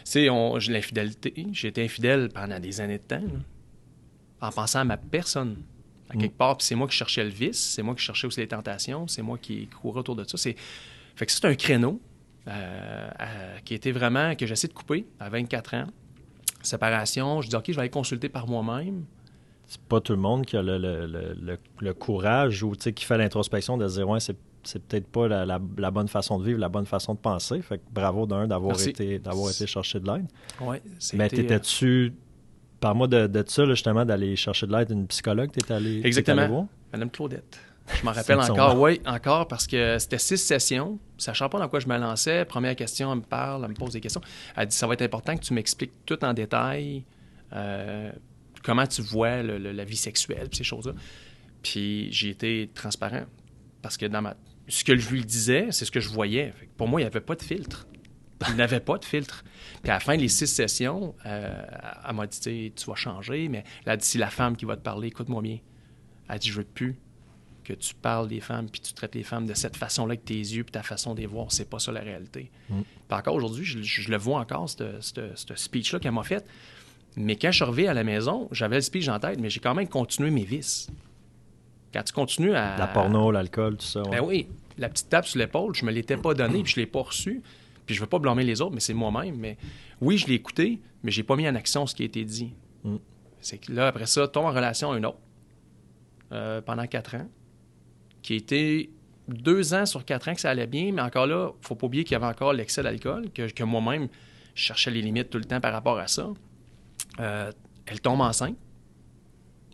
c'est 0.04 0.30
on- 0.30 0.56
l'infidélité. 0.56 1.34
J'ai 1.52 1.68
été 1.68 1.84
infidèle 1.84 2.28
pendant 2.32 2.58
des 2.60 2.80
années 2.80 2.98
de 2.98 3.02
temps, 3.02 3.16
là, 3.20 4.48
en 4.48 4.50
pensant 4.52 4.80
à 4.80 4.84
ma 4.84 4.96
personne. 4.96 5.56
À 6.08 6.14
Mm. 6.14 6.18
quelque 6.20 6.36
part, 6.36 6.56
puis 6.56 6.66
c'est 6.66 6.74
moi 6.76 6.86
qui 6.86 6.96
cherchais 6.96 7.24
le 7.24 7.30
vice, 7.30 7.58
c'est 7.58 7.82
moi 7.82 7.94
qui 7.94 8.02
cherchais 8.02 8.26
aussi 8.26 8.40
les 8.40 8.48
tentations, 8.48 9.08
c'est 9.08 9.22
moi 9.22 9.38
qui 9.38 9.66
courais 9.66 10.00
autour 10.00 10.14
de 10.16 10.24
ça. 10.24 10.36
C'est... 10.36 10.54
Fait 11.16 11.26
que 11.26 11.32
c'est 11.32 11.44
un 11.46 11.54
créneau 11.54 12.00
euh, 12.48 13.10
à- 13.18 13.60
qui 13.64 13.74
était 13.74 13.90
vraiment, 13.90 14.34
que 14.36 14.46
j'essaie 14.46 14.68
de 14.68 14.72
couper 14.72 15.04
à 15.18 15.28
24 15.28 15.74
ans. 15.74 15.86
Séparation, 16.62 17.40
je 17.42 17.48
dis, 17.48 17.56
OK, 17.56 17.64
je 17.68 17.72
vais 17.72 17.80
aller 17.80 17.90
consulter 17.90 18.28
par 18.28 18.46
moi-même. 18.46 19.04
C'est 19.66 19.80
pas 19.80 20.00
tout 20.00 20.12
le 20.12 20.18
monde 20.20 20.46
qui 20.46 20.56
a 20.56 20.62
le, 20.62 20.78
le- 20.78 21.06
le- 21.06 21.36
le- 21.40 21.58
le 21.80 21.94
courage 21.94 22.62
ou 22.62 22.72
qui 22.72 23.04
fait 23.04 23.18
l'introspection 23.18 23.76
de 23.76 23.88
se 23.88 23.94
dire, 23.98 24.08
ouais, 24.08 24.20
c'est, 24.20 24.36
c'est 24.62 24.80
peut-être 24.80 25.06
pas 25.08 25.26
la, 25.28 25.44
la- 25.44 25.60
la 25.76 25.90
bonne 25.90 26.06
façon 26.08 26.38
de 26.38 26.44
vivre, 26.44 26.58
la 26.60 26.68
bonne 26.68 26.86
façon 26.86 27.14
de 27.14 27.18
penser. 27.18 27.60
Fait 27.62 27.78
que 27.78 27.82
bravo 27.90 28.26
d'un 28.26 28.46
d'avoir 28.46 28.76
été, 28.80 29.18
d'avoir 29.18 29.50
été 29.50 29.66
chercher 29.66 29.98
de 30.00 30.06
l'aide. 30.06 30.26
Ouais, 30.60 30.80
Mais 31.14 31.28
c'était, 31.28 31.42
t'étais-tu. 32.78 32.80
Par-moi 32.80 33.06
de, 33.08 33.26
de 33.26 33.44
ça, 33.46 33.62
là, 33.64 33.74
justement, 33.74 34.04
d'aller 34.04 34.36
chercher 34.36 34.66
de 34.66 34.72
l'aide 34.76 34.88
d'une 34.88 35.06
psychologue, 35.06 35.50
t'es 35.52 35.72
allé. 35.72 36.00
t'es 36.02 36.06
Exactement. 36.08 36.42
allé 36.42 36.50
voir? 36.50 36.66
Madame 36.92 37.10
Claudette. 37.10 37.58
Je 37.98 38.04
m'en 38.04 38.12
rappelle 38.12 38.40
encore, 38.40 38.80
oui, 38.80 39.00
encore, 39.06 39.46
parce 39.48 39.66
que 39.66 39.98
c'était 39.98 40.18
six 40.18 40.38
sessions. 40.38 40.98
Sachant 41.18 41.48
pas 41.48 41.58
dans 41.58 41.68
quoi 41.68 41.80
je 41.80 41.88
me 41.88 41.96
lançais, 41.96 42.44
première 42.44 42.74
question, 42.76 43.12
elle 43.12 43.18
me 43.18 43.24
parle, 43.24 43.62
elle 43.64 43.70
me 43.70 43.74
pose 43.74 43.92
des 43.92 44.00
questions. 44.00 44.20
Elle 44.56 44.66
dit 44.66 44.76
Ça 44.76 44.86
va 44.86 44.94
être 44.94 45.02
important 45.02 45.36
que 45.36 45.42
tu 45.42 45.54
m'expliques 45.54 45.92
tout 46.04 46.22
en 46.24 46.34
détail 46.34 47.04
euh, 47.52 48.10
comment 48.64 48.86
tu 48.86 49.02
vois 49.02 49.42
le- 49.42 49.58
le- 49.58 49.70
la 49.72 49.84
vie 49.84 49.96
sexuelle, 49.96 50.48
ces 50.52 50.64
choses-là. 50.64 50.92
Puis 51.62 52.08
j'ai 52.12 52.30
été 52.30 52.70
transparent. 52.74 53.24
Parce 53.82 53.96
que 53.96 54.06
dans 54.06 54.20
ma... 54.22 54.36
ce 54.68 54.82
que 54.82 54.96
je 54.96 55.08
lui 55.10 55.24
disais, 55.24 55.68
c'est 55.70 55.84
ce 55.84 55.90
que 55.92 56.00
je 56.00 56.08
voyais. 56.08 56.52
Pour 56.76 56.88
moi, 56.88 57.00
il 57.00 57.04
n'y 57.04 57.08
avait 57.08 57.20
pas 57.20 57.36
de 57.36 57.42
filtre. 57.42 57.86
Il 58.48 58.56
n'avait 58.56 58.80
pas 58.80 58.98
de 58.98 59.04
filtre. 59.04 59.44
Puis 59.82 59.90
à 59.90 59.94
la 59.94 60.00
fin 60.00 60.16
des 60.16 60.28
six 60.28 60.46
sessions, 60.46 61.14
euh, 61.24 61.62
elle 62.08 62.14
m'a 62.14 62.26
dit 62.26 62.72
Tu 62.74 62.86
vas 62.86 62.94
changer, 62.94 63.48
mais 63.48 63.64
elle 63.84 63.92
a 63.92 63.96
dit 63.96 64.06
C'est 64.06 64.18
la 64.18 64.30
femme 64.30 64.56
qui 64.56 64.64
va 64.64 64.76
te 64.76 64.82
parler, 64.82 65.08
écoute-moi 65.08 65.42
bien. 65.42 65.58
Elle 66.28 66.38
dit 66.38 66.48
Je 66.48 66.58
veux 66.58 66.64
plus 66.64 66.96
que 67.64 67.72
tu 67.72 67.94
parles 67.94 68.28
des 68.28 68.40
femmes 68.40 68.68
puis 68.70 68.80
tu 68.80 68.92
traites 68.92 69.14
les 69.14 69.24
femmes 69.24 69.46
de 69.46 69.54
cette 69.54 69.76
façon-là 69.76 70.12
avec 70.12 70.24
tes 70.24 70.34
yeux 70.34 70.62
puis 70.62 70.72
ta 70.72 70.82
façon 70.82 71.14
de 71.14 71.20
les 71.20 71.26
voir. 71.26 71.50
C'est 71.50 71.68
pas 71.68 71.78
ça 71.78 71.90
la 71.92 72.00
réalité. 72.00 72.50
Mm. 72.68 72.82
Puis 72.82 73.18
encore 73.18 73.34
aujourd'hui, 73.34 73.64
je, 73.64 73.82
je 73.82 74.10
le 74.10 74.16
vois 74.16 74.40
encore, 74.40 74.68
ce 74.68 75.54
speech-là 75.54 75.98
qu'elle 75.98 76.12
m'a 76.12 76.22
fait. 76.22 76.44
Mais 77.16 77.36
quand 77.36 77.50
je 77.50 77.56
suis 77.56 77.64
arrivé 77.64 77.88
à 77.88 77.94
la 77.94 78.04
maison, 78.04 78.48
j'avais 78.52 78.76
le 78.76 78.82
speech 78.82 79.08
en 79.08 79.18
tête, 79.18 79.40
mais 79.40 79.48
j'ai 79.48 79.60
quand 79.60 79.74
même 79.74 79.88
continué 79.88 80.30
mes 80.30 80.44
vices. 80.44 80.88
Quand 81.92 82.02
tu 82.02 82.12
continues 82.12 82.54
à. 82.54 82.76
La 82.76 82.86
porno, 82.86 83.30
l'alcool, 83.30 83.78
tout 83.78 83.86
ça. 83.86 84.02
ouais. 84.02 84.10
Ben 84.10 84.24
oui, 84.24 84.48
la 84.76 84.88
petite 84.90 85.08
tape 85.08 85.26
sur 85.26 85.38
l'épaule, 85.38 85.74
je 85.74 85.84
me 85.86 85.90
l'étais 85.90 86.18
pas 86.18 86.34
donnée 86.34 86.62
puis 86.62 86.74
je 86.74 86.80
l'ai 86.80 86.86
pas 86.86 87.00
reçue. 87.00 87.42
Puis 87.86 87.94
je 87.94 88.00
veux 88.00 88.06
pas 88.06 88.18
blâmer 88.18 88.42
les 88.44 88.60
autres, 88.60 88.74
mais 88.74 88.80
c'est 88.80 88.94
moi-même. 88.94 89.36
Mais 89.36 89.56
oui, 90.00 90.18
je 90.18 90.26
l'ai 90.26 90.34
écouté, 90.34 90.80
mais 91.02 91.10
j'ai 91.10 91.22
pas 91.22 91.36
mis 91.36 91.48
en 91.48 91.54
action 91.54 91.86
ce 91.86 91.94
qui 91.94 92.02
a 92.02 92.06
été 92.06 92.24
dit. 92.24 92.52
Mm. 92.84 92.96
C'est 93.40 93.58
que 93.58 93.72
là, 93.72 93.86
après 93.88 94.06
ça, 94.06 94.26
tombe 94.28 94.46
en 94.46 94.50
relation 94.50 94.90
à 94.92 94.96
un 94.96 95.04
autre 95.04 95.18
euh, 96.32 96.60
pendant 96.60 96.86
quatre 96.86 97.14
ans, 97.14 97.28
qui 98.22 98.32
a 98.32 98.36
été 98.36 98.90
deux 99.28 99.72
ans 99.74 99.86
sur 99.86 100.04
quatre 100.04 100.28
ans 100.28 100.34
que 100.34 100.40
ça 100.40 100.50
allait 100.50 100.66
bien, 100.66 100.92
mais 100.92 101.02
encore 101.02 101.26
là, 101.26 101.50
faut 101.60 101.74
pas 101.76 101.86
oublier 101.86 102.02
qu'il 102.04 102.12
y 102.12 102.16
avait 102.16 102.26
encore 102.26 102.52
l'excès 102.52 102.82
d'alcool, 102.82 103.30
que, 103.32 103.50
que 103.50 103.62
moi-même, 103.64 104.08
je 104.54 104.62
cherchais 104.62 104.90
les 104.90 105.02
limites 105.02 105.30
tout 105.30 105.38
le 105.38 105.44
temps 105.44 105.60
par 105.60 105.72
rapport 105.72 105.98
à 105.98 106.06
ça. 106.08 106.28
Euh, 107.20 107.52
elle 107.86 108.00
tombe 108.00 108.20
enceinte. 108.20 108.56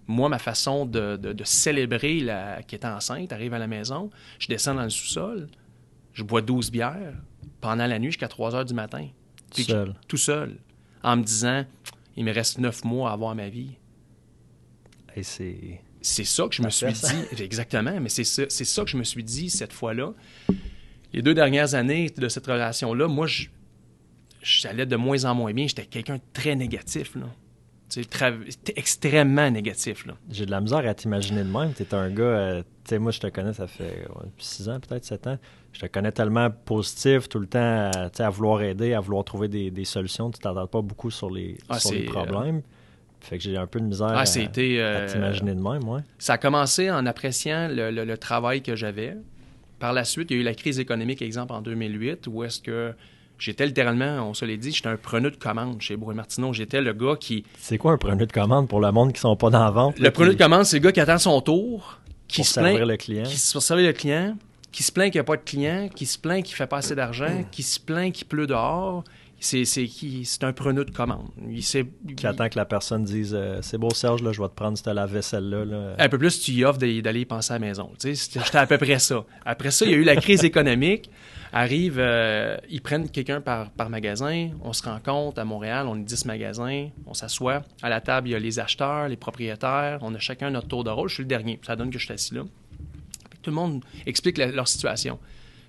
Moi, 0.07 0.29
ma 0.29 0.39
façon 0.39 0.85
de, 0.85 1.17
de- 1.17 1.33
de 1.33 1.45
célébrer 1.45 2.21
la, 2.21 2.63
qui 2.63 2.75
est 2.75 2.85
enceinte, 2.85 3.33
arrive 3.33 3.55
à 3.55 3.59
la 3.59 3.69
maison, 3.69 4.11
je 4.39 4.49
descends 4.49 4.75
dans 4.75 4.83
le 4.83 4.91
sous-sol, 4.91 5.49
je 6.13 6.25
bois 6.25 6.43
12 6.43 6.71
bières 6.71 7.15
pendant 7.63 7.87
la 7.87 7.99
nuit 7.99 8.09
jusqu'à 8.11 8.29
3 8.29 8.55
heures 8.55 8.65
du 8.67 8.75
matin. 8.75 9.09
Puis 9.55 9.65
que- 9.65 9.73
Seul. 9.73 9.95
tout 10.09 10.17
seul, 10.19 10.57
en 11.03 11.17
me 11.17 11.23
disant, 11.23 11.65
il 12.17 12.25
me 12.27 12.33
reste 12.35 12.59
neuf 12.59 12.85
mois 12.85 13.09
à 13.11 13.15
avoir 13.15 13.35
ma 13.35 13.49
vie. 13.49 13.77
Et 15.17 15.23
c'est. 15.23 15.81
C'est 16.05 16.25
ça 16.25 16.49
que 16.49 16.55
je 16.55 16.63
me 16.63 16.69
suis 16.71 16.93
ça. 16.97 17.13
dit. 17.13 17.43
Exactement, 17.43 17.99
mais 18.01 18.09
c'est 18.09 18.25
ça, 18.25 18.85
que 18.85 18.91
je 18.91 18.97
me 18.97 19.05
suis 19.05 19.23
dit 19.23 19.51
cette 19.51 19.73
fois-là. 19.73 20.13
Les 21.13 21.23
deux 21.23 21.35
dernières 21.35 21.75
années 21.75 22.11
de 22.11 22.29
cette 22.29 22.47
relation-là, 22.47 23.07
moi, 23.07 23.27
je, 23.29 23.47
j'allais 24.43 24.85
de 24.87 24.97
moins 24.97 25.25
en 25.25 25.35
moins 25.37 25.53
bien. 25.53 25.69
J'étais 25.69 25.85
quelqu'un 25.87 26.17
de 26.17 26.23
très 26.33 26.57
négatif, 26.57 27.15
là. 27.15 27.27
Tu 27.89 28.03
c'était 28.03 28.73
extrêmement 28.77 29.51
négatif. 29.51 30.07
J'ai 30.31 30.47
de 30.47 30.51
la 30.51 30.61
misère 30.63 30.79
à 30.89 30.95
t'imaginer 30.95 31.45
de 31.45 31.51
même. 31.51 31.73
T'es 31.75 31.93
un 31.95 32.11
gars, 32.11 32.23
euh, 32.25 32.63
tu 32.63 32.69
sais, 32.89 32.99
moi, 32.99 33.13
je 33.13 33.21
te 33.21 33.27
connais, 33.29 33.53
ça 33.53 33.67
fait 33.67 34.09
6 34.39 34.69
ans, 34.71 34.81
peut-être 34.81 35.05
7 35.05 35.27
ans. 35.27 35.39
Je 35.73 35.81
te 35.81 35.87
connais 35.87 36.13
tellement 36.13 36.51
positif, 36.51 37.29
tout 37.29 37.39
le 37.39 37.47
temps, 37.47 37.91
à, 37.95 38.11
sais, 38.13 38.23
à 38.23 38.31
vouloir 38.31 38.61
aider, 38.63 38.93
à 38.95 39.01
vouloir 39.01 39.25
trouver 39.25 39.49
des, 39.49 39.71
des 39.71 39.85
solutions. 39.85 40.31
Tu 40.31 40.39
t'attardes 40.39 40.71
pas 40.71 40.83
beaucoup 40.83 41.11
sur 41.11 41.31
les, 41.31 41.57
Ah, 41.69 41.79
sur 41.79 41.93
les 41.93 42.01
c'est, 42.01 42.05
problèmes. 42.05 42.63
Fait 43.21 43.39
que 43.39 43.45
j'ai 43.45 43.57
un 43.57 43.67
peu 43.67 43.81
de 43.81 43.87
misère 43.87 44.09
Ah, 44.11 44.21
à, 44.23 44.25
euh, 44.27 45.09
t'imaginer 45.09 45.55
de 45.55 45.61
même, 45.61 45.89
ouais. 45.89 46.01
Ça 46.19 46.35
a 46.35 46.39
commencé 46.39 46.91
en 46.91 47.07
appréciant 47.07 47.69
le, 47.71 47.91
le- 47.91 48.05
le 48.05 48.19
travail 48.19 48.63
que 48.63 48.75
j'avais. 48.77 49.17
Par 49.79 49.93
la 49.93 50.05
suite, 50.05 50.31
il 50.31 50.37
y 50.37 50.39
a 50.39 50.43
eu 50.43 50.45
la 50.45 50.55
crise 50.55 50.79
économique, 50.79 51.23
exemple, 51.23 51.53
en 51.53 51.63
2008, 51.63 52.27
où 52.29 52.45
est-ce 52.45 52.61
que 52.61 52.93
j'étais 53.39 53.65
littéralement, 53.67 54.29
on 54.29 54.35
se 54.35 54.45
l'est 54.45 54.57
dit, 54.57 54.73
j'étais 54.73 54.89
un 54.89 54.97
preneur 54.97 55.31
de 55.33 55.37
commande 55.37 55.81
chez 55.81 55.97
Brouet 55.97 56.15
Martineau. 56.15 56.53
J'étais 56.53 56.81
le 56.81 56.93
gars 56.93 57.17
qui... 57.19 57.45
C'est 57.59 57.79
quoi 57.79 57.93
un 57.93 57.97
preneur 57.97 58.19
de 58.27 58.33
commande 58.33 58.69
pour 58.69 58.81
le 58.81 58.93
monde 58.93 59.13
qui 59.13 59.21
sont 59.21 59.35
pas 59.37 59.51
dans 59.51 59.65
la 59.65 59.71
vente? 59.71 59.99
Le 59.99 60.11
preneur 60.11 60.31
qui- 60.33 60.37
de 60.37 60.43
commande, 60.43 60.65
c'est 60.65 60.77
le 60.79 60.83
gars 60.85 60.93
qui 60.93 61.01
attend 61.01 61.19
son 61.19 61.41
tour, 61.41 61.99
qui 62.29 62.37
pour 62.39 62.47
se 62.47 62.53
servir 62.55 62.75
plaint, 62.77 62.89
le 62.89 62.97
client. 62.97 63.23
qui 63.25 63.37
se 63.39 63.59
servir 63.61 63.87
le 63.87 63.93
client, 63.93 64.37
qui 64.73 64.83
se 64.83 64.91
plaint 64.91 65.13
qu'il 65.13 65.19
n'y 65.19 65.21
a 65.21 65.25
pas 65.25 65.37
de 65.37 65.43
client, 65.43 65.89
qui 65.95 66.07
se 66.07 66.19
plaint 66.19 66.43
qu'il 66.43 66.57
fait 66.57 66.67
pas 66.67 66.79
assez 66.79 66.95
d'argent, 66.95 67.45
qui 67.51 67.63
se 67.63 67.79
plaint 67.79 68.13
qu'il 68.13 68.27
pleut 68.27 68.47
dehors. 68.47 69.05
C'est, 69.39 69.65
c'est, 69.65 69.87
qui, 69.87 70.25
c'est 70.25 70.45
un 70.45 70.53
preneur 70.53 70.85
de 70.85 70.93
commande. 70.93 71.27
Il 71.51 71.65
sait, 71.65 71.85
Qui 72.17 72.29
attend 72.29 72.49
que 72.49 72.57
la 72.57 72.65
personne 72.65 73.03
dise 73.03 73.35
euh, 73.35 73.59
C'est 73.61 73.77
beau, 73.77 73.91
Serge, 73.91 74.23
là, 74.23 74.31
je 74.31 74.41
vais 74.41 74.47
te 74.47 74.55
prendre 74.55 74.79
cette 74.79 74.87
lave-vaisselle-là. 74.87 75.65
là. 75.65 75.95
un 75.99 76.09
peu 76.09 76.17
plus, 76.17 76.41
tu 76.41 76.53
y 76.53 76.65
offres 76.65 76.79
d'aller 76.79 77.25
penser 77.25 77.53
à 77.53 77.57
la 77.57 77.67
maison. 77.67 77.91
J'étais 78.01 78.57
à 78.57 78.67
peu 78.69 78.79
près 78.79 79.01
ça. 79.01 79.25
Après 79.45 79.73
ça, 79.73 79.85
il 79.85 79.91
y 79.91 79.95
a 79.95 79.97
eu 79.97 80.05
la 80.05 80.15
crise 80.15 80.45
économique. 80.45 81.11
Arrive, 81.53 81.97
euh, 81.99 82.57
ils 82.71 82.81
prennent 82.81 83.11
quelqu'un 83.11 83.41
par, 83.41 83.73
par 83.73 83.91
magasin. 83.91 84.51
On 84.63 84.73
se 84.73 84.85
rencontre 84.85 85.41
à 85.41 85.45
Montréal, 85.45 85.87
on 85.89 85.97
est 85.97 86.05
10 86.05 86.25
magasins. 86.27 86.91
On 87.07 87.13
s'assoit. 87.13 87.63
À 87.83 87.89
la 87.89 88.01
table, 88.01 88.29
il 88.29 88.31
y 88.31 88.35
a 88.37 88.39
les 88.39 88.61
acheteurs, 88.61 89.09
les 89.09 89.17
propriétaires. 89.17 89.99
On 90.03 90.15
a 90.15 90.21
chacun 90.21 90.51
notre 90.51 90.69
tour 90.69 90.85
de 90.85 90.91
rôle. 90.91 91.09
Je 91.09 91.15
suis 91.15 91.25
le 91.25 91.29
dernier. 91.29 91.59
Ça 91.67 91.75
donne 91.75 91.91
que 91.91 91.99
je 91.99 92.05
suis 92.05 92.15
assis 92.15 92.35
là. 92.37 92.43
Tout 93.43 93.51
le 93.51 93.57
monde 93.57 93.85
explique 94.07 94.39
leur 94.39 94.69
situation. 94.69 95.19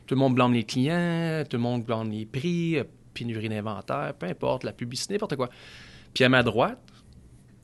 Tout 0.05 0.15
le 0.15 0.19
monde 0.19 0.35
blâme 0.35 0.53
les 0.53 0.63
clients, 0.63 1.43
tout 1.49 1.57
le 1.57 1.63
monde 1.63 1.83
blâme 1.83 2.11
les 2.11 2.25
prix, 2.25 2.77
euh, 2.77 2.83
pénurie 3.13 3.49
d'inventaire, 3.49 4.13
peu 4.17 4.27
importe, 4.27 4.63
la 4.63 4.73
publicité, 4.73 5.13
n'importe 5.13 5.35
quoi. 5.35 5.49
Puis 6.13 6.23
à 6.23 6.29
ma 6.29 6.43
droite, 6.43 6.79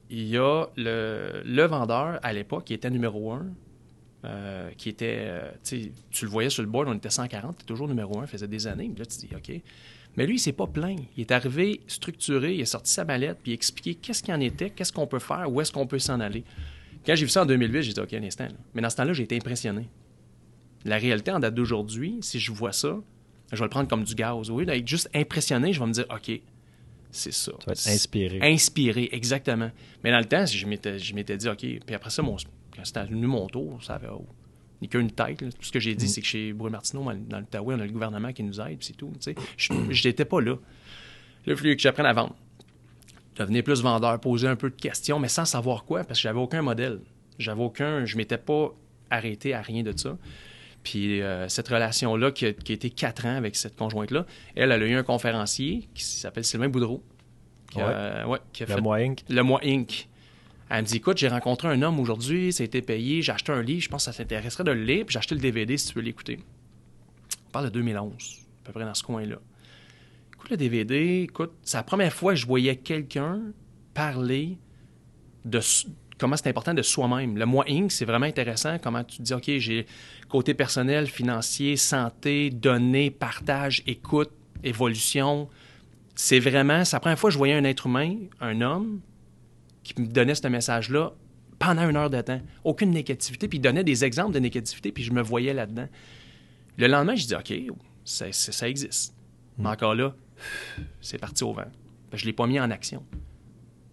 il 0.09 0.27
y 0.27 0.37
a 0.37 0.65
le, 0.75 1.41
le 1.45 1.63
vendeur 1.63 2.19
à 2.23 2.33
l'époque 2.33 2.65
qui 2.65 2.73
était 2.73 2.89
numéro 2.89 3.31
un, 3.31 3.45
euh, 4.25 4.69
qui 4.77 4.89
était, 4.89 5.17
euh, 5.19 5.51
tu 5.63 6.25
le 6.25 6.29
voyais 6.29 6.49
sur 6.49 6.61
le 6.61 6.69
board, 6.69 6.89
on 6.89 6.93
était 6.93 7.09
140, 7.09 7.51
il 7.51 7.53
était 7.55 7.65
toujours 7.65 7.87
numéro 7.87 8.19
un, 8.19 8.27
faisait 8.27 8.49
des 8.49 8.67
années. 8.67 8.91
Là, 8.97 9.05
tu 9.05 9.17
dis, 9.17 9.29
OK. 9.33 9.61
Mais 10.17 10.25
lui, 10.25 10.35
il 10.35 10.39
s'est 10.39 10.51
pas 10.51 10.67
plaint. 10.67 10.99
Il 11.15 11.21
est 11.21 11.31
arrivé 11.31 11.81
structuré, 11.87 12.55
il 12.55 12.61
a 12.61 12.65
sorti 12.65 12.91
sa 12.91 13.05
mallette, 13.05 13.37
puis 13.41 13.51
il 13.51 13.53
a 13.53 13.55
expliqué 13.55 13.95
qu'est-ce 13.95 14.21
qu'il 14.21 14.33
en 14.33 14.39
était, 14.41 14.71
qu'est-ce 14.71 14.91
qu'on 14.91 15.07
peut 15.07 15.19
faire, 15.19 15.49
où 15.49 15.61
est-ce 15.61 15.71
qu'on 15.71 15.87
peut 15.87 15.99
s'en 15.99 16.19
aller. 16.19 16.43
Quand 17.05 17.15
j'ai 17.15 17.25
vu 17.25 17.29
ça 17.29 17.43
en 17.43 17.45
2008, 17.45 17.81
j'ai 17.83 17.93
dit, 17.93 17.99
OK, 17.99 18.13
un 18.13 18.23
instant. 18.23 18.45
là. 18.45 18.51
Mais 18.73 18.81
dans 18.81 18.89
ce 18.89 18.95
temps-là, 18.97 19.13
j'ai 19.13 19.23
été 19.23 19.35
impressionné. 19.35 19.89
La 20.85 20.97
réalité 20.97 21.31
en 21.31 21.39
date 21.39 21.55
d'aujourd'hui, 21.55 22.17
si 22.21 22.39
je 22.39 22.51
vois 22.51 22.71
ça, 22.71 22.97
je 23.51 23.57
vais 23.57 23.63
le 23.65 23.69
prendre 23.69 23.87
comme 23.89 24.03
du 24.03 24.15
gaz. 24.15 24.49
Oui, 24.49 24.65
juste 24.85 25.09
impressionné, 25.13 25.73
je 25.73 25.79
vais 25.79 25.85
me 25.87 25.91
dire, 25.93 26.05
OK, 26.09 26.31
c'est 27.11 27.33
ça. 27.33 27.51
Tu 27.59 27.65
vas 27.65 27.71
être 27.73 27.87
inspiré. 27.87 28.39
Inspiré, 28.41 29.09
exactement. 29.11 29.71
Mais 30.03 30.11
dans 30.11 30.19
le 30.19 30.25
temps, 30.25 30.45
je 30.45 30.65
m'étais, 30.67 31.37
dit, 31.37 31.49
OK. 31.49 31.57
Puis 31.57 31.95
après 31.95 32.09
ça, 32.11 32.21
mon, 32.21 32.35
quand 32.75 32.85
c'était 32.85 33.05
venu 33.05 33.25
mon 33.27 33.47
tour, 33.47 33.83
ça 33.83 33.95
avait 33.95 34.07
oh, 34.11 34.25
ni 34.81 34.87
qu'une 34.87 35.11
tête. 35.11 35.41
là. 35.41 35.49
Tout 35.51 35.63
ce 35.63 35.71
que 35.71 35.79
j'ai 35.79 35.95
dit, 35.95 36.05
Mm. 36.05 36.09
c'est 36.09 36.21
que 36.21 36.27
chez 36.27 36.53
Bruy 36.53 36.69
Martineau, 36.71 37.03
dans 37.27 37.39
l'Outaouais, 37.39 37.75
on 37.75 37.79
a 37.79 37.85
le 37.85 37.91
gouvernement 37.91 38.31
qui 38.31 38.43
nous 38.43 38.61
aide, 38.61 38.77
puis 38.77 38.87
c'est 38.87 38.93
tout. 38.97 39.11
Je 39.57 40.07
n'étais 40.07 40.25
pas 40.25 40.39
là. 40.41 40.53
Là, 40.53 40.57
il 41.53 41.55
fallu 41.55 41.75
que 41.75 41.81
j'apprenne 41.81 42.05
à 42.05 42.13
vendre. 42.13 42.35
Devenir 43.39 43.63
plus 43.63 43.81
vendeur, 43.81 44.19
poser 44.19 44.47
un 44.47 44.57
peu 44.57 44.69
de 44.69 44.75
questions, 44.75 45.17
mais 45.17 45.29
sans 45.29 45.45
savoir 45.45 45.85
quoi, 45.85 46.03
parce 46.03 46.19
que 46.19 46.23
j'avais 46.23 46.39
aucun 46.39 46.61
modèle. 46.61 46.99
J'avais 47.39 47.63
aucun. 47.63 48.03
Je 48.05 48.17
m'étais 48.17 48.37
pas 48.37 48.75
arrêté 49.09 49.53
à 49.53 49.61
rien 49.61 49.81
de 49.81 49.97
ça. 49.97 50.17
Puis 50.83 51.21
euh, 51.21 51.47
cette 51.47 51.69
relation-là, 51.69 52.31
qui 52.31 52.47
a, 52.47 52.53
qui 52.53 52.73
a 52.73 52.75
été 52.75 52.89
quatre 52.89 53.25
ans 53.25 53.35
avec 53.35 53.55
cette 53.55 53.77
conjointe-là, 53.77 54.25
elle, 54.55 54.73
elle 54.73 54.83
a 54.83 54.85
eu 54.85 54.95
un 54.95 55.03
conférencier 55.03 55.87
qui 55.93 56.03
s'appelle 56.03 56.43
Sylvain 56.43 56.67
Boudreau. 56.67 57.01
Qui 57.71 57.79
a, 57.79 58.27
ouais, 58.27 58.39
qui 58.51 58.63
a 58.63 58.65
Le 58.65 58.73
fait 58.75 58.81
mois 58.81 58.97
Inc. 58.97 59.23
le 59.29 59.41
mois 59.41 59.61
Inc. 59.63 60.09
Elle 60.69 60.81
me 60.81 60.87
dit 60.87 60.97
Écoute, 60.97 61.17
j'ai 61.17 61.29
rencontré 61.29 61.69
un 61.69 61.81
homme 61.81 61.99
aujourd'hui, 61.99 62.51
ça 62.51 62.63
a 62.63 62.65
été 62.65 62.81
payé, 62.81 63.21
j'ai 63.21 63.31
acheté 63.31 63.51
un 63.51 63.61
livre, 63.61 63.81
je 63.81 63.89
pense 63.89 64.05
que 64.05 64.11
ça 64.11 64.17
t'intéresserait 64.17 64.63
de 64.63 64.71
le 64.71 64.83
lire, 64.83 65.05
puis 65.05 65.13
j'ai 65.13 65.19
acheté 65.19 65.35
le 65.35 65.41
DVD 65.41 65.77
si 65.77 65.87
tu 65.87 65.93
veux 65.93 66.01
l'écouter. 66.01 66.39
On 67.47 67.51
parle 67.51 67.65
de 67.65 67.71
2011, 67.71 68.11
à 68.63 68.65
peu 68.65 68.73
près 68.73 68.85
dans 68.85 68.93
ce 68.93 69.03
coin-là. 69.03 69.37
Le 70.49 70.57
DVD, 70.57 71.21
écoute, 71.29 71.51
c'est 71.63 71.77
la 71.77 71.83
première 71.83 72.13
fois 72.13 72.33
que 72.33 72.39
je 72.39 72.47
voyais 72.47 72.75
quelqu'un 72.75 73.41
parler 73.93 74.57
de 75.45 75.59
comment 76.17 76.35
c'est 76.35 76.49
important 76.49 76.73
de 76.73 76.81
soi-même. 76.81 77.37
Le 77.37 77.45
mois 77.45 77.65
Inc., 77.69 77.91
c'est 77.91 78.05
vraiment 78.05 78.25
intéressant, 78.25 78.77
comment 78.79 79.03
tu 79.03 79.17
te 79.17 79.21
dis 79.23 79.33
OK, 79.33 79.43
j'ai 79.57 79.85
côté 80.27 80.53
personnel, 80.55 81.07
financier, 81.07 81.75
santé, 81.77 82.49
données, 82.49 83.11
partage, 83.11 83.83
écoute, 83.85 84.31
évolution. 84.63 85.47
C'est 86.15 86.39
vraiment, 86.39 86.83
c'est 86.83 86.95
la 86.95 86.99
première 86.99 87.19
fois 87.19 87.29
que 87.29 87.33
je 87.33 87.37
voyais 87.37 87.53
un 87.53 87.63
être 87.63 87.85
humain, 87.85 88.15
un 88.41 88.59
homme, 88.61 89.01
qui 89.83 89.99
me 90.01 90.07
donnait 90.07 90.35
ce 90.35 90.47
message-là 90.47 91.13
pendant 91.59 91.87
une 91.87 91.95
heure 91.95 92.09
de 92.09 92.21
temps. 92.21 92.41
Aucune 92.63 92.89
négativité, 92.91 93.47
puis 93.47 93.59
il 93.59 93.61
donnait 93.61 93.83
des 93.83 94.03
exemples 94.03 94.33
de 94.33 94.39
négativité, 94.39 94.91
puis 94.91 95.03
je 95.03 95.11
me 95.13 95.21
voyais 95.21 95.53
là-dedans. 95.53 95.87
Le 96.77 96.87
lendemain, 96.87 97.15
je 97.15 97.27
dis 97.27 97.35
OK, 97.35 97.53
ça, 98.03 98.31
ça- 98.31 98.51
ça 98.51 98.67
existe. 98.67 99.13
Mais 99.57 99.69
encore 99.69 99.93
là, 99.93 100.15
c'est 101.01 101.17
parti 101.17 101.43
au 101.43 101.53
vent. 101.53 101.65
Je 102.13 102.23
ne 102.23 102.27
l'ai 102.27 102.33
pas 102.33 102.47
mis 102.47 102.59
en 102.59 102.71
action. 102.71 103.03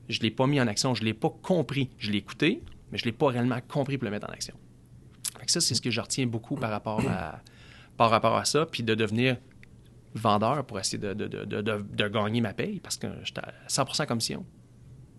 Je 0.09 0.19
ne 0.19 0.23
l'ai 0.23 0.31
pas 0.31 0.47
mis 0.47 0.61
en 0.61 0.67
action, 0.67 0.95
je 0.95 1.03
ne 1.03 1.07
l'ai 1.07 1.15
pas 1.15 1.31
compris. 1.43 1.91
Je 1.99 2.11
l'ai 2.11 2.19
écouté, 2.19 2.63
mais 2.93 2.99
je 2.99 3.05
ne 3.05 3.07
l'ai 3.11 3.17
pas 3.17 3.29
réellement 3.29 3.59
compris 3.67 3.99
pour 3.99 4.05
le 4.07 4.11
mettre 4.11 4.29
en 4.29 4.33
action. 4.33 4.55
Fait 5.39 5.47
que 5.47 5.53
ça, 5.53 5.61
c'est 5.61 5.75
ce 5.75 5.81
que 5.83 5.91
je 5.91 6.01
retiens 6.01 6.27
beaucoup 6.27 6.55
par 6.57 6.71
rapport 6.71 7.01
à, 7.09 7.41
par 7.97 8.11
rapport 8.11 8.37
à 8.37 8.45
ça, 8.45 8.67
puis 8.67 8.83
de 8.83 8.95
devenir 8.95 9.37
vendeur 10.15 10.65
pour 10.65 10.79
essayer 10.81 10.99
de, 10.99 11.13
de- 11.13 11.27
de- 11.27 11.61
de- 11.61 12.09
gagner 12.09 12.41
ma 12.41 12.55
paye, 12.55 12.81
parce 12.81 12.97
que 12.97 13.07
j'étais 13.25 13.41
à 13.41 13.53
100 13.69 14.07
commission. 14.07 14.47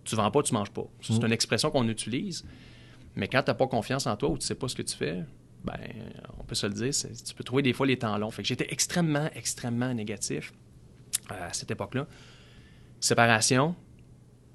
Tu 0.03 0.15
vends 0.15 0.31
pas, 0.31 0.41
tu 0.41 0.53
manges 0.53 0.71
pas. 0.71 0.87
C'est 1.01 1.21
une 1.21 1.31
expression 1.31 1.69
qu'on 1.69 1.87
utilise, 1.87 2.45
mais 3.15 3.27
quand 3.27 3.43
tu 3.43 3.51
n'as 3.51 3.55
pas 3.55 3.67
confiance 3.67 4.07
en 4.07 4.15
toi 4.15 4.29
ou 4.29 4.37
tu 4.37 4.45
sais 4.47 4.55
pas 4.55 4.67
ce 4.67 4.75
que 4.75 4.81
tu 4.81 4.95
fais, 4.95 5.23
ben, 5.65 5.77
on 6.39 6.43
peut 6.43 6.55
se 6.55 6.65
le 6.65 6.73
dire, 6.73 6.91
tu 6.93 7.33
peux 7.35 7.43
trouver 7.43 7.61
des 7.61 7.73
fois 7.73 7.85
les 7.85 7.97
temps 7.99 8.17
longs. 8.17 8.31
Fait 8.31 8.41
que 8.41 8.47
j'étais 8.47 8.67
extrêmement, 8.71 9.29
extrêmement 9.35 9.93
négatif 9.93 10.53
à 11.29 11.53
cette 11.53 11.71
époque-là. 11.71 12.07
Séparation, 12.99 13.75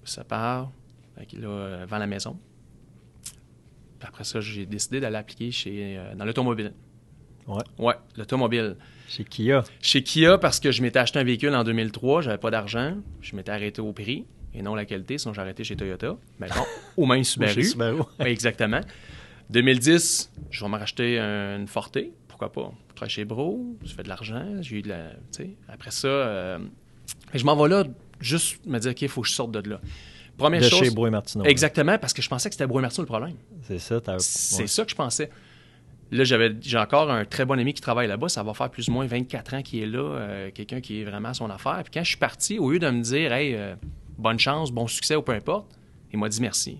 fait 0.04 1.26
que 1.26 1.36
là, 1.40 1.48
euh, 1.48 1.86
vend 1.88 1.98
la 1.98 2.06
maison. 2.06 2.38
Puis 3.98 4.08
après 4.08 4.24
ça, 4.24 4.40
j'ai 4.40 4.66
décidé 4.66 5.00
d'aller 5.00 5.16
appliquer 5.16 5.50
chez, 5.50 5.96
euh, 5.98 6.14
dans 6.14 6.24
l'automobile. 6.24 6.72
Ouais. 7.46 7.62
Ouais, 7.78 7.94
l'automobile. 8.16 8.76
Chez 9.08 9.24
Kia. 9.24 9.64
Chez 9.80 10.02
Kia, 10.02 10.38
parce 10.38 10.60
que 10.60 10.70
je 10.70 10.82
m'étais 10.82 10.98
acheté 10.98 11.18
un 11.18 11.24
véhicule 11.24 11.54
en 11.54 11.64
2003, 11.64 12.22
j'avais 12.22 12.38
pas 12.38 12.50
d'argent, 12.50 12.96
je 13.20 13.36
m'étais 13.36 13.50
arrêté 13.50 13.80
au 13.80 13.92
prix 13.92 14.26
et 14.54 14.62
non 14.62 14.74
la 14.74 14.84
qualité, 14.84 15.18
sinon 15.18 15.34
j'ai 15.34 15.40
arrêté 15.40 15.64
chez 15.64 15.76
Toyota. 15.76 16.16
Mais 16.38 16.48
bon, 16.48 16.64
ou 16.96 17.06
même 17.06 17.20
Ou 17.20 17.24
Subaru. 17.24 17.52
Chez 17.52 17.62
Subaru. 17.64 18.02
Oui, 18.20 18.26
exactement. 18.26 18.80
2010, 19.50 20.30
je 20.50 20.64
vais 20.64 20.70
me 20.70 20.78
racheter 20.78 21.18
une 21.18 21.66
Forte, 21.66 21.98
pourquoi 22.28 22.52
pas? 22.52 22.72
Chez 23.08 23.24
Bro, 23.24 23.76
je 23.84 23.92
fais 23.94 24.02
de 24.02 24.08
l'argent, 24.08 24.44
j'ai 24.60 24.76
eu 24.78 24.82
de 24.82 24.88
la. 24.90 25.10
Après 25.68 25.90
ça, 25.90 26.08
euh, 26.08 26.58
je 27.34 27.44
m'en 27.44 27.56
vais 27.56 27.68
là 27.68 27.84
juste 28.20 28.64
me 28.66 28.78
dire, 28.78 28.90
OK, 28.92 29.02
il 29.02 29.08
faut 29.08 29.22
que 29.22 29.28
je 29.28 29.32
sorte 29.34 29.52
de 29.52 29.68
là. 29.70 29.80
Première 30.36 30.62
De 30.62 30.68
chose. 30.68 30.78
chez 30.80 30.90
Brouet 30.90 31.10
Martineau. 31.10 31.44
Exactement, 31.44 31.98
parce 31.98 32.12
que 32.12 32.22
je 32.22 32.28
pensais 32.28 32.48
que 32.48 32.54
c'était 32.54 32.66
Brouet 32.66 32.82
Martineau 32.82 33.04
le 33.04 33.08
problème. 33.08 33.36
C'est 33.62 33.78
ça. 33.78 34.00
t'as- 34.00 34.18
C'est 34.18 34.62
ouais. 34.62 34.66
ça 34.66 34.84
que 34.84 34.90
je 34.90 34.94
pensais. 34.96 35.30
Là, 36.10 36.24
j'avais, 36.24 36.54
j'ai 36.60 36.76
encore 36.78 37.10
un 37.10 37.24
très 37.24 37.44
bon 37.46 37.58
ami 37.58 37.72
qui 37.74 37.80
travaille 37.80 38.06
là-bas. 38.08 38.28
Ça 38.28 38.42
va 38.42 38.52
faire 38.54 38.70
plus 38.70 38.88
ou 38.88 38.92
moins 38.92 39.06
24 39.06 39.54
ans 39.54 39.62
qu'il 39.62 39.82
est 39.82 39.86
là. 39.86 39.98
euh, 39.98 40.50
quelqu'un 40.50 40.80
qui 40.80 41.00
est 41.00 41.04
vraiment 41.04 41.30
à 41.30 41.34
son 41.34 41.48
affaire. 41.50 41.80
Puis 41.84 41.92
quand 41.94 42.02
je 42.04 42.08
suis 42.08 42.18
parti, 42.18 42.58
au 42.58 42.70
lieu 42.70 42.78
de 42.78 42.88
me 42.90 43.02
dire, 43.02 43.32
hey, 43.32 43.54
euh, 43.54 43.74
bonne 44.18 44.38
chance, 44.38 44.70
bon 44.72 44.86
succès 44.86 45.16
ou 45.16 45.22
peu 45.22 45.32
importe, 45.32 45.70
il 46.12 46.18
m'a 46.18 46.28
dit 46.28 46.40
merci. 46.40 46.78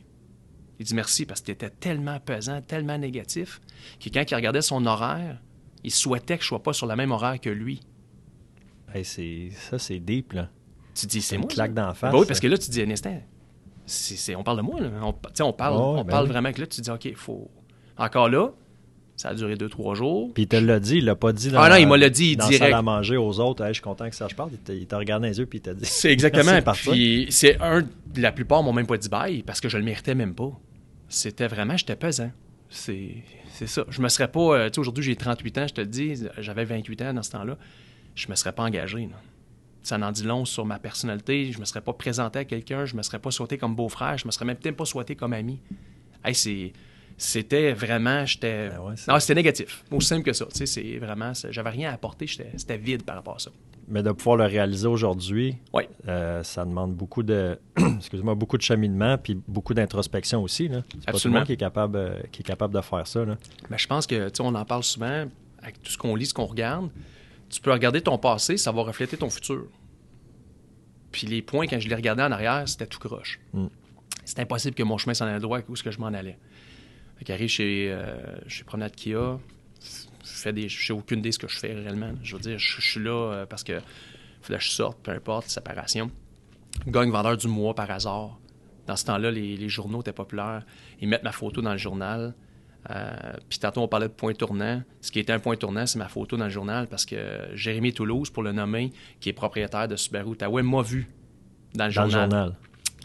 Il 0.79 0.85
dit 0.87 0.95
merci 0.95 1.25
parce 1.25 1.41
que 1.41 1.47
tu 1.47 1.53
étais 1.53 1.71
tellement 1.71 2.19
pesant, 2.21 2.61
tellement 2.61 2.99
négatif, 2.99 3.61
que 4.05 4.09
quand 4.11 4.29
il 4.31 4.35
regardait 4.35 4.63
son 4.63 4.85
horaire, 4.85 5.39
il 5.85 5.91
souhaitait 5.91 6.37
que 6.37 6.43
je 6.43 6.49
sois 6.49 6.63
pas 6.63 6.73
sur 6.73 6.87
la 6.87 6.97
même 6.97 7.11
horaire 7.13 7.41
que 7.41 7.51
lui. 7.51 7.81
Hey, 8.95 9.05
c'est- 9.05 9.51
ça, 9.71 9.79
c'est 9.79 9.99
deep, 9.99 10.33
là. 10.35 10.49
Tu 10.95 11.07
dis, 11.07 11.23
c'est 11.23 11.37
une 11.37 11.43
moi. 11.43 11.51
claque 11.51 11.73
d'en 11.75 11.95
face, 11.95 12.13
Ben 12.13 12.19
oui, 12.19 12.27
parce 12.27 12.41
que 12.41 12.47
là, 12.47 12.59
tu 12.59 12.71
dis, 12.71 12.83
un 12.83 12.91
instant, 12.91 13.19
c'est- 13.87 14.35
on 14.37 14.43
parle 14.43 14.59
de 14.59 14.63
moi. 14.63 14.81
Là. 14.81 14.91
On, 15.03 15.15
on 15.45 15.53
parle, 15.53 15.75
Oh, 15.79 15.95
on 15.99 16.05
ben 16.05 16.11
parle 16.11 16.25
oui. 16.27 16.31
vraiment 16.33 16.53
que 16.53 16.61
là, 16.61 16.67
tu 16.67 16.81
dis, 16.81 16.91
OK, 16.91 17.05
il 17.07 17.15
faut. 17.17 17.51
Encore 17.97 18.29
là, 18.29 18.51
ça 19.17 19.31
a 19.31 19.35
duré 19.35 19.57
deux, 19.57 19.69
trois 19.69 19.95
jours. 19.95 20.33
Puis 20.35 20.45
il 20.45 20.47
te 20.49 20.57
l'a 20.57 20.79
dit, 20.81 20.97
il 20.99 21.05
l'a 21.07 21.15
pas 21.17 21.33
dit 21.33 21.51
dans, 21.51 21.61
Ah 21.61 21.69
non, 21.71 21.77
il 21.77 21.87
me 21.87 21.97
l'a 21.97 22.11
dit 22.11 22.37
dans 22.37 22.47
direct. 22.47 22.65
salle 22.65 22.75
à 22.75 22.83
manger 22.83 23.17
aux 23.17 23.41
autres. 23.41 23.63
Hey, 23.63 23.69
je 23.71 23.75
suis 23.75 23.83
content 23.83 24.09
que 24.11 24.17
ça 24.17 24.29
je 24.29 24.35
parle. 24.35 24.51
Il 24.53 24.59
t'a- 24.59 24.75
Il 24.75 24.87
t'a 24.87 24.99
regardé 24.99 25.27
dans 25.27 25.31
les 25.31 25.39
yeux 25.39 25.47
puis 25.47 25.59
il 25.59 25.63
t'a 25.63 25.75
dit. 25.75 25.85
C'est 25.85 26.11
exactement. 26.13 26.53
Puis 26.91 27.27
c'est 27.31 27.59
un. 27.63 27.83
La 28.17 28.33
plupart 28.33 28.63
m'ont 28.63 28.73
même 28.73 28.87
pas 28.87 28.97
dit 28.99 29.09
bye 29.09 29.43
parce 29.43 29.61
que 29.61 29.69
je 29.69 29.79
le 29.79 29.85
méritais 29.85 30.15
même 30.15 30.35
pas. 30.35 30.51
C'était 31.09 31.47
vraiment, 31.49 31.77
j'étais 31.77 31.97
pesant. 31.97 32.31
C'est 32.71 33.15
c'est 33.53 33.67
ça. 33.67 33.85
Je 33.89 34.01
me 34.03 34.09
serais 34.09 34.29
pas. 34.29 34.41
euh, 34.41 34.67
tu 34.69 34.75
sais, 34.75 34.81
aujourd'hui, 34.81 35.05
j'ai 35.05 35.17
38 35.17 35.59
ans, 35.59 35.67
je 35.69 35.75
te 35.75 35.81
le 35.81 35.87
dis. 35.87 36.15
J'avais 36.39 36.65
28 36.65 37.03
ans 37.03 37.15
dans 37.15 37.23
ce 37.23 37.31
temps-là. 37.33 37.57
Je 38.15 38.29
me 38.29 38.35
serais 38.35 38.53
pas 38.53 38.63
engagé. 38.65 39.01
là. 39.03 39.17
Ça 39.83 39.99
en 39.99 40.13
dit 40.13 40.23
long 40.25 40.45
sur 40.45 40.65
ma 40.65 40.79
personnalité. 40.79 41.51
Je 41.51 41.59
me 41.59 41.65
serais 41.65 41.81
pas 41.81 41.93
présenté 41.93 42.39
à 42.41 42.45
quelqu'un. 42.45 42.85
Je 42.85 42.95
me 42.97 43.03
serais 43.03 43.19
pas 43.19 43.31
souhaité 43.31 43.59
comme 43.59 43.75
beau-frère. 43.75 44.17
Je 44.19 44.27
me 44.27 44.31
serais 44.33 44.45
même 44.45 44.57
peut-être 44.57 44.77
pas 44.77 44.85
souhaité 44.85 45.17
comme 45.17 45.33
ami. 45.33 45.61
Hey, 46.25 46.35
c'est. 46.35 46.73
C'était 47.19 47.73
vraiment, 47.73 48.25
j'étais. 48.27 48.71
Ben 48.71 48.81
ouais, 48.81 48.95
non, 49.07 49.21
c'était 49.21 49.35
négatif. 49.35 49.85
Aussi 49.91 50.09
simple 50.09 50.25
que 50.25 50.33
ça. 50.33 50.47
Tu 50.47 50.59
sais, 50.59 50.67
c'est 50.67 50.99
vraiment. 50.99 51.33
J'avais 51.51 51.71
rien 51.71 51.91
à 51.91 51.95
apporter. 51.95 52.27
C'était 52.27 52.79
vide 52.79 53.03
par 53.05 53.17
rapport 53.17 53.37
à 53.37 53.39
ça. 53.39 53.51
Mais 53.89 54.03
de 54.03 54.13
pouvoir 54.13 54.37
le 54.37 54.45
réaliser 54.45 54.87
aujourd'hui, 54.87 55.57
Oui. 55.73 55.85
euh, 56.09 56.43
ça 56.43 56.65
demande 56.65 56.95
beaucoup 56.95 57.23
de, 57.23 57.59
excuse-moi, 57.97 58.35
beaucoup 58.35 58.57
de 58.57 58.63
cheminement 58.63 59.19
puis 59.19 59.41
beaucoup 59.49 59.75
d'introspection 59.75 60.43
aussi. 60.43 60.69
Là. 60.69 60.83
C'est 61.01 61.07
pas 61.07 61.19
tout 61.19 61.29
le 61.29 61.35
monde 61.35 61.45
qui 61.45 61.53
est 61.53 61.57
capable, 61.57 61.97
euh, 61.97 62.21
qui 62.31 62.41
est 62.41 62.45
capable 62.45 62.75
de 62.75 62.81
faire 62.81 63.07
ça. 63.07 63.25
Là. 63.25 63.37
Ben, 63.69 63.77
je 63.77 63.87
pense 63.87 64.07
que, 64.07 64.29
tu 64.29 64.37
sais, 64.37 64.43
on 64.43 64.55
en 64.55 64.65
parle 64.65 64.85
souvent, 64.85 65.27
avec 65.63 65.83
tout 65.83 65.91
ce 65.91 65.99
qu'on 65.99 66.15
lit, 66.17 66.27
ce 66.27 66.35
qu'on 66.35 66.47
regarde. 66.47 66.91
Tu 67.51 67.61
peux 67.61 67.73
regarder 67.73 68.01
ton 68.01 68.19
passé, 68.19 68.57
ça 68.57 68.73
va 68.73 68.83
refléter 68.83 69.17
ton 69.17 69.31
futur. 69.31 69.67
Puis 71.11 71.27
les 71.27 71.43
points, 71.43 71.67
quand 71.67 71.79
je 71.79 71.89
les 71.89 71.95
regardais 71.95 72.23
en 72.23 72.33
arrière, 72.33 72.67
c'était 72.67 72.87
tout 72.87 72.99
croche. 72.99 73.41
Mm. 73.53 73.67
C'était 74.25 74.43
impossible 74.43 74.75
que 74.75 74.83
mon 74.83 74.97
chemin 74.99 75.15
s'en 75.15 75.27
aille 75.27 75.41
droit 75.41 75.59
où 75.69 75.75
est-ce 75.75 75.83
que 75.83 75.91
je 75.91 75.99
m'en 75.99 76.07
allais. 76.07 76.39
Fait 77.25 77.49
chez, 77.49 77.89
euh, 77.91 78.17
chez 78.49 78.65
Promenade 78.65 78.95
Kia, 78.95 79.39
je 80.23 80.31
fais 80.31 80.53
des, 80.53 80.69
sais 80.69 80.93
aucune 80.93 81.21
idée 81.21 81.31
de 81.31 81.35
ce 81.35 81.39
que 81.39 81.49
je 81.49 81.59
fais 81.59 81.73
réellement. 81.73 82.13
Je 82.23 82.37
veux 82.37 82.43
dire, 82.43 82.59
je, 82.59 82.81
je 82.81 82.91
suis 82.91 83.01
là 83.01 83.11
euh, 83.33 83.47
parce 83.47 83.65
que 83.65 83.81
fallait 84.41 84.59
que 84.59 84.65
je 84.65 84.71
sorte, 84.71 84.99
peu 85.03 85.13
importe, 85.13 85.49
séparation. 85.49 86.11
Gagne 86.87 87.11
vendeur 87.11 87.37
du 87.37 87.49
mois 87.49 87.75
par 87.75 87.91
hasard. 87.91 88.39
Dans 88.87 88.97
ce 88.97 89.05
temps-là, 89.05 89.31
les, 89.31 89.57
les 89.57 89.69
journaux 89.69 90.01
étaient 90.01 90.13
populaires. 90.13 90.65
Ils 91.01 91.09
mettent 91.09 91.23
ma 91.23 91.33
photo 91.33 91.61
dans 91.63 91.73
le 91.73 91.79
journal. 91.79 92.35
Euh, 92.91 93.33
puis 93.49 93.59
tantôt, 93.59 93.83
on 93.83 93.89
parlait 93.89 94.09
de 94.09 94.13
point 94.13 94.35
tournant. 94.35 94.83
Ce 95.01 95.13
qui 95.13 95.21
était 95.21 95.33
un 95.33 95.39
point 95.39 95.57
tournant, 95.57 95.87
c'est 95.87 95.99
ma 95.99 96.09
photo 96.09 96.37
dans 96.37 96.45
le 96.45 96.51
journal 96.51 96.89
parce 96.89 97.07
que 97.07 97.17
Jérémy 97.55 97.93
Toulouse, 97.93 98.31
pour 98.31 98.43
le 98.43 98.53
nommer, 98.53 98.93
qui 99.21 99.29
est 99.29 99.35
propriétaire 99.35 99.87
de 99.87 99.97
Subaru 99.97 100.31
Outaouais, 100.31 100.63
m'a 100.63 100.83
vu 100.83 101.09
dans 101.75 101.87
le 101.87 101.93
Dans 101.93 102.05
le 102.05 102.11
journal. 102.11 102.57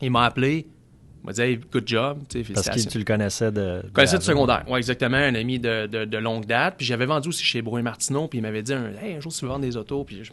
Il 0.01 0.11
m'a 0.11 0.25
appelé. 0.25 0.67
M'a 1.27 1.33
dit 1.33 1.41
hey, 1.41 1.59
good 1.71 1.87
job, 1.87 2.19
Parce 2.53 2.67
que 2.69 2.89
tu 2.91 2.97
le 2.99 3.03
connaissais 3.03 3.51
de. 3.51 3.81
Je 3.85 3.91
connaissais 3.91 4.17
de 4.17 4.23
secondaire, 4.23 4.63
oui, 4.67 4.77
exactement, 4.77 5.17
un 5.17 5.35
ami 5.35 5.59
de, 5.59 5.85
de- 5.87 6.05
de 6.05 6.17
longue 6.17 6.45
date. 6.45 6.75
Puis 6.77 6.85
j'avais 6.85 7.05
vendu 7.05 7.29
aussi 7.29 7.43
chez 7.43 7.61
Brouin 7.61 7.81
Martineau, 7.81 8.27
puis 8.27 8.39
il 8.39 8.41
m'avait 8.41 8.63
dit 8.63 8.73
un, 8.73 8.93
Hey, 9.01 9.15
un 9.15 9.19
jour 9.19 9.31
tu 9.33 9.41
veux 9.45 9.49
vendre 9.49 9.61
des 9.65 9.77
autos, 9.77 10.03
puis 10.03 10.23
je, 10.23 10.31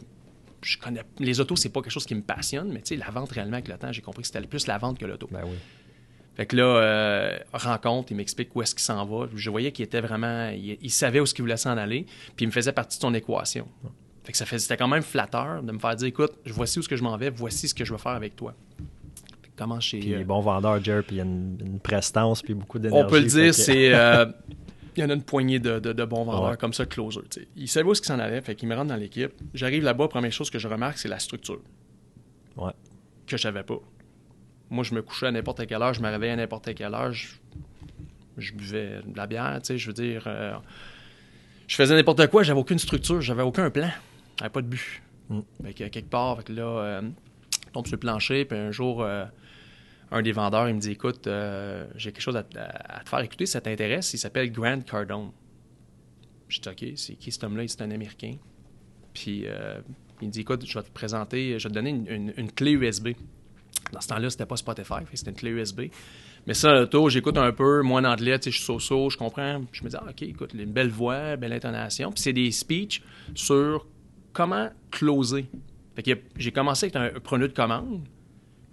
je 0.61 0.77
connais 0.79 1.01
les 1.19 1.39
autos, 1.39 1.55
c'est 1.55 1.69
pas 1.69 1.81
quelque 1.81 1.91
chose 1.91 2.05
qui 2.05 2.15
me 2.15 2.21
passionne, 2.21 2.69
mais 2.71 2.81
tu 2.81 2.89
sais, 2.89 2.95
la 2.95 3.11
vente 3.11 3.31
réellement 3.31 3.53
avec 3.53 3.67
le 3.67 3.77
temps, 3.77 3.91
j'ai 3.91 4.01
compris 4.01 4.21
que 4.21 4.27
c'était 4.27 4.41
plus 4.47 4.65
la 4.67 4.77
vente 4.77 4.97
que 4.97 5.05
l'auto. 5.05 5.27
Ben 5.31 5.41
oui. 5.45 5.55
Fait 6.35 6.45
que 6.45 6.55
là, 6.57 6.63
euh, 6.63 7.37
rencontre, 7.53 8.11
il 8.11 8.15
m'explique 8.15 8.53
où 8.55 8.61
est-ce 8.61 8.75
qu'il 8.75 8.83
s'en 8.83 9.05
va. 9.05 9.27
Je 9.33 9.49
voyais 9.49 9.71
qu'il 9.71 9.85
était 9.85 10.01
vraiment, 10.01 10.49
il, 10.49 10.77
il 10.81 10.91
savait 10.91 11.19
où 11.21 11.23
est-ce 11.23 11.33
qu'il 11.33 11.43
voulait 11.43 11.55
s'en 11.55 11.77
aller, 11.77 12.05
puis 12.35 12.43
il 12.43 12.47
me 12.47 12.51
faisait 12.51 12.73
partie 12.73 12.97
de 12.97 13.01
son 13.01 13.13
équation. 13.13 13.67
Fait 14.25 14.31
que 14.31 14.37
ça 14.37 14.45
fait, 14.45 14.57
c'était 14.59 14.75
quand 14.75 14.87
même 14.87 15.03
flatteur 15.03 15.61
de 15.63 15.71
me 15.71 15.77
faire 15.79 15.95
dire, 15.95 16.07
écoute, 16.07 16.31
voici 16.47 16.77
où 16.77 16.81
est-ce 16.81 16.89
que 16.89 16.95
je 16.97 17.03
m'en 17.03 17.15
vais, 17.15 17.29
voici 17.29 17.67
ce 17.69 17.75
que 17.75 17.85
je 17.85 17.91
veux 17.93 17.99
faire 17.99 18.13
avec 18.13 18.35
toi. 18.35 18.53
Comment 19.57 19.79
chez 19.79 19.99
Puis 19.99 20.13
euh, 20.13 20.17
les 20.17 20.23
bons 20.25 20.41
vendeurs, 20.41 20.83
Jer, 20.83 21.01
puis 21.03 21.15
il 21.15 21.19
y 21.19 21.21
a 21.21 21.25
une, 21.25 21.57
une 21.65 21.79
prestance, 21.79 22.41
puis 22.41 22.53
beaucoup 22.53 22.77
d'énergie. 22.79 23.05
on 23.05 23.09
peut 23.09 23.19
le 23.19 23.25
dire, 23.27 23.47
que- 23.47 23.51
c'est. 23.53 23.93
euh, 23.93 24.25
il 24.97 25.01
y 25.01 25.03
en 25.05 25.09
a 25.09 25.13
une 25.13 25.23
poignée 25.23 25.59
de, 25.59 25.79
de- 25.79 25.93
de 25.93 26.05
bons 26.05 26.23
vendeurs 26.25 26.51
Ouais. 26.51 26.57
comme 26.57 26.73
ça, 26.73 26.85
closer. 26.85 27.21
tu 27.29 27.41
sais. 27.41 27.47
Il 27.55 27.67
savait 27.69 27.87
où 27.89 27.93
ce 27.95 28.01
qu'il 28.01 28.07
s'en 28.07 28.19
allait, 28.19 28.41
fait 28.41 28.55
qu'il 28.55 28.67
me 28.67 28.75
rentre 28.75 28.87
dans 28.89 28.95
l'équipe. 28.95 29.31
J'arrive 29.53 29.83
là-bas, 29.83 30.07
première 30.09 30.31
chose 30.33 30.49
que 30.49 30.59
je 30.59 30.67
remarque, 30.67 30.97
c'est 30.97 31.07
la 31.07 31.19
structure. 31.19 31.59
Ouais. 32.57 32.71
Que 33.27 33.37
je 33.37 33.41
savais 33.43 33.63
pas. 33.63 33.79
Moi, 34.69 34.83
je 34.83 34.93
me 34.95 35.01
couchais 35.01 35.27
à 35.27 35.31
n'importe 35.31 35.65
quelle 35.67 35.81
heure, 35.81 35.93
je 35.93 36.01
me 36.01 36.09
réveillais 36.09 36.33
à 36.33 36.35
n'importe 36.37 36.73
quelle 36.73 36.93
heure, 36.93 37.11
je, 37.13 37.27
je 38.37 38.53
buvais 38.53 38.99
de 39.05 39.15
la 39.15 39.27
bière, 39.27 39.57
tu 39.61 39.67
sais, 39.67 39.77
je 39.77 39.87
veux 39.87 39.93
dire. 39.93 40.23
euh, 40.27 40.53
je 41.67 41.75
faisais 41.75 41.95
n'importe 41.95 42.27
quoi, 42.27 42.43
j'avais 42.43 42.59
aucune 42.59 42.79
structure, 42.79 43.21
j'avais 43.21 43.41
aucun 43.43 43.69
plan, 43.69 43.89
j'avais 44.39 44.49
pas 44.51 44.61
de 44.61 44.67
but. 44.67 45.01
Mm. 45.29 45.39
Fait 45.63 45.73
que 45.73 45.83
quelque 45.87 46.09
part, 46.09 46.37
fait 46.37 46.43
que 46.43 46.53
là, 46.53 46.63
euh, 46.63 47.01
je 47.67 47.71
tombe 47.71 47.85
sur 47.87 47.95
le 47.95 47.99
plancher, 47.99 48.45
puis 48.45 48.57
un 48.57 48.71
jour. 48.71 49.01
euh, 49.03 49.25
un 50.11 50.21
des 50.21 50.31
vendeurs, 50.31 50.69
il 50.69 50.75
me 50.75 50.79
dit 50.79 50.91
Écoute, 50.91 51.27
euh, 51.27 51.87
j'ai 51.95 52.11
quelque 52.11 52.21
chose 52.21 52.35
à, 52.37 52.43
te 52.43 53.09
faire 53.09 53.19
écouter, 53.19 53.45
ça 53.45 53.61
t'intéresse 53.61 54.13
Il 54.13 54.17
s'appelle 54.17 54.51
Grant 54.51 54.81
Cardone. 54.81 55.31
Je 56.47 56.59
dis 56.59 56.69
Ok, 56.69 56.85
c'est 56.95 57.15
qui 57.15 57.31
cet 57.31 57.43
homme-là? 57.43 57.67
C'est 57.67 57.81
un 57.81 57.91
Américain. 57.91 58.35
Puis 59.13 59.43
euh, 59.45 59.79
il 60.21 60.27
me 60.27 60.31
dit 60.31 60.41
Écoute, 60.41 60.65
je 60.65 60.77
vais 60.77 60.85
te 60.85 60.91
présenter, 60.91 61.57
je 61.59 61.67
vais 61.67 61.69
te 61.69 61.75
donner 61.75 61.89
une, 61.89 62.33
une- 62.37 62.51
clé 62.51 62.71
USB. 62.71 63.09
Dans 63.91 64.01
ce 64.01 64.07
temps-là, 64.07 64.29
c'était 64.29 64.45
pas 64.45 64.55
Spotify, 64.57 64.95
c'était 65.13 65.31
une 65.31 65.37
clé 65.37 65.51
USB. 65.51 65.81
Mais 66.47 66.53
ça, 66.53 66.73
l'auto, 66.73 67.09
j'écoute 67.09 67.37
un 67.37 67.51
peu, 67.51 67.81
moi 67.81 68.01
en 68.01 68.03
anglais, 68.03 68.37
je 68.43 68.49
suis 68.51 68.63
so-so, 68.63 69.09
je 69.09 69.17
comprends. 69.17 69.61
Je 69.71 69.83
me 69.83 69.89
dis, 69.89 69.95
ah, 69.99 70.05
OK, 70.09 70.21
écoute, 70.21 70.53
une 70.53 70.71
belle 70.71 70.89
voix, 70.89 71.35
belle 71.37 71.53
intonation. 71.53 72.11
Puis 72.11 72.21
c'est 72.21 72.33
des 72.33 72.51
speeches 72.51 73.01
sur 73.33 73.87
comment 74.33 74.69
closer. 74.91 75.47
Fait 75.95 76.03
que 76.03 76.11
j'ai 76.37 76.51
commencé 76.51 76.85
avec 76.85 76.95
un, 76.95 77.19
un 77.19 77.37
de 77.39 77.47
commande. 77.47 78.01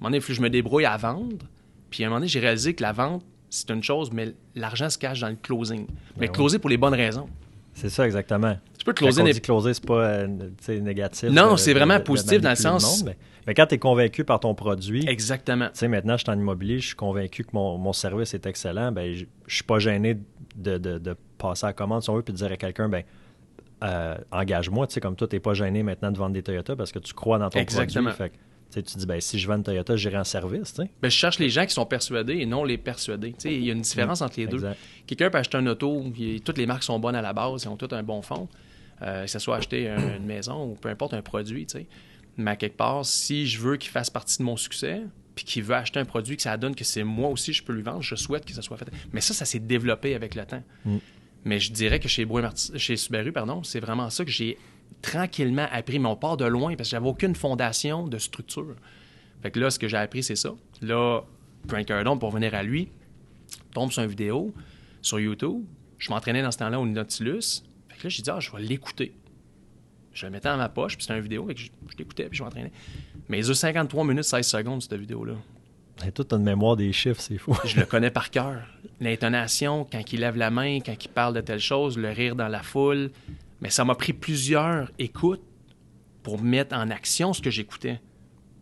À 0.03 0.07
un 0.07 0.09
moment 0.09 0.11
donné, 0.11 0.17
il 0.19 0.21
faut 0.23 0.29
que 0.29 0.35
je 0.35 0.41
me 0.43 0.51
débrouille 0.51 0.85
à 0.85 0.97
vendre. 0.97 1.47
Puis 1.91 2.03
à 2.03 2.07
un 2.07 2.11
moment 2.11 2.19
donné, 2.21 2.29
j'ai 2.29 2.41
réalisé 2.41 2.75
que 2.75 2.83
la 2.83 2.93
vente, 2.93 3.23
c'est 3.51 3.71
une 3.71 3.83
chose, 3.83 4.11
mais 4.13 4.35
l'argent 4.57 4.91
se 4.91 4.99
cache 4.99 5.21
dans 5.21 5.29
le 5.29 5.37
closing. 5.37 5.87
Mais 6.17 6.27
ouais. 6.27 6.33
closer 6.33 6.59
pour 6.59 6.71
les 6.71 6.77
bonnes 6.77 6.95
raisons. 6.95 7.29
C'est 7.75 7.89
ça, 7.89 8.05
exactement. 8.05 8.57
Tu 8.79 8.85
peux 8.85 8.93
Quand 8.93 9.05
closer 9.07 9.23
on 9.23 9.25
dit 9.27 9.41
closer, 9.41 9.75
c'est 9.75 9.85
pas 9.87 10.03
euh, 10.05 10.29
tu 10.65 10.81
négatif. 10.83 11.31
Non, 11.31 11.57
c'est 11.57 11.73
vraiment 11.73 11.95
de- 11.95 11.99
de 12.01 12.05
positif 12.05 12.41
dans 12.41 12.51
le 12.51 12.57
sens- 12.57 12.99
monde, 12.99 13.11
mais, 13.11 13.17
mais 13.47 13.55
quand 13.55 13.67
tu 13.67 13.77
es 13.77 13.79
convaincu 13.79 14.25
par 14.25 14.41
ton 14.41 14.55
produit, 14.55 15.01
tu 15.05 15.09
Exactement. 15.09 15.69
sais, 15.73 15.89
maintenant, 15.89 16.17
je 16.19 16.23
suis 16.25 16.31
en 16.31 16.39
immobilier, 16.39 16.81
je 16.81 16.89
suis 16.89 16.97
convaincu 16.97 17.45
que 17.45 17.51
mon, 17.55 17.79
mon 17.79 17.93
service 17.95 18.35
est 18.35 18.45
excellent, 18.47 18.91
ben, 18.93 19.15
je, 19.15 19.25
je 19.47 19.55
suis 19.55 19.65
pas 19.65 19.79
gêné 19.79 20.19
de, 20.57 20.77
de- 20.79 20.99
de 20.99 21.17
passer 21.39 21.65
à 21.65 21.69
la 21.69 21.73
commande, 21.73 22.03
si 22.03 22.11
on 22.11 22.17
veut, 22.17 22.23
puis 22.23 22.33
de 22.35 22.39
dire 22.39 22.51
à 22.53 22.57
quelqu'un, 22.57 22.89
ben, 22.91 23.05
euh, 23.85 24.17
engage-moi, 24.31 24.87
tu 24.87 24.95
sais, 24.95 25.01
comme 25.01 25.17
toi, 25.17 25.27
tu 25.27 25.37
n'es 25.37 25.41
pas 25.41 25.55
gêné 25.55 25.83
maintenant 25.83 26.11
de 26.13 26.19
vendre 26.19 26.33
des 26.35 26.43
Toyota 26.43 26.77
parce 26.77 26.93
que 26.93 26.99
tu 26.99 27.15
crois 27.15 27.39
dans 27.39 27.49
ton 27.49 27.59
Exactement. 27.59 28.11
produit. 28.11 28.19
Fait 28.33 28.39
que, 28.81 28.81
tu 28.81 28.97
dis, 28.99 29.07
ben, 29.07 29.21
si 29.21 29.39
je 29.39 29.47
vends 29.47 29.57
une 29.57 29.63
Toyota, 29.63 29.97
j'irai 29.97 30.17
en 30.19 30.25
service. 30.25 30.75
Ben, 30.77 30.89
je 31.03 31.09
cherche 31.17 31.39
les 31.39 31.49
gens 31.51 31.67
qui 31.67 31.75
sont 31.75 31.87
persuadés 31.87 32.39
et 32.39 32.47
non 32.47 32.65
les 32.65 32.79
persuadés. 32.79 33.35
Il 33.45 33.65
y 33.65 33.71
a 33.71 33.73
une 33.73 33.83
différence 33.83 34.21
entre 34.23 34.39
les 34.41 34.47
deux. 34.47 34.61
Quelqu'un 35.07 35.31
peut 35.31 35.39
acheter 35.39 35.59
un 35.59 35.67
auto, 35.67 36.05
toutes 36.45 36.59
les 36.59 36.67
marques 36.67 36.83
sont 36.85 36.99
bonnes 36.99 37.15
à 37.17 37.23
la 37.23 37.33
base, 37.33 37.65
ils 37.65 37.69
ont 37.69 37.77
toutes 37.77 37.93
un 37.93 38.03
bon 38.03 38.23
fond, 38.23 38.49
euh, 39.03 39.25
que 39.25 39.31
ce 39.31 39.39
soit 39.39 39.57
acheter 39.57 39.89
un- 39.89 40.17
une 40.17 40.25
maison 40.27 40.65
ou 40.71 40.75
peu 40.75 40.89
importe 40.89 41.15
un 41.15 41.23
produit. 41.23 41.67
Mais 42.37 42.53
à 42.53 42.57
quelque 42.57 42.77
part, 42.77 43.05
si 43.05 43.47
je 43.47 43.59
veux 43.61 43.77
qu'il 43.77 43.91
fasse 43.91 44.09
partie 44.11 44.39
de 44.39 44.43
mon 44.45 44.57
succès, 44.57 45.03
puis 45.35 45.45
qu'il 45.45 45.63
veut 45.63 45.75
acheter 45.75 45.99
un 46.01 46.05
produit 46.05 46.37
que 46.37 46.43
ça 46.43 46.57
donne 46.57 46.75
que 46.75 46.85
c'est 46.85 47.05
moi 47.05 47.29
aussi 47.31 47.53
je 47.53 47.63
peux 47.63 47.73
lui 47.73 47.83
vendre, 47.83 48.03
je 48.03 48.15
souhaite 48.15 48.45
que 48.45 48.53
ça 48.53 48.63
soit 48.63 48.77
fait. 48.77 48.87
Mais 49.13 49.21
ça, 49.21 49.33
ça 49.35 49.45
s'est 49.45 49.59
développé 49.59 50.15
avec 50.15 50.35
le 50.35 50.45
temps. 50.45 50.63
Mm. 50.85 50.97
Mais 51.45 51.59
je 51.59 51.73
dirais 51.73 51.99
que 51.99 52.09
chez, 52.09 52.27
chez 52.77 52.97
Subaru, 52.97 53.33
pardon, 53.33 53.63
c'est 53.65 53.81
vraiment 53.81 54.09
ça 54.11 54.25
que 54.25 54.31
j'ai 54.31 54.57
tranquillement 55.03 55.67
appris, 55.71 55.99
mais 55.99 56.09
on 56.09 56.17
part 56.17 56.37
de 56.37 56.45
loin 56.45 56.75
parce 56.77 56.89
que 56.89 56.93
j'avais 56.93 57.09
aucune 57.09 57.35
fondation 57.35 58.07
de 58.07 58.19
structure. 58.19 58.75
Fait 59.43 59.51
que 59.51 59.61
là, 59.61 59.71
ce 59.71 59.79
que 59.79 59.89
j'ai 59.89 59.97
appris, 59.97 60.23
c'est 60.23 60.37
ça. 60.37 60.55
Là, 60.81 61.23
Grant 61.67 61.85
Cardone, 61.85 62.19
pour 62.19 62.31
venir 62.31 62.55
à 62.55 62.63
lui, 62.63 62.89
tombe 63.73 63.91
sur 63.91 64.03
une 64.03 64.09
vidéo 64.09 64.55
sur 65.01 65.21
YouTube. 65.21 65.65
Je 65.99 66.11
m'entraînais 66.11 66.43
dans 66.43 66.53
ce 66.53 66.59
temps-là 66.59 66.81
au 66.81 66.87
Nautilus. 66.87 67.63
Fait 67.89 67.99
que 67.99 68.05
là, 68.05 68.09
j'ai 68.09 68.23
dit, 68.23 68.31
ah, 68.31 68.41
je 68.41 68.51
vais 68.53 68.63
l'écouter. 68.63 69.13
Je 70.13 70.27
le 70.27 70.33
mettais 70.33 70.49
dans 70.49 70.57
ma 70.57 70.69
poche, 70.69 70.97
puis 70.97 71.05
c'était 71.05 71.17
une 71.17 71.23
vidéo, 71.23 71.47
fait 71.47 71.55
que 71.55 71.61
je, 71.61 71.71
je 71.91 71.97
l'écoutais, 71.97 72.29
puis 72.29 72.39
je 72.39 72.45
m'entraînais. 72.45 72.73
Mais 73.29 73.39
il 73.39 73.45
dure 73.45 73.57
53 73.57 74.05
minutes, 74.05 74.25
16 74.25 74.47
secondes, 74.47 74.83
cette 74.83 74.95
vidéo-là. 74.95 75.35
Et 76.07 76.13
toute 76.13 76.33
une 76.33 76.43
mémoire 76.43 76.77
des 76.77 76.93
chiffres, 76.93 77.21
c'est 77.21 77.39
fou. 77.39 77.57
Je 77.65 77.79
le 77.79 77.87
connais 77.87 78.11
par 78.11 78.31
cœur. 78.31 78.63
L'intonation, 79.01 79.87
quand 79.91 80.13
il 80.13 80.21
lève 80.21 80.37
la 80.37 80.51
main, 80.51 80.81
quand 80.81 80.95
il 81.03 81.09
parle 81.09 81.35
de 81.35 81.41
telle 81.41 81.61
chose, 81.61 81.97
le 81.97 82.11
rire 82.11 82.35
dans 82.35 82.49
la 82.49 82.63
foule. 82.63 83.11
Mais 83.63 83.71
ça 83.71 83.85
m'a 83.85 83.95
pris 83.95 84.13
plusieurs 84.13 84.91
écoutes 84.99 85.45
pour 86.25 86.43
mettre 86.43 86.77
en 86.77 86.91
action 86.91 87.33
ce 87.33 87.41
que 87.41 87.51
j'écoutais. 87.51 88.01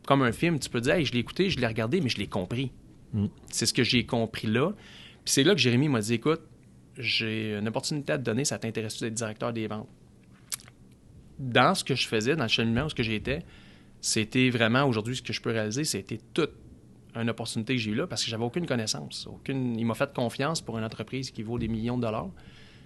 Comme 0.06 0.22
un 0.22 0.30
film, 0.30 0.58
tu 0.58 0.68
peux 0.68 0.80
dire, 0.80 0.94
hey, 0.94 1.06
je 1.06 1.12
l'ai 1.12 1.20
écouté, 1.20 1.48
je 1.48 1.58
l'ai 1.58 1.66
regardé, 1.66 2.02
mais 2.02 2.10
je 2.10 2.18
l'ai 2.18 2.26
compris. 2.26 2.70
Mm. 3.14 3.26
C'est 3.50 3.64
ce 3.64 3.72
que 3.72 3.82
j'ai 3.82 4.04
compris 4.04 4.46
là. 4.46 4.72
Puis 5.24 5.32
c'est 5.32 5.42
là 5.42 5.54
que 5.54 5.60
Jérémy 5.60 5.88
m'a 5.88 6.00
dit, 6.00 6.14
écoute, 6.14 6.42
j'ai 6.98 7.56
une 7.56 7.66
opportunité 7.66 8.12
à 8.12 8.18
te 8.18 8.22
donner, 8.22 8.44
ça 8.44 8.58
t'intéresse 8.58 9.00
d'être 9.00 9.14
directeur 9.14 9.54
des 9.54 9.66
ventes? 9.66 9.88
Dans 11.38 11.74
ce 11.74 11.82
que 11.82 11.94
je 11.94 12.06
faisais, 12.06 12.36
dans 12.36 12.44
le 12.44 12.50
cheminement 12.50 12.84
où 12.84 12.90
ce 12.90 12.94
que 12.94 13.02
j'étais, 13.02 13.42
c'était 14.02 14.50
vraiment 14.50 14.84
aujourd'hui 14.84 15.16
ce 15.16 15.22
que 15.22 15.32
je 15.32 15.40
peux 15.40 15.50
réaliser, 15.50 15.84
c'était 15.84 16.20
toute 16.34 16.52
une 17.14 17.30
opportunité 17.30 17.74
que 17.74 17.80
j'ai 17.80 17.90
eue 17.90 17.94
là 17.94 18.06
parce 18.06 18.22
que 18.22 18.30
j'avais 18.30 18.44
aucune 18.44 18.66
connaissance. 18.66 19.26
Aucune... 19.26 19.78
Il 19.78 19.86
m'a 19.86 19.94
fait 19.94 20.12
confiance 20.12 20.60
pour 20.60 20.76
une 20.76 20.84
entreprise 20.84 21.30
qui 21.30 21.42
vaut 21.42 21.58
des 21.58 21.68
millions 21.68 21.96
de 21.96 22.02
dollars. 22.02 22.30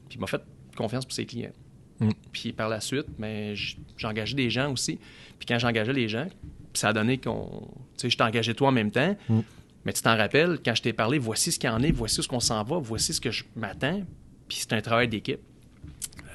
Puis 0.08 0.16
il 0.16 0.20
m'a 0.20 0.28
fait 0.28 0.42
confiance 0.76 1.04
pour 1.04 1.12
ses 1.12 1.26
clients. 1.26 1.52
Mm. 2.00 2.10
Puis 2.32 2.52
par 2.52 2.68
la 2.68 2.80
suite, 2.80 3.06
mais 3.18 3.54
j- 3.54 3.78
j'ai 3.96 4.06
engagé 4.06 4.34
des 4.34 4.50
gens 4.50 4.72
aussi. 4.72 4.98
Puis 5.38 5.46
quand 5.46 5.58
j'engageais 5.58 5.92
les 5.92 6.08
gens, 6.08 6.26
ça 6.72 6.88
a 6.88 6.92
donné 6.92 7.18
qu'on. 7.18 7.68
Tu 7.96 8.10
sais, 8.10 8.10
je 8.10 8.22
engagé 8.22 8.54
toi 8.54 8.68
en 8.68 8.72
même 8.72 8.90
temps. 8.90 9.16
Mm. 9.28 9.40
Mais 9.84 9.92
tu 9.92 10.00
t'en 10.02 10.16
rappelles, 10.16 10.58
quand 10.64 10.74
je 10.74 10.82
t'ai 10.82 10.92
parlé, 10.92 11.18
voici 11.18 11.52
ce 11.52 11.58
qu'il 11.58 11.68
y 11.68 11.72
en 11.72 11.82
est, 11.82 11.90
voici 11.92 12.22
ce 12.22 12.26
qu'on 12.28 12.40
s'en 12.40 12.62
va, 12.64 12.78
voici 12.78 13.12
ce 13.12 13.20
que 13.20 13.30
je 13.30 13.44
m'attends. 13.54 14.02
Puis 14.48 14.58
c'est 14.60 14.72
un 14.72 14.80
travail 14.80 15.08
d'équipe. 15.08 15.40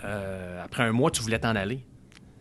Euh, 0.06 0.64
après 0.64 0.84
un 0.84 0.92
mois, 0.92 1.12
tu 1.12 1.22
voulais 1.22 1.40
t'en 1.40 1.56
aller. 1.56 1.80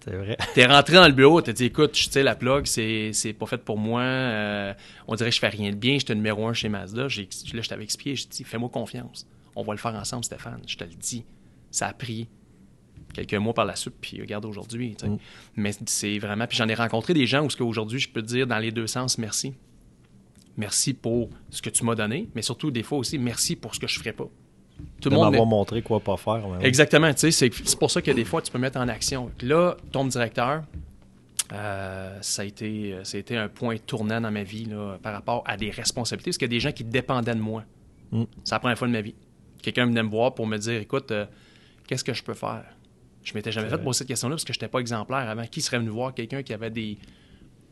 C'est 0.04 0.14
vrai. 0.14 0.36
T'es 0.54 0.66
rentré 0.66 0.94
dans 0.94 1.06
le 1.06 1.12
bureau, 1.12 1.40
t'as 1.42 1.52
dit 1.52 1.64
écoute, 1.64 1.96
je 1.96 2.08
sais 2.08 2.22
la 2.22 2.36
plug, 2.36 2.66
c'est, 2.66 3.12
c'est 3.12 3.32
pas 3.32 3.46
fait 3.46 3.58
pour 3.58 3.78
moi. 3.78 4.02
euh, 4.02 4.72
on 5.06 5.14
dirait 5.16 5.30
que 5.30 5.34
je 5.34 5.40
fais 5.40 5.48
rien 5.48 5.70
de 5.70 5.76
bien, 5.76 5.98
j'étais 5.98 6.14
numéro 6.14 6.46
un 6.46 6.52
chez 6.52 6.68
Mazda. 6.68 7.08
J'ai, 7.08 7.28
là, 7.52 7.62
je 7.62 7.68
t'avais 7.68 7.82
expliqué, 7.84 8.14
je 8.14 8.28
dit 8.28 8.44
fais-moi 8.44 8.68
confiance. 8.68 9.26
On 9.56 9.62
va 9.64 9.72
le 9.72 9.78
faire 9.78 9.94
ensemble, 9.94 10.24
Stéphane. 10.24 10.60
Je 10.66 10.76
te 10.76 10.84
le 10.84 10.90
dis. 10.94 11.24
Ça 11.70 11.88
a 11.88 11.92
pris 11.92 12.28
quelques 13.14 13.34
mois 13.34 13.54
par 13.54 13.64
la 13.64 13.76
suite, 13.76 13.94
puis 14.00 14.20
regarde 14.20 14.44
aujourd'hui. 14.44 14.96
Mm. 15.02 15.16
Mais 15.56 15.70
c'est 15.86 16.18
vraiment. 16.18 16.46
Puis 16.46 16.58
j'en 16.58 16.68
ai 16.68 16.74
rencontré 16.74 17.14
des 17.14 17.26
gens 17.26 17.44
où 17.44 17.50
ce 17.50 17.56
qu'aujourd'hui, 17.56 17.98
je 17.98 18.08
peux 18.08 18.22
te 18.22 18.26
dire 18.26 18.46
dans 18.46 18.58
les 18.58 18.70
deux 18.70 18.86
sens 18.86 19.18
merci. 19.18 19.54
Merci 20.56 20.92
pour 20.92 21.30
ce 21.50 21.62
que 21.62 21.70
tu 21.70 21.84
m'as 21.84 21.94
donné, 21.94 22.28
mais 22.34 22.42
surtout 22.42 22.70
des 22.70 22.82
fois 22.82 22.98
aussi 22.98 23.16
merci 23.16 23.54
pour 23.54 23.74
ce 23.74 23.80
que 23.80 23.86
je 23.86 23.98
ferais 23.98 24.12
pas. 24.12 24.28
Tout 25.00 25.08
de 25.08 25.14
le 25.14 25.20
monde 25.20 25.30
m'avoir 25.30 25.46
montré 25.46 25.82
quoi 25.82 26.00
pas 26.00 26.16
faire. 26.16 26.44
Exactement, 26.60 27.12
tu 27.12 27.20
sais, 27.20 27.30
c'est 27.30 27.50
c'est 27.52 27.78
pour 27.78 27.90
ça 27.90 28.02
que 28.02 28.10
des 28.10 28.24
fois, 28.24 28.42
tu 28.42 28.50
peux 28.50 28.58
mettre 28.58 28.78
en 28.78 28.88
action. 28.88 29.30
Là, 29.42 29.76
ton 29.92 30.04
directeur, 30.04 30.62
euh, 31.52 32.18
ça, 32.20 32.42
a 32.42 32.44
été, 32.44 32.94
ça 33.04 33.16
a 33.16 33.20
été 33.20 33.36
un 33.36 33.48
point 33.48 33.76
tournant 33.78 34.20
dans 34.20 34.30
ma 34.30 34.42
vie 34.42 34.66
là, 34.66 34.98
par 35.02 35.12
rapport 35.12 35.42
à 35.46 35.56
des 35.56 35.70
responsabilités, 35.70 36.30
parce 36.30 36.38
qu'il 36.38 36.46
y 36.46 36.50
a 36.50 36.56
des 36.56 36.60
gens 36.60 36.72
qui 36.72 36.84
dépendaient 36.84 37.34
de 37.34 37.40
moi. 37.40 37.64
Mm. 38.12 38.24
C'est 38.44 38.54
la 38.54 38.58
première 38.58 38.78
fois 38.78 38.88
de 38.88 38.92
ma 38.92 39.00
vie. 39.00 39.14
Quelqu'un 39.62 39.86
venait 39.86 40.02
me 40.02 40.10
voir 40.10 40.34
pour 40.34 40.46
me 40.46 40.56
dire, 40.56 40.80
écoute, 40.80 41.10
euh, 41.10 41.26
qu'est-ce 41.86 42.04
que 42.04 42.14
je 42.14 42.22
peux 42.22 42.34
faire? 42.34 42.64
Je 43.24 43.34
m'étais 43.34 43.52
jamais 43.52 43.68
fait 43.68 43.78
poser 43.78 43.98
cette 43.98 44.08
question-là 44.08 44.34
parce 44.36 44.44
que 44.44 44.52
je 44.52 44.58
n'étais 44.58 44.68
pas 44.68 44.78
exemplaire 44.78 45.28
avant. 45.28 45.44
Qui 45.46 45.60
serait 45.60 45.78
venu 45.78 45.90
voir 45.90 46.14
quelqu'un 46.14 46.42
qui 46.42 46.52
avait 46.54 46.70
des 46.70 46.96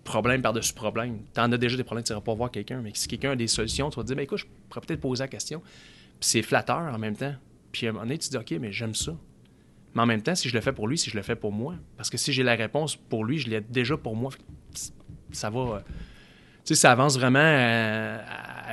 problèmes 0.04 0.42
par-dessus 0.42 0.74
problèmes? 0.74 1.20
Tu 1.34 1.40
en 1.40 1.50
as 1.50 1.56
déjà 1.58 1.76
des 1.76 1.84
problèmes, 1.84 2.04
tu 2.04 2.12
n'iras 2.12 2.20
pas 2.22 2.34
voir 2.34 2.50
quelqu'un, 2.50 2.80
mais 2.82 2.90
si 2.94 3.08
quelqu'un 3.08 3.30
a 3.32 3.36
des 3.36 3.46
solutions, 3.46 3.88
tu 3.90 3.96
vas 3.96 4.02
te 4.02 4.08
dire, 4.08 4.16
ben, 4.16 4.22
écoute, 4.22 4.38
je 4.38 4.46
pourrais 4.68 4.80
peut-être 4.82 5.00
poser 5.00 5.22
la 5.24 5.28
question. 5.28 5.60
Puis 5.60 6.28
c'est 6.28 6.42
flatteur 6.42 6.78
en 6.94 6.98
même 6.98 7.16
temps. 7.16 7.34
Puis 7.72 7.86
à 7.86 7.90
un 7.90 7.92
moment 7.92 8.04
donné, 8.04 8.18
tu 8.18 8.28
te 8.28 8.32
dis, 8.32 8.36
OK, 8.36 8.60
mais 8.60 8.72
j'aime 8.72 8.94
ça. 8.94 9.12
Mais 9.94 10.02
en 10.02 10.06
même 10.06 10.20
temps, 10.22 10.34
si 10.34 10.48
je 10.50 10.54
le 10.54 10.60
fais 10.60 10.72
pour 10.72 10.88
lui, 10.88 10.98
si 10.98 11.08
je 11.10 11.16
le 11.16 11.22
fais 11.22 11.36
pour 11.36 11.52
moi, 11.52 11.74
parce 11.96 12.10
que 12.10 12.18
si 12.18 12.32
j'ai 12.32 12.42
la 12.42 12.54
réponse 12.54 12.96
pour 12.96 13.24
lui, 13.24 13.38
je 13.38 13.48
l'ai 13.48 13.60
déjà 13.62 13.96
pour 13.96 14.14
moi. 14.14 14.30
Ça 15.32 15.48
va. 15.48 15.60
euh, 15.60 15.78
Tu 16.64 16.74
sais, 16.74 16.74
ça 16.74 16.92
avance 16.92 17.16
vraiment 17.18 17.38
à, 17.38 18.18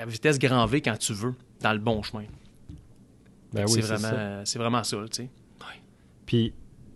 à 0.02 0.06
vitesse 0.06 0.38
grand 0.38 0.66
V 0.66 0.82
quand 0.82 0.98
tu 0.98 1.14
veux, 1.14 1.34
dans 1.62 1.72
le 1.74 1.80
bon 1.80 2.02
chemin. 2.04 2.26
Ben 3.54 3.64
oui, 3.66 3.72
c'est 3.74 3.82
vraiment, 3.82 4.00
ça. 4.00 4.14
euh, 4.16 4.42
c'est 4.46 4.60
vraiment 4.60 4.84
ça, 4.84 4.98
tu 5.12 5.24
sais. 5.24 5.30
Puis, 6.26 6.54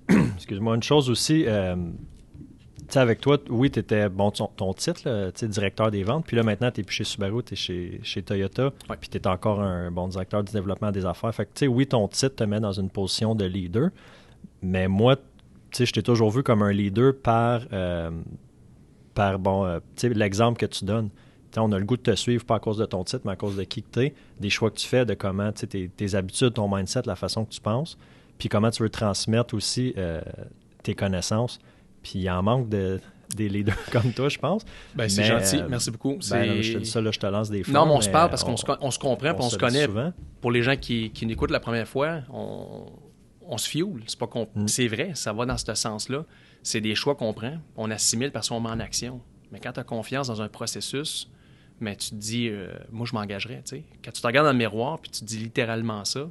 excuse-moi, 0.35 0.75
une 0.75 0.83
chose 0.83 1.09
aussi, 1.09 1.45
euh, 1.47 1.75
sais, 2.89 2.99
avec 2.99 3.19
toi, 3.21 3.37
oui, 3.49 3.69
tu 3.69 3.79
étais, 3.79 4.09
bon, 4.09 4.31
ton, 4.31 4.47
ton 4.55 4.73
titre, 4.73 5.31
tu 5.31 5.47
directeur 5.47 5.91
des 5.91 6.03
ventes, 6.03 6.25
puis 6.25 6.37
là, 6.37 6.43
maintenant, 6.43 6.71
tu 6.71 6.79
n'es 6.79 6.83
plus 6.85 6.95
chez 6.95 7.03
Subaru, 7.03 7.43
tu 7.43 7.53
es 7.53 7.55
chez, 7.55 7.99
chez 8.03 8.21
Toyota, 8.21 8.71
Ouais. 8.89 8.97
puis 8.99 9.09
tu 9.09 9.17
es 9.17 9.27
encore 9.27 9.61
un 9.61 9.91
bon 9.91 10.07
directeur 10.07 10.43
du 10.43 10.51
développement 10.51 10.91
des 10.91 11.05
affaires. 11.05 11.33
Fait 11.33 11.45
que, 11.45 11.51
tu 11.53 11.59
sais, 11.59 11.67
oui, 11.67 11.87
ton 11.87 12.07
titre 12.07 12.35
te 12.35 12.43
met 12.43 12.59
dans 12.59 12.71
une 12.71 12.89
position 12.89 13.35
de 13.35 13.45
leader, 13.45 13.89
mais 14.61 14.87
moi, 14.87 15.15
tu 15.15 15.23
sais, 15.71 15.85
je 15.85 15.93
t'ai 15.93 16.03
toujours 16.03 16.31
vu 16.31 16.43
comme 16.43 16.61
un 16.61 16.71
leader 16.71 17.13
par, 17.21 17.61
euh, 17.73 18.11
par 19.13 19.39
bon, 19.39 19.65
euh, 19.65 19.79
tu 19.95 20.07
sais, 20.07 20.13
l'exemple 20.13 20.59
que 20.59 20.65
tu 20.65 20.85
donnes. 20.85 21.09
On 21.59 21.71
a 21.71 21.79
le 21.79 21.85
goût 21.85 21.97
de 21.97 22.03
te 22.03 22.15
suivre, 22.15 22.45
pas 22.45 22.57
à 22.57 22.59
cause 22.59 22.77
de 22.77 22.85
ton 22.85 23.03
titre, 23.03 23.23
mais 23.25 23.31
à 23.31 23.35
cause 23.35 23.55
de 23.55 23.63
qui 23.63 23.81
que 23.81 23.89
tu 23.91 23.99
es, 24.01 24.13
des 24.39 24.51
choix 24.51 24.69
que 24.69 24.75
tu 24.75 24.85
fais, 24.85 25.05
de 25.05 25.15
comment, 25.15 25.51
tu 25.51 25.61
sais, 25.61 25.67
tes, 25.67 25.89
tes 25.89 26.13
habitudes, 26.13 26.53
ton 26.53 26.73
mindset, 26.73 27.01
la 27.07 27.15
façon 27.15 27.45
que 27.45 27.49
tu 27.49 27.61
penses, 27.61 27.97
puis 28.37 28.49
comment 28.49 28.69
tu 28.71 28.83
veux 28.83 28.89
transmettre 28.89 29.53
aussi 29.53 29.93
euh, 29.97 30.21
tes 30.83 30.93
connaissances. 30.95 31.59
Puis 32.03 32.19
il 32.19 32.29
en 32.29 32.41
manque 32.43 32.69
de, 32.69 32.99
des 33.35 33.49
leaders 33.49 33.75
comme 33.91 34.13
toi, 34.13 34.29
je 34.29 34.37
pense. 34.37 34.63
Ben, 34.95 35.09
c'est 35.09 35.23
gentil, 35.23 35.57
euh, 35.57 35.67
merci 35.69 35.91
beaucoup. 35.91 36.17
Ben, 36.29 36.47
non, 36.55 36.61
je 36.61 36.73
te 36.73 36.77
dis 36.79 36.85
ça, 36.89 37.01
là, 37.01 37.11
je 37.11 37.19
te 37.19 37.25
lance 37.27 37.49
des 37.49 37.63
fleurs. 37.63 37.85
non, 37.85 37.91
mais 37.91 37.97
on 37.97 38.01
se 38.01 38.09
parle 38.09 38.29
parce 38.29 38.43
qu'on 38.43 38.55
se, 38.57 38.65
on 38.69 38.89
comprend, 38.91 39.33
puis 39.33 39.43
on, 39.43 39.49
se 39.49 39.57
connaît. 39.57 39.85
souvent. 39.85 40.13
Pour 40.41 40.51
les 40.51 40.63
gens 40.63 40.75
qui, 40.77 41.09
qui 41.11 41.25
nous 41.25 41.33
écoutent 41.33 41.51
la 41.51 41.59
première 41.59 41.87
fois, 41.87 42.21
on, 42.31 42.85
on 43.41 43.57
se 43.57 43.67
fioule. 43.67 44.03
C'est 44.07 44.19
pas 44.19 44.27
qu'on- 44.27 44.47
Mm. 44.55 44.67
c'est 44.67 44.87
vrai, 44.87 45.11
ça 45.15 45.33
va 45.33 45.45
dans 45.45 45.57
ce 45.57 45.73
sens-là. 45.73 46.25
C'est 46.63 46.81
des 46.81 46.95
choix 46.95 47.15
qu'on 47.15 47.33
prend, 47.33 47.53
on 47.75 47.89
assimile 47.91 48.31
parce 48.31 48.49
qu'on 48.49 48.59
met 48.59 48.69
en 48.69 48.79
action. 48.79 49.21
Mais 49.51 49.59
quand 49.59 49.71
tu 49.71 49.79
as 49.79 49.83
confiance 49.83 50.27
dans 50.27 50.41
un 50.41 50.49
processus, 50.49 51.29
mais 51.79 51.95
tu 51.95 52.09
te 52.09 52.15
dis, 52.15 52.49
euh, 52.49 52.69
moi, 52.91 53.05
je 53.09 53.13
m'engagerais. 53.13 53.63
Quand 54.03 54.11
tu 54.11 54.21
te 54.21 54.27
regardes 54.27 54.47
dans 54.47 54.51
le 54.51 54.57
miroir 54.57 54.99
puis 54.99 55.09
tu 55.11 55.21
te 55.21 55.25
dis 55.25 55.37
littéralement 55.37 56.03
ça, 56.05 56.29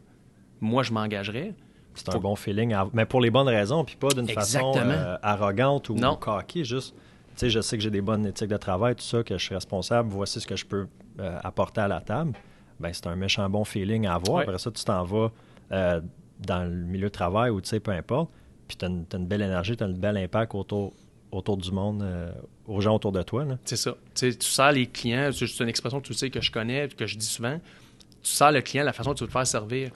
moi, 0.60 0.82
je 0.82 0.92
m'engagerais. 0.92 1.54
C'est 1.96 2.14
un 2.14 2.18
bon 2.20 2.36
feeling, 2.36 2.72
à- 2.74 2.88
mais 2.92 3.04
pour 3.06 3.20
les 3.20 3.30
bonnes 3.30 3.48
raisons, 3.48 3.84
puis 3.84 3.96
pas 3.96 4.08
d'une 4.14 4.28
façon 4.28 4.72
euh, 4.76 5.16
arrogante 5.22 5.88
ou 5.88 5.94
Non. 5.94 6.16
coquille, 6.16 6.64
juste, 6.64 6.94
tu 6.94 7.32
sais, 7.36 7.50
je 7.50 7.60
sais 7.60 7.76
que 7.76 7.82
j'ai 7.82 7.90
des 7.90 8.00
bonnes 8.00 8.26
éthiques 8.26 8.48
de 8.48 8.56
travail, 8.56 8.94
tout 8.94 9.02
ça, 9.02 9.22
que 9.22 9.36
je 9.38 9.42
suis 9.44 9.54
responsable, 9.54 10.08
voici 10.10 10.40
ce 10.40 10.46
que 10.46 10.56
je 10.56 10.66
peux 10.66 10.86
euh, 11.20 11.38
apporter 11.42 11.80
à 11.80 11.88
la 11.88 12.00
table. 12.00 12.32
Ben, 12.78 12.92
c'est 12.92 13.06
un 13.06 13.16
méchant 13.16 13.48
bon 13.48 13.64
feeling 13.64 14.06
à 14.06 14.14
avoir. 14.14 14.40
Après 14.42 14.58
ça, 14.58 14.70
tu 14.70 14.84
t'en 14.84 15.02
vas 15.04 15.30
euh, 15.72 16.00
dans 16.46 16.64
le 16.64 16.70
milieu 16.84 17.06
de 17.08 17.12
travail 17.12 17.50
ou, 17.50 17.60
tu 17.60 17.68
sais, 17.70 17.80
peu 17.80 17.90
importe, 17.92 18.30
puis 18.68 18.76
tu 18.76 18.84
as, 18.84 18.88
une 18.88 19.26
belle 19.26 19.42
énergie, 19.42 19.76
tu 19.76 19.82
as 19.84 19.86
un 19.86 19.92
bel 19.92 20.16
impact 20.18 20.54
autour, 20.54 20.92
autour 21.32 21.56
du 21.56 21.72
monde, 21.72 22.02
euh, 22.02 22.30
aux 22.66 22.80
gens 22.80 22.94
autour 22.94 23.12
de 23.12 23.22
toi. 23.22 23.44
C'est 23.64 23.76
ça. 23.76 23.94
Tu 24.14 24.32
sers 24.40 24.72
les 24.72 24.86
clients, 24.86 25.30
c'est 25.32 25.46
une 25.60 25.68
expression 25.68 26.00
que 26.00 26.06
tu 26.06 26.14
sais 26.14 26.28
que 26.30 26.40
je 26.40 26.50
connais, 26.50 26.88
que 26.88 27.06
je 27.06 27.16
dis 27.16 27.26
souvent. 27.26 27.58
Tu 28.22 28.30
sers 28.32 28.52
le 28.52 28.60
client 28.60 28.84
la 28.84 28.92
façon 28.92 29.12
que 29.12 29.18
tu 29.18 29.24
veux 29.24 29.28
te 29.28 29.32
faire 29.32 29.46
servir. 29.46 29.90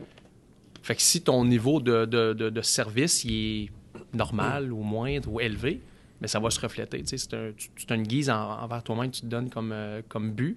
Fait 0.82 0.94
que 0.94 1.02
si 1.02 1.22
ton 1.22 1.44
niveau 1.44 1.80
de, 1.80 2.04
de- 2.06 2.32
de- 2.32 2.50
de 2.50 2.62
service 2.62 3.24
il 3.24 3.64
est 3.64 3.70
normal 4.16 4.72
ou 4.72 4.82
moindre 4.82 5.30
ou 5.30 5.40
élevé, 5.40 5.80
mais 6.20 6.28
ça 6.28 6.38
va 6.40 6.50
se 6.50 6.60
refléter. 6.60 7.00
Tu 7.02 7.06
sais, 7.08 7.18
c'est 7.18 7.34
un- 7.34 7.52
tu, 7.56 7.68
tu 7.74 7.92
as 7.92 7.96
une 7.96 8.02
guise 8.06 8.30
en- 8.30 8.60
envers 8.62 8.82
toi-même, 8.82 9.10
tu 9.10 9.20
te 9.22 9.26
donnes 9.26 9.50
comme, 9.50 9.72
euh, 9.72 10.00
comme 10.08 10.32
but. 10.32 10.56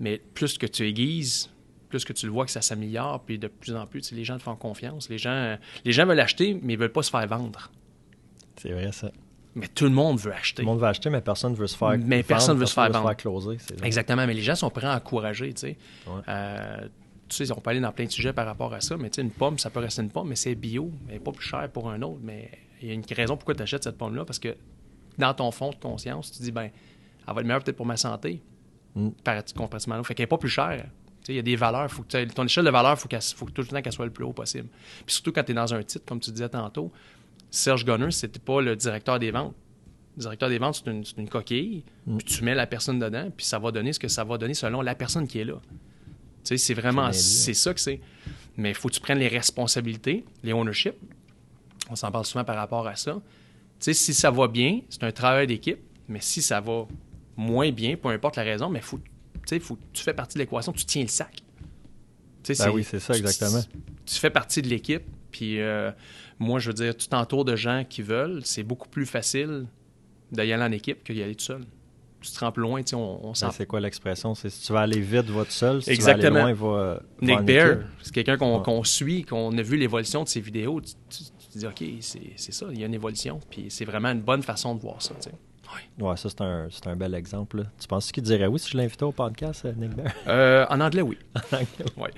Mais 0.00 0.18
plus 0.34 0.58
que 0.58 0.66
tu 0.66 0.86
aiguises, 0.86 1.50
plus 1.88 2.04
que 2.04 2.12
tu 2.12 2.26
le 2.26 2.32
vois 2.32 2.44
que 2.44 2.50
ça 2.50 2.60
s'améliore, 2.60 3.22
puis 3.24 3.38
de 3.38 3.48
plus 3.48 3.74
en 3.74 3.86
plus, 3.86 4.12
les 4.12 4.24
gens 4.24 4.36
te 4.36 4.42
font 4.42 4.56
confiance. 4.56 5.08
Les 5.08 5.18
gens, 5.18 5.56
les 5.84 5.92
gens 5.92 6.04
veulent 6.04 6.20
acheter, 6.20 6.58
mais 6.62 6.74
ils 6.74 6.78
veulent 6.78 6.92
pas 6.92 7.02
se 7.02 7.10
faire 7.10 7.26
vendre. 7.26 7.70
C'est 8.56 8.72
vrai, 8.72 8.92
ça. 8.92 9.10
Mais 9.54 9.68
tout 9.68 9.84
le 9.84 9.90
monde 9.90 10.18
veut 10.18 10.30
Tout 10.32 10.36
acheter. 10.38 10.62
le 10.62 10.66
monde 10.66 10.80
veut 10.80 10.86
acheter, 10.86 11.08
mais 11.08 11.22
personne 11.22 11.52
ne 11.52 11.56
veut 11.56 11.66
se 11.66 11.76
faire 11.76 11.92
Mais 11.92 12.16
vendre, 12.16 12.24
personne 12.26 12.58
veut 12.58 12.66
se 12.66 12.74
faire 12.74 12.90
vendre. 12.90 13.08
Exactement, 13.84 14.26
mais 14.26 14.34
les 14.34 14.42
gens 14.42 14.54
sont 14.54 14.68
prêts 14.68 14.86
à 14.86 14.96
encourager, 14.96 15.54
tu 15.54 15.60
sais. 15.60 15.76
Ouais. 16.06 16.20
Euh, 16.28 16.88
tu 17.28 17.44
sais, 17.44 17.52
on 17.52 17.60
peut 17.60 17.70
aller 17.70 17.80
dans 17.80 17.92
plein 17.92 18.04
de 18.06 18.10
sujets 18.10 18.32
par 18.32 18.46
rapport 18.46 18.72
à 18.74 18.80
ça, 18.80 18.96
mais 18.96 19.10
tu 19.10 19.16
sais, 19.16 19.22
une 19.22 19.30
pomme, 19.30 19.58
ça 19.58 19.70
peut 19.70 19.80
rester 19.80 20.02
une 20.02 20.10
pomme, 20.10 20.28
mais 20.28 20.36
c'est 20.36 20.54
bio, 20.54 20.90
mais 21.08 21.18
pas 21.18 21.32
plus 21.32 21.44
cher 21.44 21.68
pour 21.70 21.90
un 21.90 22.00
autre. 22.02 22.20
Mais 22.22 22.50
il 22.82 22.88
y 22.88 22.90
a 22.90 22.94
une 22.94 23.02
raison 23.14 23.36
pourquoi 23.36 23.54
tu 23.54 23.62
achètes 23.62 23.84
cette 23.84 23.98
pomme-là, 23.98 24.24
parce 24.24 24.38
que 24.38 24.56
dans 25.18 25.32
ton 25.34 25.50
fond 25.50 25.70
de 25.70 25.76
conscience, 25.76 26.30
tu 26.32 26.42
dis, 26.42 26.52
ben, 26.52 26.70
elle 27.26 27.34
va 27.34 27.40
être 27.40 27.46
meilleure 27.46 27.62
peut-être 27.62 27.76
pour 27.76 27.86
ma 27.86 27.96
santé, 27.96 28.42
Mm. 28.94 29.10
par 29.22 29.42
comparativement. 29.54 30.02
Fait 30.04 30.14
qu'elle 30.14 30.24
n'est 30.24 30.28
pas 30.28 30.38
plus 30.38 30.48
chère. 30.48 30.84
Tu 31.22 31.26
sais, 31.26 31.32
Il 31.34 31.36
y 31.36 31.38
a 31.38 31.42
des 31.42 31.56
valeurs, 31.56 31.90
faut 31.90 32.02
que 32.02 32.24
ton 32.32 32.44
échelle 32.44 32.64
de 32.64 32.70
valeur, 32.70 32.92
il 32.94 32.96
faut, 32.98 33.08
faut 33.36 33.44
que 33.44 33.50
tout 33.50 33.60
le 33.62 33.66
temps 33.68 33.82
qu'elle 33.82 33.92
soit 33.92 34.06
le 34.06 34.10
plus 34.12 34.24
haut 34.24 34.32
possible. 34.32 34.68
Puis 35.04 35.14
surtout 35.16 35.32
quand 35.32 35.42
tu 35.44 35.52
es 35.52 35.54
dans 35.54 35.74
un 35.74 35.82
titre, 35.82 36.04
comme 36.06 36.18
tu 36.20 36.30
disais 36.30 36.48
tantôt, 36.48 36.90
Serge 37.50 37.84
Gunner, 37.84 38.10
c'était 38.10 38.38
pas 38.38 38.60
le 38.62 38.74
directeur 38.74 39.18
des 39.18 39.30
ventes. 39.30 39.54
Le 40.16 40.22
directeur 40.22 40.48
des 40.48 40.56
ventes, 40.58 40.76
c'est 40.82 40.90
une, 40.90 41.04
c'est 41.04 41.18
une 41.18 41.28
coquille, 41.28 41.84
Mm. 42.06 42.16
puis 42.16 42.26
tu 42.26 42.42
mets 42.44 42.54
la 42.54 42.66
personne 42.66 42.98
dedans, 42.98 43.30
puis 43.36 43.44
ça 43.44 43.58
va 43.58 43.70
donner 43.70 43.92
ce 43.92 43.98
que 43.98 44.08
ça 44.08 44.24
va 44.24 44.38
donner 44.38 44.54
selon 44.54 44.80
la 44.80 44.94
personne 44.94 45.26
qui 45.26 45.40
est 45.40 45.44
là. 45.44 45.56
C'est 46.56 46.74
vraiment, 46.74 47.10
C'est 47.12 47.18
dit, 47.18 47.24
c'est 47.24 47.54
ça 47.54 47.74
que 47.74 47.80
c'est. 47.80 48.00
Mais 48.56 48.70
il 48.70 48.74
faut 48.74 48.88
que 48.88 48.94
tu 48.94 49.00
prennes 49.00 49.18
les 49.18 49.28
responsabilités, 49.28 50.24
les 50.42 50.52
ownership. 50.52 50.94
On 51.90 51.96
s'en 51.96 52.10
parle 52.10 52.24
souvent 52.24 52.44
par 52.44 52.56
rapport 52.56 52.86
à 52.86 52.96
ça. 52.96 53.14
Tu 53.14 53.20
sais, 53.80 53.94
si 53.94 54.14
ça 54.14 54.30
va 54.30 54.48
bien, 54.48 54.80
c'est 54.88 55.04
un 55.04 55.12
travail 55.12 55.46
d'équipe, 55.46 55.78
mais 56.08 56.20
si 56.20 56.40
ça 56.42 56.60
va 56.60 56.86
moins 57.36 57.70
bien, 57.70 57.96
peu 57.96 58.08
importe 58.08 58.36
la 58.36 58.42
raison, 58.42 58.70
mais 58.70 58.80
faut, 58.80 58.98
tu 58.98 59.04
sais, 59.46 59.60
faut 59.60 59.78
tu 59.92 60.02
fais 60.02 60.14
partie 60.14 60.34
de 60.38 60.42
l'équation, 60.42 60.72
tu 60.72 60.84
tiens 60.84 61.02
le 61.02 61.08
sac. 61.08 61.42
Tu 62.42 62.54
sais, 62.54 62.64
Ben 62.64 62.70
oui, 62.72 62.84
c'est 62.84 63.00
ça, 63.00 63.12
tu- 63.12 63.20
exactement. 63.20 63.62
Tu, 64.06 64.14
fais 64.14 64.30
partie 64.30 64.62
de 64.62 64.68
l'équipe, 64.68 65.02
puis 65.30 65.60
euh, 65.60 65.90
moi, 66.38 66.58
je 66.60 66.68
veux 66.68 66.74
dire, 66.74 66.96
tu 66.96 67.08
t'entoures 67.08 67.44
de 67.44 67.56
gens 67.56 67.84
qui 67.88 68.02
veulent, 68.02 68.40
c'est 68.44 68.62
beaucoup 68.62 68.88
plus 68.88 69.04
facile 69.04 69.66
d'y 70.32 70.40
aller 70.40 70.54
en 70.54 70.72
équipe 70.72 71.04
que 71.04 71.12
d'y 71.12 71.22
aller 71.22 71.34
tout 71.34 71.44
seul. 71.44 71.64
Tu 72.32 72.38
te 72.38 72.60
loin, 72.60 72.82
tu 72.82 72.90
sais, 72.90 72.96
on, 72.96 73.26
on 73.28 73.34
s'en 73.34 73.50
c'est 73.50 73.66
quoi 73.66 73.80
l'expression? 73.80 74.34
C'est 74.34 74.50
si 74.50 74.66
tu 74.66 74.72
vas 74.72 74.80
aller 74.80 75.00
vite, 75.00 75.26
va 75.26 75.44
tout 75.44 75.50
seul. 75.50 75.82
Si 75.82 75.90
Exactement. 75.90 76.28
tu 76.28 76.34
vas 76.34 76.44
aller 76.44 76.54
loin, 76.54 76.70
va, 76.76 76.94
va 76.94 77.00
Nick 77.22 77.40
Bear, 77.42 77.78
c'est 78.02 78.12
quelqu'un 78.14 78.36
qu'on 78.36 78.56
Ouais. 78.58 78.62
qu'on 78.62 78.84
suit, 78.84 79.24
qu'on 79.24 79.56
a 79.56 79.62
vu 79.62 79.76
l'évolution 79.76 80.22
de 80.24 80.28
ses 80.28 80.40
vidéos. 80.40 80.80
Tu, 80.80 80.92
tu- 81.08 81.24
tu 81.38 81.46
te 81.52 81.58
dis, 81.58 81.66
OK, 81.66 81.84
c'est 82.00 82.32
c'est 82.36 82.52
ça, 82.52 82.66
il 82.72 82.80
y 82.80 82.82
a 82.82 82.86
une 82.86 82.94
évolution. 82.94 83.40
Puis 83.50 83.66
c'est 83.70 83.84
vraiment 83.84 84.10
une 84.10 84.20
bonne 84.22 84.42
façon 84.42 84.74
de 84.74 84.80
voir 84.80 85.00
ça. 85.02 85.14
tu 85.14 85.30
sais. 85.30 85.34
Ouais. 86.00 86.04
Ouais, 86.08 86.16
ça, 86.16 86.28
c'est 86.28 86.40
un, 86.42 86.68
c'est 86.70 86.86
un 86.86 86.94
bel 86.94 87.12
exemple. 87.14 87.58
là. 87.58 87.64
Tu 87.80 87.88
penses 87.88 88.12
qu'il 88.12 88.22
dirait 88.22 88.46
oui 88.46 88.58
si 88.60 88.70
je 88.70 88.76
l'invitais 88.76 89.02
au 89.04 89.10
podcast, 89.12 89.64
euh, 89.64 89.72
Nick 89.76 89.94
Bear? 89.96 90.12
Euh, 90.28 90.64
en 90.70 90.80
anglais, 90.80 91.02
oui. 91.02 91.18
Ouais. 91.96 92.10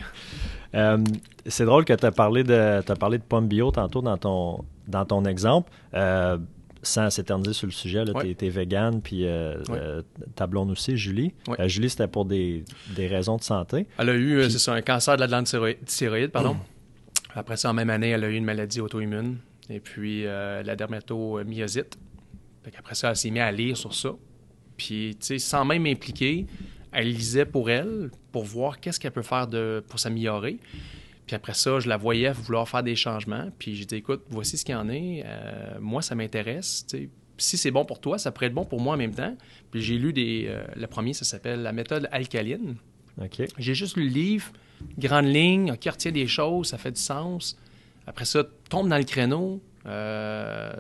Euh, 0.74 0.98
c'est 1.46 1.64
drôle 1.64 1.86
que 1.86 1.94
tu 1.94 2.04
as 2.04 2.12
parlé 2.12 2.44
de 2.44 2.82
t'as 2.84 2.94
parlé 2.96 3.16
de 3.16 3.22
pommes 3.22 3.48
bio 3.48 3.70
tantôt 3.70 4.02
dans 4.02 4.18
ton 4.18 4.64
dans 4.86 5.06
ton 5.06 5.24
exemple. 5.24 5.70
Euh, 5.94 6.36
sans 6.82 7.10
s'éterniser 7.10 7.52
sur 7.52 7.66
le 7.66 7.72
sujet, 7.72 8.08
Ouais. 8.10 8.34
tu 8.34 8.46
es, 8.46 8.50
vegan, 8.50 9.00
puis 9.02 9.24
euh, 9.26 9.56
Ouais. 9.68 9.78
euh, 9.80 10.02
ta 10.34 10.46
blonde 10.46 10.70
aussi, 10.70 10.96
Julie. 10.96 11.32
Ouais. 11.48 11.60
Euh, 11.60 11.68
Julie, 11.68 11.90
c'était 11.90 12.08
pour 12.08 12.24
des, 12.24 12.64
des 12.94 13.06
raisons 13.06 13.36
de 13.36 13.42
santé. 13.42 13.86
Elle 13.98 14.08
a 14.10 14.14
eu, 14.14 14.36
euh, 14.38 14.42
Puis- 14.42 14.52
c'est 14.52 14.58
ça, 14.58 14.74
un 14.74 14.82
cancer 14.82 15.16
de 15.16 15.20
la 15.20 15.26
glande 15.26 15.44
thyroïde, 15.46 15.84
thyroïde, 15.84 16.30
pardon. 16.30 16.56
Après 17.34 17.56
ça, 17.56 17.70
en 17.70 17.74
même 17.74 17.90
année, 17.90 18.10
elle 18.10 18.24
a 18.24 18.28
eu 18.28 18.34
une 18.36 18.44
maladie 18.44 18.80
auto-immune. 18.80 19.36
Et 19.70 19.80
puis, 19.80 20.24
la 20.24 20.76
dermatomyosite. 20.76 21.98
Qu'après 22.72 22.94
ça, 22.94 23.10
elle 23.10 23.16
s'est 23.16 23.30
mise 23.30 23.42
à 23.42 23.52
lire 23.52 23.76
sur 23.76 23.94
ça. 23.94 24.10
Puis, 24.76 25.16
tu 25.20 25.26
sais, 25.26 25.38
sans 25.38 25.64
même 25.64 25.86
impliquer, 25.86 26.46
elle 26.92 27.08
lisait 27.10 27.44
pour 27.46 27.70
elle, 27.70 28.10
pour 28.32 28.44
voir 28.44 28.78
qu'est-ce 28.80 28.98
qu'elle 29.00 29.12
peut 29.12 29.22
faire 29.22 29.46
de, 29.46 29.82
pour 29.88 29.98
s'améliorer. 29.98 30.58
Puis 31.28 31.36
après 31.36 31.52
ça, 31.52 31.78
je 31.78 31.88
la 31.90 31.98
voyais 31.98 32.32
vouloir 32.32 32.66
faire 32.66 32.82
des 32.82 32.96
changements. 32.96 33.50
Puis 33.58 33.76
j'ai 33.76 33.84
dit, 33.84 33.96
écoute, 33.96 34.22
voici 34.30 34.56
ce 34.56 34.64
qu'il 34.64 34.74
y 34.74 34.76
en 34.76 34.88
est. 34.88 35.22
Euh, 35.26 35.78
moi, 35.78 36.00
ça 36.00 36.14
m'intéresse. 36.14 36.86
Si 37.36 37.58
c'est 37.58 37.70
bon 37.70 37.84
pour 37.84 38.00
toi, 38.00 38.16
ça 38.16 38.32
pourrait 38.32 38.46
être 38.46 38.54
bon 38.54 38.64
pour 38.64 38.80
moi 38.80 38.94
en 38.94 38.96
même 38.96 39.14
temps. 39.14 39.36
Puis 39.70 39.82
j'ai 39.82 39.98
lu 39.98 40.14
des. 40.14 40.46
euh, 40.48 40.64
le 40.74 40.86
premier, 40.86 41.12
ça 41.12 41.26
s'appelle 41.26 41.62
La 41.62 41.72
méthode 41.72 42.08
alcaline. 42.12 42.76
OK. 43.22 43.42
J'ai 43.58 43.74
juste 43.74 43.96
lu 43.98 44.04
le 44.04 44.14
livre, 44.14 44.50
grande 44.96 45.26
ligne, 45.26 45.76
qui 45.76 45.90
retient 45.90 46.12
des 46.12 46.26
choses, 46.26 46.68
ça 46.68 46.78
fait 46.78 46.92
du 46.92 47.00
sens. 47.00 47.58
Après 48.06 48.24
ça, 48.24 48.42
tombe 48.70 48.88
dans 48.88 48.96
le 48.96 49.04
créneau 49.04 49.60
euh, 49.84 50.72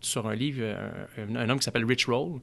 sur 0.00 0.28
un 0.28 0.36
livre, 0.36 0.62
un, 1.18 1.34
un 1.34 1.50
homme 1.50 1.58
qui 1.58 1.64
s'appelle 1.64 1.84
Rich 1.84 2.06
Roll. 2.06 2.40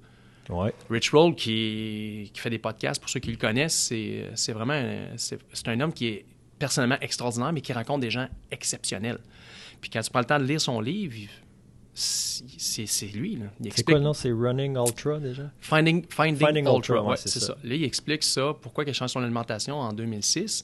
Ouais. 0.49 0.73
Rich 0.89 1.12
Roll 1.12 1.34
qui, 1.34 2.30
qui 2.34 2.41
fait 2.41 2.49
des 2.49 2.60
podcasts, 2.60 2.99
pour 2.99 3.10
ceux 3.10 3.21
qui 3.21 3.32
le 3.32 3.38
connaissent, 3.38 3.93
c'est 4.36 4.52
vraiment 4.52 4.82
c'est 5.15 5.67
un 5.67 5.80
homme 5.80 5.93
qui 5.93 6.08
est 6.08 6.26
personnellement 6.63 6.97
extraordinaire, 7.02 7.52
mais 7.52 7.60
qui 7.62 7.73
rencontre 7.73 7.99
des 7.99 8.10
gens 8.10 8.28
exceptionnels. 8.49 9.19
Puis 9.82 9.89
quand 9.89 10.02
tu 10.02 10.10
prends 10.10 10.19
le 10.21 10.26
temps 10.26 10.39
de 10.39 10.45
lire 10.45 10.62
son 10.62 10.80
livre, 10.80 11.13
c'est 11.93 12.88
c'est 12.88 13.06
lui. 13.08 13.36
Là. 13.36 13.45
Il 13.60 13.63
C'est 13.63 13.67
explique 13.67 13.86
quoi 13.88 13.97
le 13.97 14.04
nom? 14.04 14.13
C'est 14.13 14.32
Running 14.32 14.78
Ultra 14.78 15.19
déjà? 15.19 15.52
Finding, 15.60 16.06
Finding, 16.10 16.38
Finding 16.38 16.65
Ultra, 16.65 16.76
Ultra, 16.95 17.04
ouais, 17.04 17.17
c'est 17.17 17.28
c'est 17.30 17.39
ça. 17.41 17.47
ça. 17.47 17.58
Là, 17.63 17.76
il 17.76 17.84
explique 17.84 18.23
ça, 18.23 18.54
pourquoi 18.62 18.86
il 18.86 18.89
a 18.89 18.93
changé 18.93 19.12
son 19.13 19.21
alimentation 19.21 19.76
en 19.80 19.91
2006. 19.93 20.63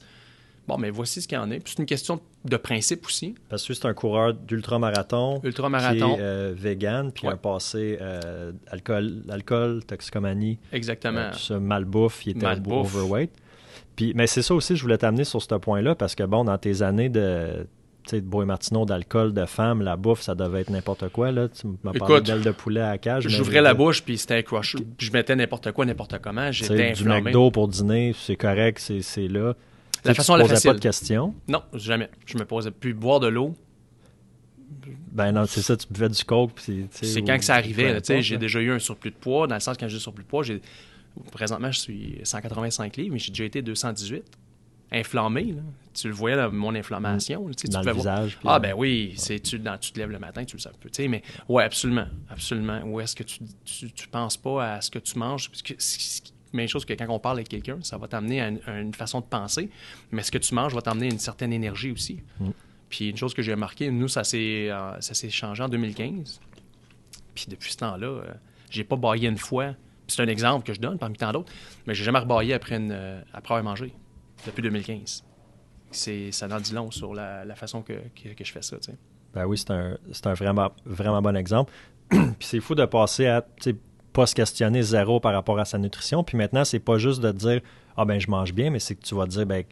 Bon, 0.66 0.76
mais 0.78 0.90
voici 0.90 1.20
ce 1.20 1.28
qu'il 1.28 1.36
y 1.36 1.38
en 1.40 1.50
est. 1.50 1.58
Puis 1.60 1.74
c'est 1.76 1.82
une 1.82 1.86
question 1.86 2.20
de 2.44 2.56
principe 2.56 3.04
aussi. 3.06 3.34
Parce 3.48 3.66
que 3.66 3.74
c'est 3.74 3.86
un 3.86 3.94
coureur 3.94 4.32
d'ultramarathon. 4.34 5.40
Ultramarathon. 5.44 6.14
Qui 6.14 6.20
est 6.20 6.24
euh, 6.24 6.54
vegan, 6.56 7.12
puis 7.12 7.26
Ouais. 7.26 7.34
un 7.34 7.36
passé 7.36 7.98
euh, 8.00 8.52
alcool, 8.68 9.22
alcool, 9.28 9.84
toxicomanie, 9.84 10.58
Exactement. 10.72 11.18
euh, 11.20 11.32
ça, 11.32 11.58
malbouffe, 11.60 12.24
il 12.26 12.30
était 12.30 12.46
Malbouffe. 12.46 12.94
overweight. 12.94 13.30
Puis, 14.00 14.14
mais 14.16 14.26
c'est 14.26 14.40
ça 14.40 14.54
aussi, 14.54 14.76
je 14.76 14.82
voulais 14.82 14.96
t'amener 14.96 15.24
sur 15.24 15.42
ce 15.42 15.54
point-là, 15.54 15.94
parce 15.94 16.14
que 16.14 16.22
bon, 16.22 16.42
dans 16.44 16.56
tes 16.56 16.80
années 16.80 17.10
de, 17.10 17.66
de 18.10 18.20
Bois 18.20 18.46
Martineau, 18.46 18.86
d'alcool, 18.86 19.34
de 19.34 19.44
femme, 19.44 19.82
la 19.82 19.96
bouffe, 19.96 20.22
ça 20.22 20.34
devait 20.34 20.62
être 20.62 20.70
n'importe 20.70 21.10
quoi. 21.10 21.32
Là. 21.32 21.48
Tu 21.48 21.66
m'as 21.66 21.92
parlé 21.92 22.14
Écoute, 22.14 22.26
d'aile 22.26 22.40
de 22.40 22.50
poulet 22.50 22.80
à 22.80 22.92
la 22.92 22.98
cage. 22.98 23.28
J'ouvrais 23.28 23.60
la 23.60 23.74
bouche, 23.74 24.02
puis 24.02 24.16
c'était 24.16 24.36
un 24.36 24.42
crush. 24.42 24.76
Puis 24.96 25.06
je 25.08 25.12
mettais 25.12 25.36
n'importe 25.36 25.72
quoi, 25.72 25.84
n'importe 25.84 26.18
comment. 26.22 26.50
J'étais 26.50 26.92
Du. 26.94 27.04
McDo 27.04 27.50
pour 27.50 27.68
dîner, 27.68 28.14
c'est 28.18 28.36
correct, 28.36 28.78
c'est 28.78 29.28
là. 29.28 29.52
La 30.06 30.14
façon 30.14 30.32
tu 30.36 30.38
la 30.40 30.48
facile. 30.48 30.70
pas 30.70 30.76
de 30.76 30.80
questions? 30.80 31.34
Non, 31.46 31.62
jamais. 31.74 32.08
Je 32.24 32.38
me 32.38 32.46
posais 32.46 32.70
plus 32.70 32.94
boire 32.94 33.20
de 33.20 33.28
l'eau. 33.28 33.54
Ben 35.12 35.30
non, 35.32 35.44
c'est 35.44 35.60
ça, 35.60 35.76
tu 35.76 35.86
buvais 35.90 36.08
du 36.08 36.24
coke. 36.24 36.52
C'est 36.90 37.20
quand 37.20 37.36
que 37.36 37.44
ça 37.44 37.56
arrivait. 37.56 38.00
J'ai 38.22 38.38
déjà 38.38 38.60
eu 38.60 38.70
un 38.70 38.78
surplus 38.78 39.10
de 39.10 39.16
poids. 39.16 39.46
Dans 39.46 39.56
le 39.56 39.60
sens, 39.60 39.76
quand 39.76 39.88
j'ai 39.88 39.96
un 39.96 40.00
surplus 40.00 40.24
de 40.24 40.28
poids, 40.28 40.42
présentement, 41.32 41.70
je 41.70 41.80
suis 41.80 42.20
185 42.22 42.96
livres, 42.96 43.12
mais 43.12 43.18
j'ai 43.18 43.30
déjà 43.30 43.44
été 43.44 43.62
218 43.62 44.24
inflammé. 44.92 45.54
Tu 45.94 46.08
le 46.08 46.14
voyais 46.14 46.36
dans 46.36 46.50
mon 46.50 46.74
inflammation. 46.74 47.48
Tu 47.56 47.68
dans 47.68 47.82
le 47.82 47.92
visage. 47.92 48.38
Ah, 48.44 48.58
ben 48.58 48.74
oui, 48.76 49.14
c'est 49.16 49.40
tu, 49.40 49.60
tu 49.80 49.92
te 49.92 49.98
lèves 49.98 50.10
le 50.10 50.18
matin, 50.18 50.44
tu 50.44 50.56
le 50.56 50.60
sais 50.60 50.68
un 50.68 50.72
peu. 50.78 50.90
Mais 51.08 51.22
oui, 51.48 51.62
absolument. 51.62 52.06
Absolument. 52.28 52.82
Où 52.84 53.00
est-ce 53.00 53.14
que 53.14 53.22
tu, 53.22 53.40
tu, 53.64 54.08
penses 54.08 54.36
pas 54.36 54.74
à 54.74 54.80
ce 54.80 54.90
que 54.90 54.98
tu 54.98 55.18
manges? 55.18 55.48
Parce 55.48 55.62
que, 55.62 55.74
même 56.52 56.68
chose 56.68 56.84
que 56.84 56.92
quand 56.94 57.06
on 57.08 57.18
parle 57.18 57.38
avec 57.38 57.48
quelqu'un, 57.48 57.78
ça 57.82 57.96
va 57.96 58.08
t'amener 58.08 58.40
à, 58.40 58.80
une 58.80 58.94
façon 58.94 59.20
de 59.20 59.26
penser. 59.26 59.70
Mais 60.10 60.22
ce 60.22 60.30
que 60.30 60.38
tu 60.38 60.54
manges 60.54 60.74
va 60.74 60.82
t'amener 60.82 61.06
à 61.06 61.10
une 61.10 61.18
certaine 61.18 61.52
énergie 61.52 61.92
aussi. 61.92 62.20
Mm. 62.40 62.50
Puis 62.88 63.10
une 63.10 63.16
chose 63.16 63.34
que 63.34 63.42
j'ai 63.42 63.52
remarqué, 63.54 63.90
nous, 63.90 64.08
ça 64.08 64.24
s'est, 64.24 64.68
euh, 64.70 65.00
ça 65.00 65.14
s'est 65.14 65.30
changé 65.30 65.62
en 65.62 65.68
2015. 65.68 66.40
Puis 67.34 67.46
depuis 67.48 67.72
ce 67.72 67.76
temps-là, 67.78 68.06
euh, 68.06 68.24
j'ai 68.68 68.82
pas 68.82 68.96
baillé 68.96 69.28
une 69.28 69.38
fois. 69.38 69.74
C'est 70.10 70.22
un 70.22 70.28
exemple 70.28 70.66
que 70.66 70.72
je 70.72 70.80
donne 70.80 70.98
parmi 70.98 71.16
tant 71.16 71.32
d'autres, 71.32 71.52
mais 71.86 71.94
j'ai 71.94 72.04
jamais 72.04 72.18
rebaillé 72.18 72.54
après, 72.54 72.76
une, 72.76 72.92
euh, 72.92 73.20
après 73.32 73.54
avoir 73.54 73.72
mangé 73.72 73.94
depuis 74.46 74.62
2015. 74.62 75.24
C'est, 75.92 76.30
ça 76.32 76.46
en 76.50 76.60
dit 76.60 76.72
long 76.72 76.90
sur 76.90 77.14
la, 77.14 77.54
façon 77.54 77.82
que, 77.82 77.92
que, 77.92 78.44
je 78.44 78.52
fais 78.52 78.62
ça. 78.62 78.76
Ben 79.34 79.44
oui, 79.46 79.58
c'est 79.58 79.70
un, 79.70 79.96
c'est 80.12 80.26
un 80.26 80.34
vraiment, 80.34 80.70
vraiment 80.84 81.22
bon 81.22 81.36
exemple. 81.36 81.72
puis 82.08 82.20
c'est 82.40 82.60
fou 82.60 82.74
de 82.74 82.84
passer 82.84 83.26
à 83.26 83.44
pas 84.12 84.26
se 84.26 84.34
questionner 84.34 84.82
zéro 84.82 85.20
par 85.20 85.32
rapport 85.32 85.58
à 85.58 85.64
sa 85.64 85.78
nutrition. 85.78 86.24
Puis 86.24 86.36
maintenant, 86.36 86.64
c'est 86.64 86.80
pas 86.80 86.98
juste 86.98 87.20
de 87.20 87.30
dire 87.30 87.60
Ah 87.96 88.04
ben 88.04 88.18
je 88.18 88.28
mange 88.28 88.52
bien, 88.52 88.70
mais 88.70 88.80
c'est 88.80 88.96
que 88.96 89.02
tu 89.02 89.14
vas 89.14 89.24
te 89.24 89.30
dire 89.30 89.46
ben 89.46 89.64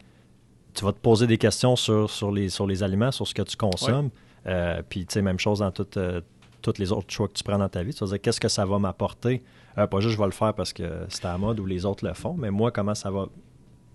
tu 0.73 0.85
vas 0.85 0.93
te 0.93 0.99
poser 0.99 1.27
des 1.27 1.37
questions 1.37 1.75
sur, 1.75 2.09
sur, 2.09 2.31
les, 2.31 2.49
sur 2.49 2.67
les 2.67 2.83
aliments, 2.83 3.11
sur 3.11 3.27
ce 3.27 3.33
que 3.33 3.41
tu 3.41 3.57
consommes. 3.57 4.11
Euh, 4.45 4.81
puis 4.87 5.05
tu 5.05 5.13
sais, 5.13 5.21
même 5.21 5.39
chose 5.39 5.59
dans 5.59 5.71
toutes 5.71 5.97
euh, 5.97 6.21
toutes 6.61 6.77
les 6.77 6.91
autres 6.91 7.11
choix 7.11 7.27
que 7.27 7.33
tu 7.33 7.43
prends 7.43 7.57
dans 7.57 7.69
ta 7.69 7.83
vie. 7.83 7.93
Tu 7.93 7.99
vas 8.03 8.11
dire 8.11 8.21
qu'est-ce 8.21 8.39
que 8.39 8.47
ça 8.47 8.65
va 8.65 8.79
m'apporter? 8.79 9.41
Euh, 9.77 9.87
pas 9.87 9.99
juste 9.99 10.15
je 10.15 10.19
vais 10.19 10.25
le 10.25 10.31
faire 10.31 10.53
parce 10.53 10.73
que 10.73 11.05
c'est 11.09 11.25
à 11.25 11.33
la 11.33 11.37
mode 11.37 11.59
ou 11.59 11.65
les 11.65 11.85
autres 11.85 12.05
le 12.05 12.13
font, 12.13 12.33
mais 12.33 12.51
moi, 12.51 12.71
comment 12.71 12.95
ça 12.95 13.11
va 13.11 13.27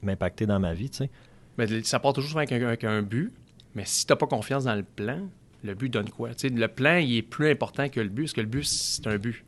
m'impacter 0.03 0.47
dans 0.47 0.61
ma 0.61 0.75
vie, 0.75 0.91
tu 0.91 0.99
sais? 0.99 1.11
Mais 1.59 1.83
ça 1.83 1.99
part 1.99 2.13
toujours 2.13 2.39
avec 2.39 2.53
un, 2.53 2.67
avec 2.67 2.85
un 2.85 3.03
but, 3.03 3.33
mais 3.75 3.85
si 3.85 4.07
tu 4.07 4.13
n'as 4.13 4.17
pas 4.17 4.27
confiance 4.27 4.65
dans 4.65 4.75
le 4.75 4.83
plan, 4.83 5.21
le 5.63 5.75
but 5.75 5.89
donne 5.89 6.11
quoi? 6.11 6.31
sais, 6.37 6.49
le 6.49 6.69
plan, 6.69 6.97
il 6.97 7.17
est 7.17 7.23
plus 7.23 7.51
important 7.51 7.89
que 7.89 8.01
le 8.01 8.09
but, 8.09 8.25
parce 8.25 8.33
que 8.35 8.41
le 8.41 8.47
but, 8.47 8.65
c'est 8.65 9.07
un 9.07 9.17
but. 9.17 9.45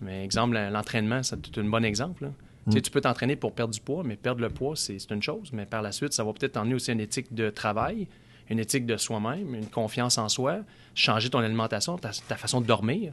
Mais 0.00 0.24
exemple, 0.24 0.56
l'entraînement, 0.56 1.22
c'est 1.22 1.58
un 1.58 1.64
bon 1.64 1.84
exemple. 1.84 2.30
Tu, 2.70 2.80
tu 2.80 2.90
peux 2.90 3.02
t'entraîner 3.02 3.36
pour 3.36 3.52
perdre 3.52 3.74
du 3.74 3.80
poids, 3.80 4.02
mais 4.04 4.16
perdre 4.16 4.40
le 4.40 4.48
poids, 4.48 4.74
c'est 4.74 4.98
une 5.10 5.22
chose. 5.22 5.50
Mais 5.52 5.66
par 5.66 5.82
la 5.82 5.92
suite, 5.92 6.14
ça 6.14 6.24
va 6.24 6.32
peut-être 6.32 6.52
t'emmener 6.52 6.74
aussi 6.74 6.92
une 6.92 7.00
éthique 7.00 7.32
de 7.34 7.50
travail, 7.50 8.08
une 8.50 8.58
éthique 8.58 8.86
de 8.86 8.96
soi-même, 8.96 9.54
une 9.54 9.68
confiance 9.68 10.18
en 10.18 10.28
soi, 10.28 10.60
changer 10.94 11.30
ton 11.30 11.38
alimentation, 11.38 11.98
ta, 11.98 12.36
façon 12.36 12.60
de 12.60 12.66
dormir. 12.66 13.12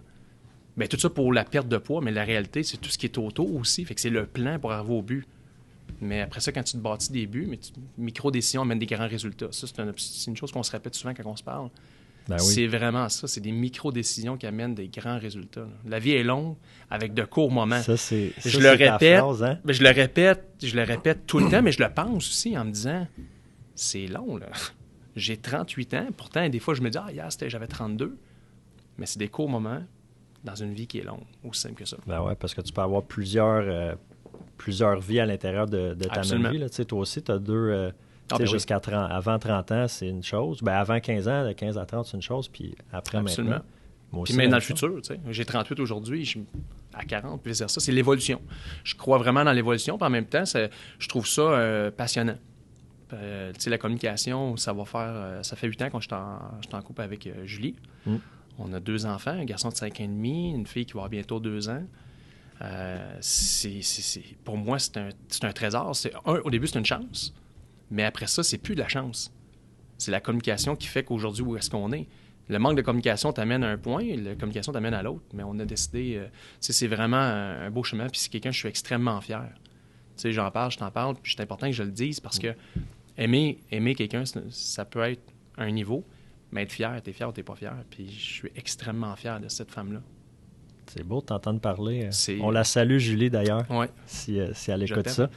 Bien, 0.77 0.87
tout 0.87 0.99
ça 0.99 1.09
pour 1.09 1.33
la 1.33 1.43
perte 1.43 1.67
de 1.67 1.77
poids, 1.77 2.01
mais 2.01 2.11
la 2.11 2.23
réalité, 2.23 2.63
c'est 2.63 2.77
tout 2.77 2.89
ce 2.89 2.97
qui 2.97 3.05
est 3.05 3.17
autour 3.17 3.53
aussi. 3.55 3.83
Fait 3.85 3.95
que 3.95 4.01
c'est 4.01 4.09
le 4.09 4.25
plan 4.25 4.59
pour 4.59 4.71
arriver 4.71 4.93
au 4.93 5.01
but. 5.01 5.27
Mais 5.99 6.21
après 6.21 6.39
ça, 6.39 6.51
quand 6.51 6.63
tu 6.63 6.73
te 6.73 6.77
bâtis 6.77 7.11
des 7.11 7.27
buts, 7.27 7.47
mais 7.49 7.59
micro-décisions 7.97 8.61
amènent 8.61 8.79
des 8.79 8.85
grands 8.85 9.07
résultats. 9.07 9.49
Ça, 9.51 9.67
c'est 9.67 10.27
une, 10.27 10.37
chose 10.37 10.51
qu'on 10.51 10.63
se 10.63 10.71
répète 10.71 10.95
souvent 10.95 11.13
quand 11.13 11.25
on 11.25 11.35
se 11.35 11.43
parle. 11.43 11.69
Ben 12.27 12.37
c'est 12.37 12.67
vraiment 12.67 13.09
ça. 13.09 13.27
C'est 13.27 13.41
des 13.41 13.51
micro-décisions 13.51 14.37
qui 14.37 14.45
amènent 14.45 14.75
des 14.75 14.87
grands 14.87 15.19
résultats. 15.19 15.67
La 15.87 15.99
vie 15.99 16.11
est 16.11 16.23
longue 16.23 16.55
avec 16.89 17.13
de 17.13 17.23
courts 17.23 17.51
moments. 17.51 17.81
Ça, 17.81 17.97
c'est 17.97 18.31
je 18.45 18.59
le 18.59 18.69
répète. 18.69 19.21
Hein? 19.21 19.59
mais 19.65 19.73
je 19.73 19.83
le 19.83 19.89
répète, 19.89 20.43
je 20.61 20.75
le 20.75 20.83
répète 20.83 21.25
tout 21.25 21.39
le 21.39 21.49
temps, 21.49 21.61
mais 21.61 21.71
je 21.71 21.81
le 21.81 21.89
pense 21.89 22.29
aussi 22.29 22.57
en 22.57 22.65
me 22.65 22.71
disant 22.71 23.07
c'est 23.75 24.07
long, 24.07 24.37
là. 24.37 24.47
J'ai 25.15 25.37
38 25.37 25.93
ans. 25.93 26.07
Pourtant, 26.15 26.47
des 26.47 26.59
fois, 26.59 26.73
je 26.73 26.81
me 26.81 26.89
dis 26.89 26.97
ah, 26.97 27.11
hier, 27.11 27.29
j'avais 27.47 27.67
32. 27.67 28.17
Mais 28.97 29.05
c'est 29.05 29.19
des 29.19 29.27
courts 29.27 29.49
moments 29.49 29.81
dans 30.43 30.55
une 30.55 30.73
vie 30.73 30.87
qui 30.87 30.99
est 30.99 31.03
longue, 31.03 31.23
aussi 31.43 31.61
simple 31.61 31.75
que 31.75 31.85
ça. 31.85 31.97
Ben 32.07 32.21
ouais, 32.21 32.35
parce 32.35 32.53
que 32.53 32.61
tu 32.61 32.73
peux 32.73 32.81
avoir 32.81 33.03
plusieurs, 33.03 33.63
euh, 33.65 33.95
plusieurs 34.57 34.99
vies 34.99 35.19
à 35.19 35.25
l'intérieur 35.25 35.67
de, 35.67 35.93
ta 35.93 36.23
même 36.23 36.51
vie. 36.51 36.57
Là. 36.57 36.69
Toi 36.69 36.99
aussi, 36.99 37.21
tu 37.21 37.31
as 37.31 37.39
deux. 37.39 37.53
Euh, 37.53 37.91
ah, 38.31 38.37
ben 38.37 38.47
jusqu'à 38.47 38.79
30, 38.79 39.11
avant 39.11 39.37
30 39.37 39.71
ans, 39.71 39.87
c'est 39.87 40.07
une 40.07 40.23
chose. 40.23 40.61
Ben, 40.61 40.73
avant 40.73 40.99
15 40.99 41.27
ans, 41.27 41.47
de 41.47 41.51
15 41.51 41.77
à 41.77 41.85
30, 41.85 42.05
c'est 42.05 42.17
une 42.17 42.23
chose. 42.23 42.47
Puis 42.47 42.75
après, 42.91 43.17
Absolument. 43.17 43.55
maintenant. 43.55 43.65
Moi 44.11 44.23
aussi, 44.23 44.33
Puis 44.33 44.41
même 44.41 44.51
dans 44.51 44.57
le 44.57 44.61
futur, 44.61 45.01
j'ai 45.29 45.45
38 45.45 45.79
aujourd'hui, 45.79 46.25
je 46.25 46.39
à 46.93 47.05
40, 47.05 47.41
puis 47.41 47.55
ça, 47.55 47.67
c'est 47.67 47.91
l'évolution. 47.91 48.41
Je 48.83 48.95
crois 48.95 49.17
vraiment 49.17 49.43
dans 49.43 49.53
l'évolution, 49.53 49.97
puis 49.97 50.05
en 50.05 50.09
même 50.09 50.25
temps, 50.25 50.43
je 50.45 51.07
trouve 51.07 51.27
ça 51.27 51.41
euh, 51.41 51.91
passionnant. 51.91 52.37
Euh, 53.13 53.53
la 53.65 53.77
communication, 53.77 54.57
ça 54.57 54.73
va 54.73 54.85
faire. 54.85 55.01
Euh, 55.01 55.43
ça 55.43 55.55
fait 55.55 55.67
8 55.67 55.81
ans 55.83 55.89
que 55.89 55.99
je 55.99 56.07
suis 56.07 56.75
en, 56.75 56.81
couple 56.81 57.01
avec 57.01 57.29
Julie. 57.45 57.75
Mm. 58.05 58.15
On 58.59 58.73
a 58.73 58.79
deux 58.79 59.05
enfants, 59.05 59.31
un 59.31 59.45
garçon 59.45 59.69
de 59.69 59.75
5 59.75 59.99
ans 59.99 60.03
et 60.03 60.07
demi, 60.07 60.51
une 60.53 60.67
fille 60.67 60.85
qui 60.85 60.93
va 60.93 60.99
avoir 60.99 61.09
bientôt 61.09 61.39
2 61.39 61.69
ans. 61.69 61.83
c'est, 63.21 63.81
pour 64.43 64.57
moi, 64.57 64.77
c'est 64.79 64.97
un, 64.97 65.09
un, 65.43 65.51
trésor. 65.51 65.93
au 66.25 66.49
début, 66.49 66.67
c'est 66.67 66.79
une 66.79 66.85
chance. 66.85 67.33
Mais 67.89 68.03
après 68.03 68.27
ça, 68.27 68.43
c'est 68.43 68.57
plus 68.57 68.75
de 68.75 68.79
la 68.79 68.87
chance. 68.87 69.33
C'est 69.97 70.11
la 70.11 70.21
communication 70.21 70.75
qui 70.75 70.87
fait 70.87 71.03
qu'aujourd'hui, 71.03 71.43
où 71.43 71.57
est-ce 71.57 71.69
qu'on 71.69 71.91
est? 71.91 72.07
Le 72.49 72.59
manque 72.59 72.75
de 72.75 72.81
communication 72.81 73.31
t'amène 73.31 73.63
à 73.63 73.69
un 73.69 73.77
point, 73.77 74.03
la 74.03 74.35
communication 74.35 74.73
t'amène 74.73 74.93
à 74.93 75.03
l'autre. 75.03 75.23
Mais 75.33 75.43
on 75.43 75.57
a 75.59 75.65
décidé, 75.65 76.15
euh, 76.17 76.27
c'est 76.59 76.87
vraiment 76.87 77.17
un, 77.17 77.69
beau 77.69 77.83
chemin, 77.83 78.07
puis 78.09 78.19
c'est 78.19 78.29
quelqu'un 78.29 78.51
je 78.51 78.57
suis 78.57 78.67
extrêmement 78.67 79.21
fier. 79.21 79.47
Tu 80.17 80.23
sais, 80.23 80.33
j'en 80.33 80.49
parle, 80.51 80.71
je 80.71 80.77
t'en 80.77 80.91
parle, 80.91 81.15
puis 81.15 81.33
c'est 81.35 81.43
important 81.43 81.67
que 81.67 81.73
je 81.73 81.83
le 81.83 81.91
dise 81.91 82.19
parce 82.19 82.39
que 82.39 82.53
aimer, 83.21 83.59
aimer 83.71 83.95
quelqu'un, 83.95 84.23
ça 84.49 84.85
peut 84.85 85.01
être 85.01 85.21
un 85.57 85.71
niveau, 85.71 86.03
mais 86.51 86.63
être 86.63 86.71
fier, 86.71 87.01
t'es 87.03 87.13
fier 87.13 87.29
ou 87.29 87.31
t'es 87.31 87.43
pas 87.43 87.55
fier. 87.55 87.75
Puis 87.89 88.09
je 88.09 88.33
suis 88.33 88.51
extrêmement 88.55 89.15
fier 89.15 89.39
de 89.39 89.47
cette 89.47 89.71
femme-là. 89.71 90.01
C'est 90.87 91.03
beau 91.03 91.21
de 91.21 91.27
t'entendre 91.27 91.61
parler. 91.61 92.09
Euh. 92.29 92.39
On 92.41 92.51
la 92.51 92.63
salue, 92.65 92.97
Julie, 92.97 93.29
d'ailleurs, 93.29 93.65
si, 94.05 94.39
euh, 94.39 94.51
si, 94.53 94.71
elle 94.71 94.83
écoute 94.83 95.07
ça. 95.07 95.29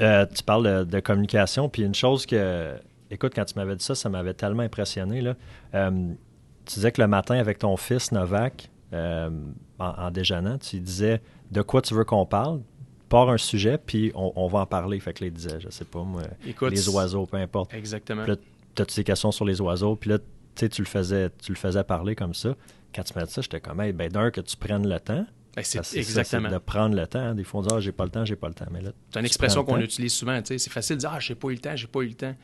Euh, 0.00 0.26
tu 0.26 0.42
parles 0.42 0.86
de, 0.86 1.00
communication, 1.00 1.68
puis 1.68 1.82
une 1.82 1.94
chose 1.94 2.26
que, 2.26 2.74
écoute, 3.10 3.32
quand 3.34 3.44
tu 3.44 3.54
m'avais 3.54 3.76
dit 3.76 3.84
ça, 3.84 3.94
ça 3.94 4.08
m'avait 4.08 4.34
tellement 4.34 4.62
impressionné. 4.62 5.20
Là. 5.20 5.36
tu 5.72 6.74
disais 6.74 6.90
que 6.90 7.00
le 7.00 7.06
matin, 7.06 7.36
avec 7.36 7.58
ton 7.58 7.76
fils 7.76 8.10
Novak, 8.10 8.70
en, 8.92 10.10
déjeunant, 10.10 10.58
tu 10.58 10.80
disais 10.80 11.20
de 11.52 11.62
quoi 11.62 11.82
tu 11.82 11.94
veux 11.94 12.04
qu'on 12.04 12.26
parle, 12.26 12.60
par 13.10 13.28
un 13.28 13.36
sujet, 13.36 13.76
puis 13.76 14.10
on, 14.14 14.46
va 14.46 14.60
en 14.60 14.66
parler. 14.66 14.98
Fait 15.00 15.12
que 15.12 15.24
les 15.24 15.30
disait, 15.30 15.60
je 15.60 15.68
sais 15.68 15.84
pas 15.84 16.02
moi, 16.02 16.22
les 16.70 16.88
oiseaux, 16.88 17.26
peu 17.26 17.36
importe. 17.36 17.74
Exactement. 17.74 18.22
Puis 18.22 18.32
là, 18.32 18.38
tu 18.74 18.82
as 18.82 18.84
ces 18.88 19.04
questions 19.04 19.32
sur 19.32 19.44
les 19.44 19.60
oiseaux, 19.60 19.96
puis 19.96 20.10
là, 20.10 20.18
tu 20.54 20.80
le 20.80 20.86
faisais, 20.86 21.28
tu 21.42 21.52
le 21.52 21.58
faisais 21.58 21.84
parler 21.84 22.14
comme 22.14 22.34
ça 22.34 22.54
quand 22.94 23.02
tu 23.02 23.12
m'as 23.16 23.24
dit 23.24 23.32
ça, 23.32 23.40
j'étais 23.42 23.60
comme, 23.60 23.80
hey, 23.80 23.92
ben 23.92 24.10
d'un, 24.10 24.30
que 24.30 24.40
tu 24.40 24.56
prennes 24.56 24.88
le 24.88 24.98
temps. 25.00 25.26
Ben, 25.56 25.64
c'est 25.64 25.78
exactement. 25.96 26.48
de 26.48 26.58
prendre 26.58 26.94
le 26.94 27.06
temps. 27.06 27.34
Des 27.34 27.44
fois, 27.44 27.60
on 27.60 27.62
dit, 27.64 27.74
ah, 27.74 27.80
j'ai 27.80 27.92
pas 27.92 28.04
le 28.04 28.10
temps, 28.10 28.24
j'ai 28.24 28.36
pas 28.36 28.48
le 28.48 28.54
temps. 28.54 28.66
Mais 28.70 28.80
là, 28.80 28.92
c'est 29.12 29.18
une 29.18 29.26
expression 29.26 29.64
qu'on 29.64 29.80
utilise 29.80 30.12
souvent. 30.12 30.40
C'est 30.44 30.58
facile 30.70 30.96
de 30.96 31.00
dire, 31.00 31.10
ah, 31.12 31.20
j'ai 31.20 31.34
pas 31.34 31.48
eu 31.48 31.54
le 31.54 31.58
temps, 31.58 31.76
j'ai 31.76 31.86
pas 31.86 32.00
eu 32.00 32.08
le 32.08 32.14
temps. 32.14 32.34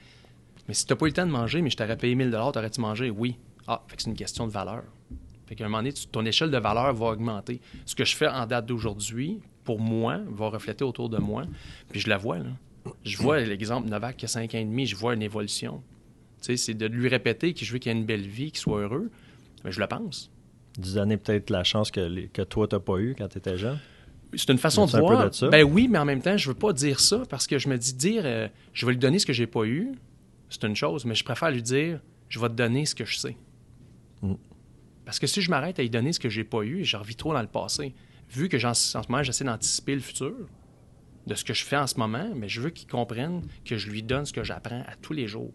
Mais 0.67 0.75
si 0.75 0.87
t'as 0.87 0.97
pas 0.97 1.07
eu 1.07 1.11
le 1.11 1.15
temps 1.15 1.27
de 1.27 1.31
manger, 1.31 1.63
mais 1.63 1.71
je 1.71 1.77
t'aurais 1.77 1.97
payé 1.97 2.15
1000 2.15 2.31
t'aurais-tu 2.31 2.81
mangé? 2.81 3.11
Oui. 3.11 3.37
Ah, 3.69 3.83
fait 3.87 3.97
que 3.97 4.03
c'est 4.03 4.11
une 4.11 4.17
question 4.17 4.47
de 4.47 4.53
valeur. 4.53 4.83
Fait 5.47 5.55
qu'à 5.55 5.65
un 5.65 5.69
moment 5.69 5.79
donné, 5.79 5.95
ton 6.11 6.25
échelle 6.25 6.51
de 6.51 6.59
valeur 6.59 6.93
va 6.95 7.07
augmenter. 7.07 7.61
Ce 7.85 7.95
que 7.95 8.05
je 8.05 8.17
fais 8.17 8.27
en 8.27 8.47
date 8.47 8.67
d'aujourd'hui, 8.67 9.41
pour 9.67 9.81
moi, 9.81 10.21
va 10.31 10.49
refléter 10.49 10.85
autour 10.85 11.11
de 11.11 11.19
moi. 11.19 11.45
Puis 11.91 12.01
je 12.01 12.09
la 12.09 12.17
vois, 12.17 12.39
là. 12.39 12.51
Je 13.05 13.19
vois 13.19 13.41
l'exemple 13.41 13.89
Novak 13.89 14.17
qui 14.17 14.25
a 14.25 14.29
5 14.29 14.55
ans 14.55 14.59
et 14.59 14.65
demi, 14.65 14.87
je 14.87 14.97
vois 14.97 15.13
une 15.15 15.23
évolution. 15.23 15.83
Tu 16.41 16.47
sais, 16.47 16.57
c'est 16.57 16.75
de 16.75 16.87
lui 16.87 17.09
répéter 17.09 17.53
que 17.53 17.65
je 17.65 17.73
veux 17.73 17.79
qu'il 17.79 17.91
ait 17.91 17.95
une 17.95 18.07
belle 18.07 18.27
vie, 18.27 18.53
qu'il 18.53 18.61
soit 18.61 18.81
heureux. 18.81 19.11
Mais 19.65 19.73
je 19.73 19.81
le 19.81 19.87
pense 19.87 20.31
donner 20.79 21.17
peut-être 21.17 21.51
la 21.51 21.65
chance 21.65 21.91
que, 21.91 22.27
que 22.27 22.43
toi, 22.43 22.69
tu 22.69 22.75
n'as 22.75 22.81
pas 22.81 22.99
eu 22.99 23.15
quand 23.17 23.29
tu 23.29 23.39
étais 23.39 23.57
jeune? 23.57 23.79
C'est 24.35 24.51
une 24.51 24.59
façon 24.59 24.87
de 24.87 24.99
voir. 24.99 25.31
ben 25.51 25.63
oui, 25.63 25.89
mais 25.89 25.99
en 25.99 26.05
même 26.05 26.21
temps, 26.21 26.37
je 26.37 26.49
veux 26.49 26.55
pas 26.55 26.73
dire 26.73 27.01
ça 27.01 27.23
parce 27.29 27.47
que 27.47 27.59
je 27.59 27.69
me 27.69 27.79
dis 27.79 27.95
dire 27.95 28.23
euh, 28.25 28.49
je 28.73 28.85
vais 28.85 28.93
lui 28.93 28.99
donner 28.99 29.19
ce 29.19 29.27
que 29.27 29.33
j'ai 29.33 29.47
pas 29.47 29.65
eu, 29.65 29.93
c'est 30.51 30.65
une 30.65 30.77
chose, 30.77 31.05
mais 31.05 31.15
je 31.15 31.25
préfère 31.25 31.51
lui 31.51 31.63
dire 31.63 32.01
je 32.29 32.41
vais 32.41 32.49
te 32.49 32.55
donner 32.55 32.85
ce 32.87 32.95
que 32.95 33.05
je 33.05 33.17
sais. 33.17 33.37
Mm. 34.23 34.35
Parce 35.05 35.19
que 35.19 35.27
si 35.27 35.41
je 35.41 35.49
m'arrête 35.49 35.79
à 35.79 35.83
lui 35.83 35.91
donner 35.91 36.13
ce 36.13 36.21
que 36.21 36.29
j'ai 36.29 36.45
pas 36.45 36.63
eu, 36.63 36.85
je 36.85 36.97
revis 36.97 37.15
trop 37.15 37.33
dans 37.33 37.41
le 37.41 37.47
passé. 37.47 37.95
Vu 38.31 38.49
que 38.49 38.65
en 38.67 38.75
ce 38.75 38.99
moment, 39.09 39.23
j'essaie 39.23 39.45
d'anticiper 39.45 39.95
le 39.95 40.01
futur 40.01 40.35
de 41.27 41.35
ce 41.35 41.45
que 41.45 41.55
je 41.55 41.65
fais 41.65 41.77
en 41.77 41.87
ce 41.87 41.99
moment, 41.99 42.31
mais 42.35 42.49
je 42.49 42.61
veux 42.61 42.71
qu'il 42.71 42.89
comprenne 42.89 43.43
que 43.65 43.77
je 43.77 43.91
lui 43.91 44.03
donne 44.03 44.27
ce 44.27 44.33
que 44.33 44.45
j'apprends 44.45 44.83
à 44.87 44.95
tous 45.01 45.13
les 45.13 45.27
jours 45.27 45.53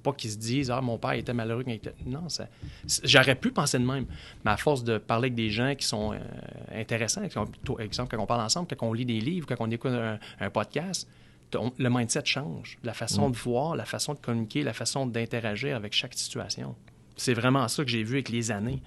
pas 0.00 0.12
qu'ils 0.12 0.30
se 0.30 0.36
disent 0.36 0.70
Ah, 0.70 0.80
mon 0.80 0.98
père 0.98 1.12
était 1.12 1.32
malheureux 1.32 1.62
quand 1.64 1.70
il 1.70 1.76
était. 1.76 1.94
Non, 2.06 2.28
ça, 2.28 2.48
j'aurais 3.04 3.34
pu 3.34 3.52
penser 3.52 3.78
de 3.78 3.84
même. 3.84 4.06
Mais 4.44 4.50
à 4.50 4.56
force 4.56 4.82
de 4.82 4.98
parler 4.98 5.26
avec 5.26 5.34
des 5.34 5.50
gens 5.50 5.74
qui 5.74 5.86
sont 5.86 6.12
euh, 6.12 6.18
intéressants, 6.72 7.22
par 7.28 7.80
exemple, 7.80 8.16
quand 8.16 8.22
on 8.22 8.26
parle 8.26 8.42
ensemble, 8.42 8.68
quand 8.68 8.86
on 8.86 8.92
lit 8.92 9.06
des 9.06 9.20
livres, 9.20 9.46
quand 9.46 9.56
on 9.60 9.70
écoute 9.70 9.92
un, 9.92 10.50
podcast, 10.50 11.08
le 11.52 11.88
mindset 11.88 12.22
change. 12.24 12.78
La 12.82 12.94
façon 12.94 13.28
mm. 13.28 13.32
de 13.32 13.36
voir, 13.36 13.76
la 13.76 13.84
façon 13.84 14.14
de 14.14 14.18
communiquer, 14.18 14.62
la 14.62 14.72
façon 14.72 15.06
d'interagir 15.06 15.76
avec 15.76 15.92
chaque 15.92 16.14
situation. 16.14 16.74
C'est 17.16 17.34
vraiment 17.34 17.66
ça 17.68 17.84
que 17.84 17.90
j'ai 17.90 18.02
vu 18.02 18.14
avec 18.14 18.30
les 18.30 18.50
années. 18.50 18.82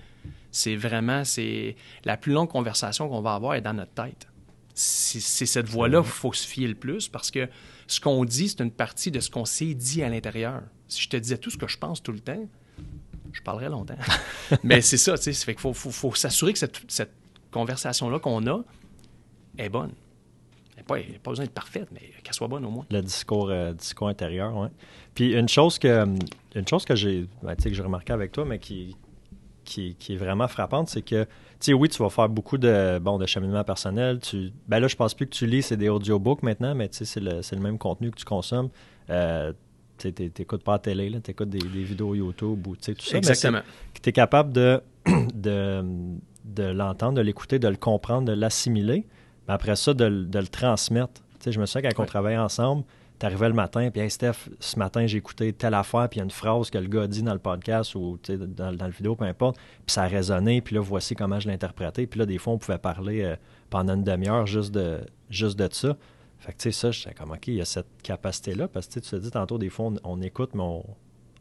C'est 0.53 0.75
vraiment, 0.75 1.25
c'est 1.25 1.75
la 2.05 2.15
plus 2.15 2.31
longue 2.31 2.47
conversation 2.47 3.09
qu'on 3.09 3.21
va 3.21 3.33
avoir 3.33 3.55
est 3.55 3.61
dans 3.61 3.73
notre 3.73 3.91
tête. 3.91 4.27
C'est 4.75 5.19
cette 5.19 5.67
voix-là 5.67 6.01
qu'il 6.01 6.11
faut 6.11 6.31
se 6.31 6.47
fier 6.47 6.67
le 6.67 6.75
plus 6.75 7.07
parce 7.07 7.31
que 7.31 7.49
ce 7.87 7.99
qu'on 7.99 8.23
dit, 8.23 8.49
c'est 8.49 8.61
une 8.61 8.71
partie 8.71 9.09
de 9.09 9.19
ce 9.19 9.31
qu'on 9.31 9.45
s'est 9.45 9.73
dit 9.73 10.03
à 10.03 10.09
l'intérieur. 10.09 10.61
Si 10.87 11.01
je 11.01 11.09
te 11.09 11.17
disais 11.17 11.39
tout 11.39 11.49
ce 11.49 11.57
que 11.57 11.67
je 11.67 11.77
pense 11.79 12.03
tout 12.03 12.11
le 12.11 12.19
temps, 12.19 12.47
je 13.31 13.41
parlerai 13.41 13.69
longtemps. 13.69 13.97
Mais 14.63 14.81
c'est 14.81 14.97
ça, 14.97 15.17
tu 15.17 15.33
sais. 15.33 15.33
Fait 15.33 15.53
qu'il 15.53 15.61
faut, 15.61 15.73
faut, 15.73 15.89
faut 15.89 16.13
s'assurer 16.13 16.53
que 16.53 16.59
cette, 16.59 16.79
cette 16.87 17.13
conversation-là 17.49 18.19
qu'on 18.19 18.45
a 18.45 18.61
est 19.57 19.69
bonne. 19.69 19.93
Pas, 20.85 20.97
pas 20.97 21.31
besoin 21.31 21.45
d'être 21.45 21.53
parfaite, 21.53 21.87
mais 21.93 22.01
qu'elle 22.23 22.33
soit 22.33 22.49
bonne 22.49 22.65
au 22.65 22.69
moins. 22.69 22.85
Le 22.91 23.01
discours, 23.01 23.49
euh, 23.49 23.71
discours 23.71 24.09
intérieur, 24.09 24.53
oui. 24.55 24.67
Puis 25.15 25.33
une 25.33 25.47
chose 25.47 25.79
que, 25.79 26.05
une 26.55 26.67
chose 26.67 26.83
que 26.83 26.93
j'ai 26.93 27.25
ben, 27.41 27.55
que 27.55 27.73
j'ai 27.73 27.81
remarqué 27.81 28.11
avec 28.11 28.33
toi, 28.33 28.43
mais 28.43 28.59
qui, 28.59 28.97
qui, 29.63 29.95
qui 29.95 30.13
est 30.13 30.17
vraiment 30.17 30.47
frappante, 30.47 30.89
c'est 30.89 31.01
que, 31.01 31.23
tu 31.23 31.29
sais, 31.59 31.73
oui, 31.73 31.89
tu 31.89 32.01
vas 32.01 32.09
faire 32.09 32.29
beaucoup 32.29 32.57
de, 32.57 32.99
bon, 32.99 33.17
de 33.17 33.25
cheminement 33.25 33.63
personnel. 33.63 34.19
Tu, 34.19 34.51
ben 34.67 34.79
là, 34.79 34.87
je 34.87 34.95
pense 34.95 35.13
plus 35.13 35.25
que 35.25 35.31
tu 35.33 35.45
lis, 35.47 35.61
c'est 35.63 35.77
des 35.77 35.89
audiobooks 35.89 36.43
maintenant, 36.43 36.75
mais 36.75 36.89
tu 36.89 36.97
sais, 36.97 37.05
c'est 37.05 37.19
le, 37.19 37.41
le 37.51 37.59
même 37.61 37.77
contenu 37.77 38.11
que 38.11 38.17
tu 38.17 38.25
consommes. 38.25 38.69
Euh, 39.09 39.53
tu 39.97 40.13
n'écoutes 40.19 40.63
pas 40.63 40.73
la 40.73 40.79
télé, 40.79 41.11
tu 41.23 41.31
écoutes 41.31 41.49
des, 41.49 41.59
des, 41.59 41.83
vidéos 41.83 42.15
YouTube 42.15 42.65
ou 42.67 42.75
tu 42.75 42.83
sais, 42.83 42.93
tout 42.95 43.05
ça. 43.05 43.17
Exactement. 43.17 43.61
Tu 44.01 44.09
es 44.09 44.11
capable 44.11 44.51
de, 44.51 44.81
de, 45.33 45.83
de 46.45 46.63
l'entendre, 46.63 47.13
de 47.13 47.21
l'écouter, 47.21 47.59
de 47.59 47.67
le 47.67 47.75
comprendre, 47.77 48.27
de 48.27 48.33
l'assimiler. 48.33 49.05
Mais 49.47 49.53
après 49.53 49.75
ça, 49.75 49.93
de, 49.93 50.09
de 50.09 50.39
le 50.39 50.47
transmettre. 50.47 51.21
Tu 51.39 51.45
sais, 51.45 51.51
je 51.51 51.59
me 51.59 51.65
souviens 51.65 51.89
quand 51.91 51.99
Ouais. 51.99 52.05
on 52.05 52.07
travaillait 52.07 52.37
ensemble, 52.39 52.83
tu 53.23 53.27
arrivais 53.27 53.47
le 53.47 53.53
matin, 53.53 53.89
puis 53.89 54.01
hey 54.01 54.11
Steph, 54.11 54.49
ce 54.59 54.77
matin, 54.77 55.07
j'ai 55.07 55.17
écouté 55.17 55.53
telle 55.53 55.75
affaire, 55.75 56.09
puis 56.09 56.17
il 56.17 56.19
y 56.19 56.21
a 56.23 56.25
une 56.25 56.29
phrase 56.29 56.69
que 56.69 56.77
le 56.77 56.87
gars 56.87 57.03
a 57.03 57.07
dit 57.07 57.23
dans 57.23 57.31
le 57.31 57.39
podcast 57.39 57.95
ou 57.95 58.19
dans, 58.27 58.75
dans 58.75 58.85
le 58.85 58.91
vidéo, 58.91 59.15
peu 59.15 59.23
importe, 59.23 59.55
puis 59.55 59.93
ça 59.93 60.03
a 60.03 60.07
résonné, 60.07 60.59
puis 60.59 60.75
là, 60.75 60.81
voici 60.81 61.15
comment 61.15 61.39
je 61.39 61.47
l'ai 61.47 61.53
interprété. 61.53 62.05
Puis 62.05 62.19
là, 62.19 62.25
des 62.25 62.37
fois, 62.37 62.51
on 62.51 62.57
pouvait 62.57 62.77
parler 62.77 63.21
euh, 63.21 63.37
pendant 63.69 63.93
une 63.95 64.03
demi-heure 64.03 64.45
juste 64.45 64.73
de, 64.73 64.99
juste 65.29 65.57
de 65.57 65.69
ça. 65.71 65.95
Fait 66.37 66.51
que, 66.51 66.57
tu 66.57 66.63
sais, 66.63 66.71
ça, 66.73 66.91
j'étais 66.91 67.13
comme, 67.13 67.31
OK, 67.31 67.47
il 67.47 67.53
y 67.53 67.61
a 67.61 67.65
cette 67.65 67.87
capacité-là, 68.03 68.67
parce 68.67 68.87
que 68.87 68.95
tu 68.95 68.99
sais, 68.99 69.09
tu 69.09 69.09
te 69.11 69.15
dis 69.23 69.31
tantôt, 69.31 69.57
des 69.57 69.69
fois, 69.69 69.85
on, 69.85 69.95
on 70.03 70.21
écoute, 70.21 70.49
mais 70.53 70.63
on, 70.63 70.83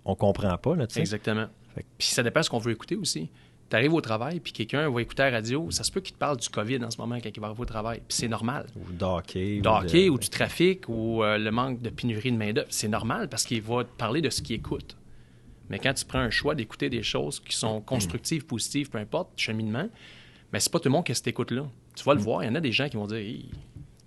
on 0.05 0.15
comprend 0.15 0.57
pas, 0.59 0.77
là. 0.77 0.87
Exactement. 0.95 1.47
Puis 1.75 2.09
ça 2.09 2.23
dépend 2.23 2.39
de 2.39 2.45
ce 2.45 2.51
qu'on 2.51 2.59
veut 2.59 2.71
écouter 2.71 2.95
aussi. 2.95 3.29
Tu 3.73 3.77
arrives 3.77 3.95
au 3.95 4.03
travail, 4.03 4.39
puis 4.39 4.53
quelqu'un 4.53 4.91
va 4.91 5.01
écouter 5.01 5.23
la 5.23 5.31
radio, 5.31 5.71
ça 5.71 5.83
se 5.83 5.91
peut 5.91 6.03
qu'il 6.03 6.13
te 6.13 6.19
parle 6.19 6.37
du 6.37 6.47
COVID 6.47 6.85
en 6.85 6.91
ce 6.91 6.99
moment 6.99 7.19
quand 7.23 7.31
il 7.35 7.41
va 7.41 7.47
arriver 7.47 7.63
au 7.63 7.65
travail. 7.65 8.03
Puis 8.07 8.19
c'est 8.19 8.29
normal. 8.29 8.67
Ou 8.77 8.93
d'hockey. 8.93 9.61
De 9.63 9.67
hockey 9.69 10.09
ou 10.11 10.19
du 10.19 10.29
trafic 10.29 10.91
ou 10.91 11.25
euh, 11.25 11.39
le 11.39 11.51
manque 11.51 11.81
de 11.81 11.89
pénurie 11.89 12.31
de 12.33 12.37
main-d'œuvre. 12.37 12.67
C'est 12.71 12.89
normal 12.89 13.31
parce 13.31 13.45
qu'il 13.47 13.63
va 13.63 13.85
te 13.85 13.97
parler 13.97 14.21
de 14.21 14.29
ce 14.29 14.43
qu'il 14.43 14.57
écoute. 14.57 14.95
Mais 15.71 15.79
quand 15.79 15.95
tu 15.95 16.05
prends 16.05 16.19
un 16.19 16.29
choix 16.29 16.55
d'écouter 16.55 16.91
des 16.91 17.03
choses 17.03 17.41
qui 17.41 17.57
sont 17.57 17.81
constructives, 17.81 18.45
positives, 18.45 18.91
peu 18.91 18.99
importe, 18.99 19.31
cheminement, 19.37 19.89
mais 20.53 20.61
c'est 20.61 20.71
pas 20.71 20.79
tout 20.79 20.89
le 20.91 20.93
monde 20.93 21.07
qui 21.07 21.15
cette 21.15 21.29
écoute-là. 21.29 21.67
Tu 21.97 22.05
vas 22.05 22.13
le 22.13 22.21
voir, 22.21 22.45
il 22.45 22.49
y 22.49 22.51
en 22.51 22.55
a 22.57 22.61
des 22.61 22.73
gens 22.73 22.91
qui 22.91 22.97
vont 22.99 23.07
dire 23.07 23.17
Hey, 23.17 23.49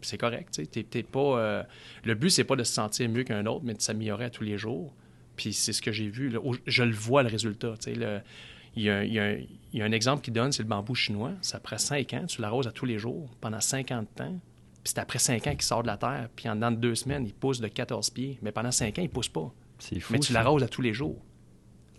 c'est 0.01 0.20
correct, 0.20 0.59
tu 0.72 0.86
sais, 0.91 1.03
pas. 1.03 1.39
euh, 1.39 1.63
Le 2.03 2.13
but, 2.13 2.30
c'est 2.30 2.43
pas 2.43 2.55
de 2.55 2.63
se 2.63 2.72
sentir 2.74 3.09
mieux 3.09 3.24
qu'un 3.24 3.43
autre, 3.47 3.61
mais 3.66 3.74
de 3.74 3.82
s'améliorer 3.82 4.26
à 4.26 4.30
tous 4.30 4.43
les 4.43 4.59
jours. 4.59 4.93
Puis 5.36 5.53
c'est 5.53 5.74
ce 5.74 5.82
que 5.82 5.91
j'ai 5.91 6.07
vu. 6.07 6.30
là. 6.30 6.39
Je 6.68 6.84
le 6.84 6.93
vois, 6.93 7.24
le 7.24 7.30
résultat. 7.30 7.74
tu 7.80 7.86
sais, 7.91 7.95
le- 7.95 8.22
Il 8.76 8.84
y, 8.84 8.90
a, 8.90 8.98
un- 8.98 9.04
il 9.04 9.14
y 9.14 9.20
a 9.20 9.24
un- 9.24 9.38
il 9.74 9.80
y 9.80 9.82
a 9.82 9.86
un 9.86 9.92
exemple 9.92 10.22
qui 10.24 10.32
donne, 10.32 10.52
c'est 10.52 10.64
le 10.64 10.70
bambou 10.70 10.96
chinois. 10.96 11.32
Ça 11.42 11.60
prend 11.60 11.78
5 11.78 12.14
ans, 12.14 12.26
tu 12.28 12.42
l'arroses 12.42 12.68
à 12.68 12.72
tous 12.72 12.86
les 12.86 12.98
jours 12.98 13.30
pendant 13.42 13.60
50 13.62 14.22
ans. 14.22 14.40
Puis 14.84 14.94
c'est 14.94 15.00
après 15.00 15.20
5 15.20 15.48
ans 15.48 15.52
qu'il 15.52 15.62
sort 15.64 15.82
de 15.82 15.88
la 15.88 15.98
terre. 15.98 16.30
Puis 16.36 16.48
en 16.50 16.56
dedans 16.56 16.72
de 16.72 16.78
deux 16.78 16.96
semaines, 16.96 17.26
il 17.26 17.34
pousse 17.34 17.60
de 17.60 17.68
14 17.68 18.10
pieds. 18.10 18.38
Mais 18.42 18.52
pendant 18.52 18.72
5 18.72 19.00
ans, 19.00 19.02
il 19.02 19.10
pousse 19.10 19.30
pas. 19.30 19.52
C'est 19.80 20.00
fou. 20.00 20.14
mais 20.14 20.20
tu 20.20 20.32
l'arroses 20.34 20.64
à 20.64 20.68
tous 20.68 20.82
les 20.82 20.94
jours. 20.94 21.18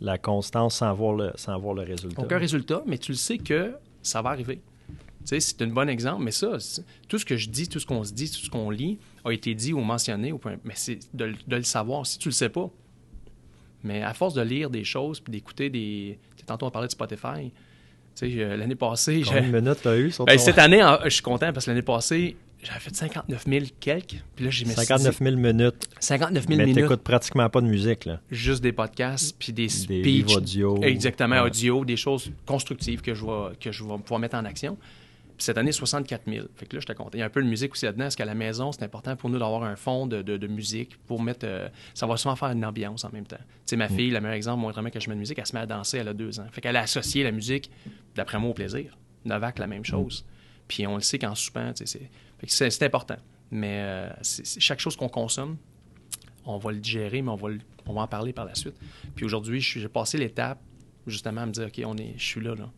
La 0.00 0.18
constance 0.18 0.76
sans 0.76 0.92
voir 0.94 1.14
le, 1.14 1.32
sans 1.36 1.58
voir 1.58 1.74
le 1.74 1.82
résultat. 1.82 2.22
Aucun 2.22 2.38
résultat, 2.38 2.82
mais 2.86 2.98
tu 2.98 3.12
le 3.12 3.16
sais 3.16 3.38
que 3.38 3.74
ça 4.02 4.20
va 4.22 4.30
arriver. 4.30 4.60
Tu 4.88 4.94
sais, 5.24 5.40
c'est 5.40 5.60
un 5.62 5.66
bon 5.68 5.88
exemple, 5.88 6.22
mais 6.22 6.30
ça, 6.30 6.58
tout 7.08 7.18
ce 7.18 7.24
que 7.24 7.36
je 7.36 7.48
dis, 7.48 7.68
tout 7.68 7.80
ce 7.80 7.86
qu'on 7.86 8.04
se 8.04 8.12
dit, 8.12 8.30
tout 8.30 8.38
ce 8.38 8.50
qu'on 8.50 8.70
lit 8.70 8.98
a 9.24 9.32
été 9.32 9.54
dit 9.54 9.72
ou 9.72 9.80
mentionné, 9.80 10.30
ou 10.32 10.38
peu- 10.38 10.56
mais 10.64 10.74
c'est 10.76 10.98
de, 11.14 11.24
le- 11.24 11.34
de 11.48 11.56
le 11.56 11.62
savoir 11.64 12.06
si 12.06 12.18
tu 12.18 12.28
le 12.28 12.32
sais 12.34 12.48
pas. 12.50 12.70
Mais 13.84 14.02
à 14.02 14.14
force 14.14 14.34
de 14.34 14.42
lire 14.42 14.70
des 14.70 14.84
choses 14.84 15.20
puis 15.20 15.30
d'écouter 15.32 15.70
des. 15.70 16.18
Tantôt, 16.46 16.66
on 16.66 16.70
parlait 16.70 16.88
de 16.88 16.92
Spotify. 16.92 17.50
Euh, 18.22 18.56
l'année 18.56 18.74
passée, 18.76 19.22
Combien 19.26 19.42
de 19.42 19.60
minutes 19.60 19.78
t'as 19.82 19.96
eu 19.96 20.10
sur 20.10 20.24
Ben, 20.24 20.36
ton- 20.36 20.42
cette 20.42 20.58
année, 20.58 20.82
en- 20.82 20.98
je 21.04 21.10
suis 21.10 21.22
content 21.22 21.52
parce 21.52 21.66
que 21.66 21.70
l'année 21.70 21.82
passée, 21.82 22.36
j'avais 22.62 22.80
fait 22.80 22.94
59 22.96 23.44
000 23.46 23.66
quelques. 23.78 24.16
Puis 24.34 24.44
là, 24.46 24.50
j'ai 24.50 24.64
mis 24.64 24.70
59 24.72 25.18
000 25.18 25.36
minutes. 25.36 25.88
59 26.00 26.46
000 26.46 26.56
Mais 26.58 26.64
minutes, 26.64 26.82
t'écoutes 26.84 27.02
pratiquement 27.02 27.48
pas 27.50 27.60
de 27.60 27.66
musique, 27.66 28.06
là. 28.06 28.20
juste 28.30 28.62
des 28.62 28.72
podcasts, 28.72 29.36
puis 29.38 29.52
des 29.52 29.64
Des 29.64 29.68
speeches. 29.68 30.04
livres 30.06 30.36
audio. 30.38 30.82
Exactement, 30.82 31.34
Ouais. 31.36 31.40
audio, 31.42 31.84
des 31.84 31.96
choses 31.96 32.30
constructives 32.46 33.02
que 33.02 33.14
je 33.14 33.24
vais, 33.24 33.54
que 33.60 33.70
je 33.70 33.84
vais 33.84 33.98
pouvoir 33.98 34.20
mettre 34.20 34.36
en 34.36 34.44
action. 34.46 34.78
Cette 35.38 35.58
année, 35.58 35.72
64 35.72 36.22
000. 36.30 36.46
Fait 36.56 36.66
que 36.66 36.76
là, 36.76 36.80
j'étais 36.80 36.94
content. 36.94 37.10
Il 37.14 37.18
y 37.20 37.22
a 37.22 37.26
un 37.26 37.30
peu 37.30 37.42
de 37.42 37.48
musique 37.48 37.72
aussi 37.72 37.84
là-dedans, 37.84 38.04
parce 38.04 38.16
qu'à 38.16 38.24
la 38.24 38.34
maison, 38.34 38.72
c'est 38.72 38.82
important 38.82 39.16
pour 39.16 39.28
nous 39.28 39.38
d'avoir 39.38 39.64
un 39.64 39.76
fond 39.76 40.06
de, 40.06 40.22
de- 40.22 40.36
de 40.38 40.46
musique 40.46 40.96
pour 41.06 41.20
mettre... 41.22 41.46
euh, 41.46 41.68
ça 41.94 42.06
va 42.06 42.16
souvent 42.16 42.36
faire 42.36 42.50
une 42.50 42.64
ambiance 42.64 43.04
en 43.04 43.10
même 43.10 43.26
temps. 43.26 43.36
Tu 43.36 43.44
sais, 43.66 43.76
Mm. 43.76 43.78
ma 43.80 43.88
fille, 43.88 44.10
le 44.10 44.20
meilleur 44.20 44.34
exemple, 44.36 44.60
moi, 44.60 44.72
vraiment, 44.72 44.88
quand 44.90 45.00
je 45.00 45.08
mets 45.10 45.14
de 45.14 45.20
musique, 45.20 45.38
elle 45.38 45.46
se 45.46 45.54
met 45.54 45.60
à 45.60 45.66
danser, 45.66 45.98
elle 45.98 46.08
a 46.08 46.14
deux 46.14 46.40
ans. 46.40 46.46
Fait 46.52 46.60
qu'elle 46.60 46.76
a 46.76 46.80
associé 46.80 47.22
la 47.22 47.32
musique, 47.32 47.70
d'après 48.14 48.38
moi, 48.38 48.50
au 48.50 48.54
plaisir. 48.54 48.96
Novak, 49.26 49.58
la 49.58 49.66
même 49.66 49.84
chose. 49.84 50.24
Puis 50.68 50.86
on 50.86 50.94
le 50.96 51.02
sait 51.02 51.18
qu'en 51.18 51.34
soupant, 51.34 51.72
tu 51.74 51.86
sais, 51.86 51.98
c'est... 51.98 52.10
Fait 52.38 52.46
que 52.46 52.52
c'est 52.52 52.70
c'est 52.70 52.84
important. 52.86 53.16
Mais 53.50 53.80
euh, 53.82 54.10
c'est- 54.22 54.44
c'est 54.46 54.60
chaque 54.60 54.80
chose 54.80 54.96
qu'on 54.96 55.08
consomme, 55.08 55.56
on 56.44 56.58
va 56.58 56.72
le 56.72 56.78
digérer, 56.78 57.22
mais 57.22 57.30
on 57.30 57.36
va, 57.36 57.48
le- 57.50 57.60
on 57.86 57.92
va 57.92 58.02
en 58.02 58.06
parler 58.08 58.32
par 58.32 58.44
la 58.44 58.54
suite. 58.54 58.74
Puis 59.14 59.24
aujourd'hui, 59.24 59.60
j'ai 59.60 59.88
passé 59.88 60.16
l'étape, 60.18 60.58
justement, 61.06 61.42
à 61.42 61.46
me 61.46 61.52
dire, 61.52 61.66
OK, 61.66 61.80
on 61.84 61.96
est, 61.96 62.14
je 62.16 62.24
suis 62.24 62.40
là, 62.40 62.54
là. 62.54 62.70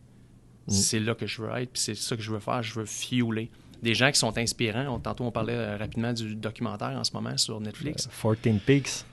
C'est 0.69 0.99
là 0.99 1.15
que 1.15 1.25
je 1.27 1.41
veux 1.41 1.49
être, 1.57 1.71
puis 1.71 1.81
c'est 1.81 1.95
ça 1.95 2.15
que 2.15 2.21
je 2.21 2.31
veux 2.31 2.39
faire. 2.39 2.61
Je 2.63 2.73
veux 2.79 2.85
fueler. 2.85 3.49
Des 3.81 3.93
gens 3.93 4.11
qui 4.11 4.19
sont 4.19 4.37
inspirants. 4.37 4.85
On- 4.95 4.99
tantôt, 4.99 5.23
on 5.23 5.31
parlait 5.31 5.53
euh, 5.55 5.77
rapidement 5.77 6.11
du 6.13 6.35
documentaire 6.35 6.89
en 6.97 7.03
ce 7.03 7.13
moment 7.13 7.37
sur 7.37 7.59
Netflix. 7.61 8.07
14 8.21 8.59
Peaks. 8.65 9.05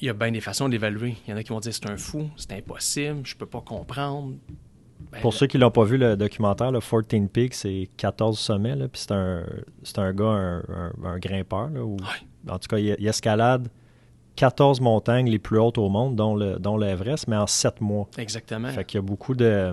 Il 0.00 0.06
y 0.06 0.08
a 0.08 0.12
bien 0.14 0.30
des 0.30 0.40
façons 0.40 0.68
d'évaluer. 0.68 1.16
Il 1.26 1.30
y 1.30 1.34
en 1.34 1.36
a 1.36 1.42
qui 1.42 1.48
vont 1.50 1.60
dire, 1.60 1.74
c'est 1.74 1.90
un 1.90 1.96
fou, 1.96 2.30
c'est 2.36 2.52
impossible, 2.52 3.20
je 3.24 3.34
peux 3.36 3.46
pas 3.46 3.60
comprendre. 3.60 4.34
Ben, 5.12 5.20
Pour 5.20 5.32
ceux 5.34 5.46
qui 5.46 5.58
l'ont 5.58 5.70
pas 5.70 5.84
vu, 5.84 5.96
le 5.98 6.16
documentaire, 6.16 6.70
le 6.72 6.80
14 6.80 7.28
Peaks, 7.32 7.54
c'est 7.54 7.88
14 7.96 8.38
sommets, 8.38 8.76
puis 8.88 9.00
c'est 9.00 9.12
un, 9.12 9.44
un 9.96 10.12
gars, 10.12 10.24
un, 10.26 10.58
un- 10.58 10.92
un 11.04 11.18
grimpeur, 11.18 11.68
là, 11.70 11.82
où- 11.84 11.96
en 12.48 12.58
tout 12.58 12.68
cas, 12.68 12.78
il, 12.78 12.94
il 12.98 13.06
escalade 13.08 13.68
14 14.36 14.80
montagnes 14.80 15.28
les 15.28 15.38
plus 15.40 15.58
hautes 15.58 15.78
au 15.78 15.88
monde, 15.88 16.14
dont 16.14 16.34
le 16.36 16.58
dont 16.58 16.76
l'Everest, 16.76 17.26
mais 17.26 17.36
en 17.36 17.46
7 17.48 17.80
mois. 17.80 18.08
Exactement. 18.18 18.68
Fait 18.68 18.84
qu'il 18.84 18.98
y 18.98 19.02
a 19.02 19.02
beaucoup 19.02 19.34
de... 19.34 19.72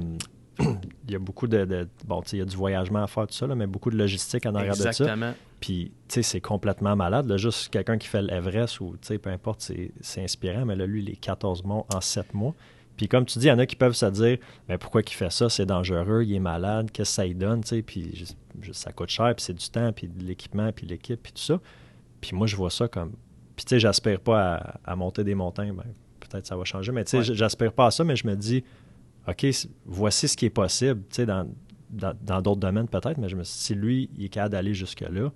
il 0.59 1.11
y 1.11 1.15
a 1.15 1.19
beaucoup 1.19 1.47
de... 1.47 1.65
de- 1.65 1.87
bon, 2.05 2.21
tu 2.21 2.29
sais, 2.29 2.37
il 2.37 2.39
y 2.39 2.43
a 2.43 2.45
du 2.45 2.55
voyagement 2.55 3.03
à 3.03 3.07
faire, 3.07 3.27
tout 3.27 3.33
ça, 3.33 3.47
là, 3.47 3.55
mais 3.55 3.67
beaucoup 3.67 3.89
de 3.89 3.97
logistique 3.97 4.45
en 4.45 4.55
arrière 4.55 4.73
de 4.73 4.77
ça. 4.77 4.89
Exactement. 4.89 5.33
Puis, 5.59 5.91
tu 6.07 6.15
sais, 6.15 6.21
c'est 6.23 6.41
complètement 6.41 6.95
malade. 6.95 7.27
Là, 7.27 7.37
juste 7.37 7.69
quelqu'un 7.69 7.97
qui 7.97 8.07
fait 8.07 8.21
l'Everest 8.21 8.79
ou, 8.81 8.95
tu 9.01 9.07
sais, 9.07 9.17
peu 9.17 9.29
importe, 9.29 9.61
c'est, 9.61 9.91
c'est 10.01 10.23
inspirant. 10.23 10.65
Mais 10.65 10.75
là, 10.75 10.85
lui, 10.85 11.01
les 11.01 11.15
14 11.15 11.63
monts 11.63 11.85
en 11.93 12.01
7 12.01 12.33
mois. 12.33 12.53
Puis, 12.97 13.07
comme 13.09 13.25
tu 13.25 13.39
dis, 13.39 13.45
il 13.47 13.49
y 13.49 13.51
en 13.51 13.59
a 13.59 13.65
qui 13.65 13.75
peuvent 13.75 13.95
se 13.95 14.05
dire, 14.05 14.37
mais 14.69 14.77
pourquoi 14.77 15.01
il 15.01 15.09
fait 15.09 15.31
ça? 15.31 15.49
C'est 15.49 15.65
dangereux, 15.65 16.23
il 16.23 16.33
est 16.33 16.39
malade, 16.39 16.89
qu'est-ce 16.91 17.09
que 17.11 17.15
ça 17.15 17.25
lui 17.25 17.35
donne? 17.35 17.61
Tu 17.61 17.67
sais, 17.69 17.81
puis 17.81 18.15
juste- 18.15 18.37
juste, 18.61 18.81
ça 18.83 18.91
coûte 18.93 19.09
cher, 19.09 19.33
puis 19.35 19.43
c'est 19.43 19.53
du 19.53 19.67
temps, 19.69 19.91
puis 19.91 20.07
de 20.07 20.23
l'équipement, 20.23 20.71
puis 20.71 20.85
l'équipe, 20.85 21.21
puis 21.21 21.33
tout 21.33 21.41
ça. 21.41 21.59
Puis 22.21 22.35
moi, 22.35 22.47
je 22.47 22.55
vois 22.55 22.69
ça 22.69 22.87
comme... 22.87 23.11
Puis, 23.57 23.65
tu 23.65 23.69
sais, 23.71 23.79
j'aspire 23.79 24.19
pas 24.21 24.55
à, 24.85 24.91
à 24.91 24.95
monter 24.95 25.23
des 25.25 25.35
montagnes. 25.35 25.73
Ben, 25.73 25.83
peut-être 26.21 26.45
ça 26.47 26.55
va 26.55 26.63
changer, 26.65 26.91
mais 26.93 27.03
tu 27.03 27.11
sais, 27.11 27.17
Ouais. 27.29 27.35
j'aspire 27.35 27.73
pas 27.73 27.87
à 27.87 27.91
ça, 27.91 28.03
mais 28.05 28.15
je 28.15 28.25
me 28.27 28.35
dis, 28.35 28.63
OK, 29.27 29.45
voici 29.85 30.27
ce 30.27 30.37
qui 30.37 30.45
est 30.45 30.49
possible, 30.51 31.01
tu 31.09 31.15
sais, 31.17 31.25
dans, 31.25 31.47
dans, 31.89 32.15
dans 32.21 32.41
d'autres 32.41 32.59
domaines 32.59 32.87
peut-être, 32.87 33.17
mais 33.17 33.27
je 33.29 33.35
me 33.35 33.43
suis 33.43 33.57
dit, 33.57 33.63
si 33.63 33.75
lui, 33.75 34.09
il 34.17 34.25
est 34.25 34.29
capable 34.29 34.51
d'aller 34.53 34.73
jusque-là, 34.73 35.31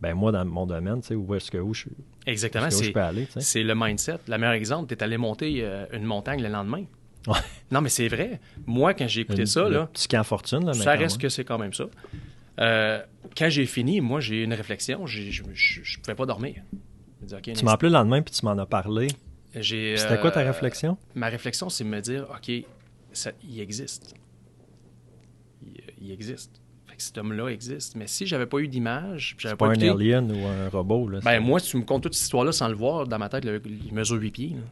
ben 0.00 0.14
moi, 0.14 0.30
dans 0.30 0.44
mon 0.44 0.66
domaine, 0.66 1.00
tu 1.00 1.08
sais, 1.08 1.14
où 1.14 1.34
est-ce 1.34 1.50
que 1.50 1.58
où 1.58 1.72
je, 1.74 1.86
Exactement. 2.26 2.70
C'est 2.70 2.84
je 2.84 2.92
peux 2.92 3.00
aller, 3.00 3.26
tu 3.26 3.32
sais. 3.32 3.40
C'est 3.40 3.62
le 3.62 3.74
mindset. 3.74 4.18
Le 4.28 4.36
meilleur 4.38 4.52
exemple, 4.54 4.88
tu 4.88 4.94
es 4.94 5.02
allé 5.02 5.16
monter 5.16 5.60
euh, 5.62 5.86
une 5.92 6.04
montagne 6.04 6.42
le 6.42 6.48
lendemain. 6.48 6.84
Ouais. 7.26 7.34
Non, 7.72 7.80
mais 7.80 7.88
c'est 7.88 8.06
vrai. 8.08 8.40
Moi, 8.66 8.94
quand 8.94 9.08
j'ai 9.08 9.22
écouté 9.22 9.40
Une- 9.40 9.46
ça, 9.46 9.68
là, 9.68 9.86
petit 9.92 10.06
camp 10.06 10.22
fortune, 10.22 10.64
là, 10.66 10.74
ça 10.74 10.92
reste 10.92 11.16
même. 11.16 11.22
que 11.22 11.28
c'est 11.28 11.44
quand 11.44 11.58
même 11.58 11.72
ça. 11.72 11.86
Euh, 12.60 13.02
quand 13.36 13.48
j'ai 13.48 13.66
fini, 13.66 14.00
moi, 14.00 14.20
j'ai 14.20 14.36
eu 14.36 14.44
une 14.44 14.54
réflexion. 14.54 15.06
J'ai- 15.06 15.30
Je 15.32 15.42
ne 15.42 16.02
pouvais 16.02 16.14
pas 16.14 16.26
dormir. 16.26 16.62
Tu 17.42 17.64
m'as 17.64 17.72
appelé 17.72 17.88
le 17.90 17.94
lendemain, 17.94 18.22
puis 18.22 18.32
tu 18.34 18.44
m'en 18.44 18.56
as 18.58 18.66
parlé. 18.66 19.08
j'ai, 19.54 19.96
C'était 19.96 20.20
quoi 20.20 20.30
ta 20.30 20.40
euh, 20.40 20.46
réflexion? 20.46 20.96
Ma 21.14 21.28
réflexion, 21.28 21.68
c'est 21.68 21.84
de 21.84 21.88
me 21.88 22.00
dire, 22.00 22.26
OK, 22.30 22.52
ça, 23.16 23.32
il 23.42 23.60
existe. 23.60 24.14
Il, 25.64 25.74
il 26.00 26.10
existe. 26.10 26.60
Fait 26.86 26.96
que 26.96 27.02
cet 27.02 27.18
homme-là 27.18 27.48
existe. 27.48 27.96
Mais 27.96 28.06
si 28.06 28.26
j'avais 28.26 28.46
pas 28.46 28.58
eu 28.58 28.68
d'image, 28.68 29.34
j'avais 29.38 29.56
pas 29.56 29.66
un 29.68 29.72
écouté- 29.72 29.88
alien 29.90 30.30
ou 30.30 30.46
un 30.46 30.68
robot, 30.68 31.08
là. 31.08 31.20
Ben, 31.24 31.40
moi, 31.40 31.58
si 31.60 31.70
tu 31.70 31.76
me 31.78 31.82
comptes 31.82 32.02
toute 32.04 32.14
cette 32.14 32.24
histoire-là 32.24 32.52
sans 32.52 32.68
le 32.68 32.74
voir, 32.74 33.06
dans 33.06 33.18
ma 33.18 33.28
tête, 33.28 33.44
le- 33.44 33.60
il 33.66 33.92
mesure 33.92 34.16
8 34.20 34.30
pieds. 34.30 34.50
là. 34.50 34.62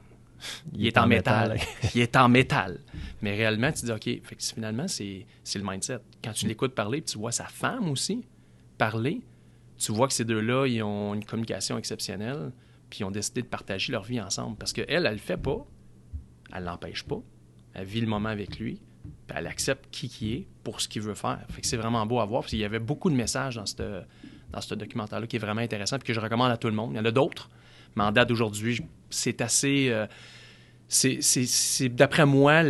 Il, 0.75 0.87
est, 0.87 0.99
en 0.99 1.07
métal. 1.07 1.59
il 1.95 2.01
est 2.03 2.17
en 2.17 2.29
métal. 2.29 2.81
Mais 3.23 3.35
réellement, 3.35 3.73
tu 3.73 3.87
dis, 3.87 3.93
OK, 3.93 4.05
fait 4.05 4.35
que 4.37 4.43
finalement, 4.43 4.87
c'est 4.89 5.25
c'est 5.43 5.59
le 5.59 5.65
mindset. 5.65 6.01
Quand 6.23 6.33
tu 6.33 6.47
l'écoutes 6.47 6.75
parler, 6.75 7.01
puis 7.01 7.13
tu 7.13 7.19
vois 7.19 7.33
sa 7.33 7.47
femme 7.47 7.89
aussi 7.89 8.27
parler, 8.77 9.23
tu 9.79 9.91
vois 9.93 10.07
que 10.07 10.13
ces 10.13 10.25
deux-là, 10.27 10.67
ils 10.67 10.83
ont 10.83 11.15
une 11.15 11.25
communication 11.25 11.79
exceptionnelle, 11.79 12.53
puis 12.91 13.01
ils 13.01 13.05
ont 13.05 13.11
décidé 13.11 13.41
de 13.41 13.47
partager 13.47 13.91
leur 13.93 14.03
vie 14.05 14.21
ensemble. 14.21 14.57
Parce 14.59 14.73
qu'elle, 14.75 14.85
elle 15.07 15.13
le 15.13 15.17
fait 15.19 15.39
pas, 15.39 15.65
elle 16.55 16.65
l'empêche 16.65 17.05
pas, 17.05 17.23
elle 17.75 17.87
vit 17.87 18.01
le 18.01 18.07
moment 18.07 18.29
avec 18.29 18.59
lui, 18.59 18.81
puis 19.27 19.37
elle 19.39 19.47
accepte 19.47 19.87
qui 19.91 20.09
qui 20.09 20.35
est 20.35 20.47
pour 20.63 20.81
ce 20.81 20.89
qu'il 20.89 21.03
veut 21.03 21.15
faire. 21.15 21.41
Fait 21.51 21.61
que 21.61 21.67
c'est 21.67 21.77
vraiment 21.77 22.05
beau 22.07 22.21
à 22.21 22.25
voir, 22.25 22.43
parce 22.43 22.51
qu'il 22.51 22.61
y 22.61 22.65
avait 22.65 22.79
beaucoup 22.79 23.11
de 23.11 23.17
messages 23.17 23.57
dans 23.57 23.67
ce 23.67 24.03
dans 24.53 24.61
ce 24.61 24.75
documentaire-là 24.77 25.27
qui 25.27 25.35
est 25.37 25.41
vraiment 25.41 25.63
intéressant, 25.63 25.99
puis 25.99 26.07
que 26.07 26.13
je 26.15 26.21
recommande 26.21 26.53
à 26.53 26.57
tout 26.57 26.69
le 26.69 26.75
monde. 26.75 26.91
Il 26.93 26.97
y 26.97 27.01
en 27.01 27.05
a 27.05 27.11
d'autres, 27.11 27.51
mais 27.97 28.05
en 28.05 28.13
date 28.13 28.29
d'aujourd'hui, 28.29 28.81
c'est 29.11 29.41
assez... 29.41 29.89
euh, 29.91 30.07
c'est, 30.87 31.89
d'après 31.89 32.25
moi, 32.27 32.63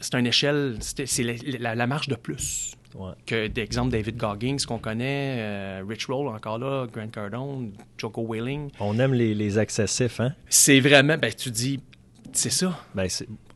c'est 0.00 0.14
une 0.18 0.26
échelle, 0.26 0.76
c'est, 0.80 1.22
la, 1.22 1.34
la- 1.58 1.74
la 1.74 1.86
marche 1.86 2.08
de 2.08 2.14
plus 2.16 2.74
Ouais. 2.94 3.12
que 3.24 3.46
d'exemple 3.46 3.90
David 3.90 4.18
Goggins 4.18 4.56
qu'on 4.68 4.78
connaît, 4.78 5.36
euh, 5.38 5.82
Rich 5.88 6.06
Roll 6.06 6.28
encore 6.28 6.58
là, 6.58 6.86
Grant 6.92 7.08
Cardone, 7.08 7.72
Joko 7.96 8.20
Whaling. 8.20 8.68
On 8.80 8.98
aime 8.98 9.14
les, 9.14 9.34
les 9.34 9.58
excessifs, 9.58 10.20
hein? 10.20 10.34
C'est 10.50 10.78
vraiment, 10.80 11.16
ben 11.16 11.32
tu 11.32 11.50
dis, 11.50 11.80
c'est 12.32 12.50
ça. 12.50 12.78
Ben, 12.94 13.08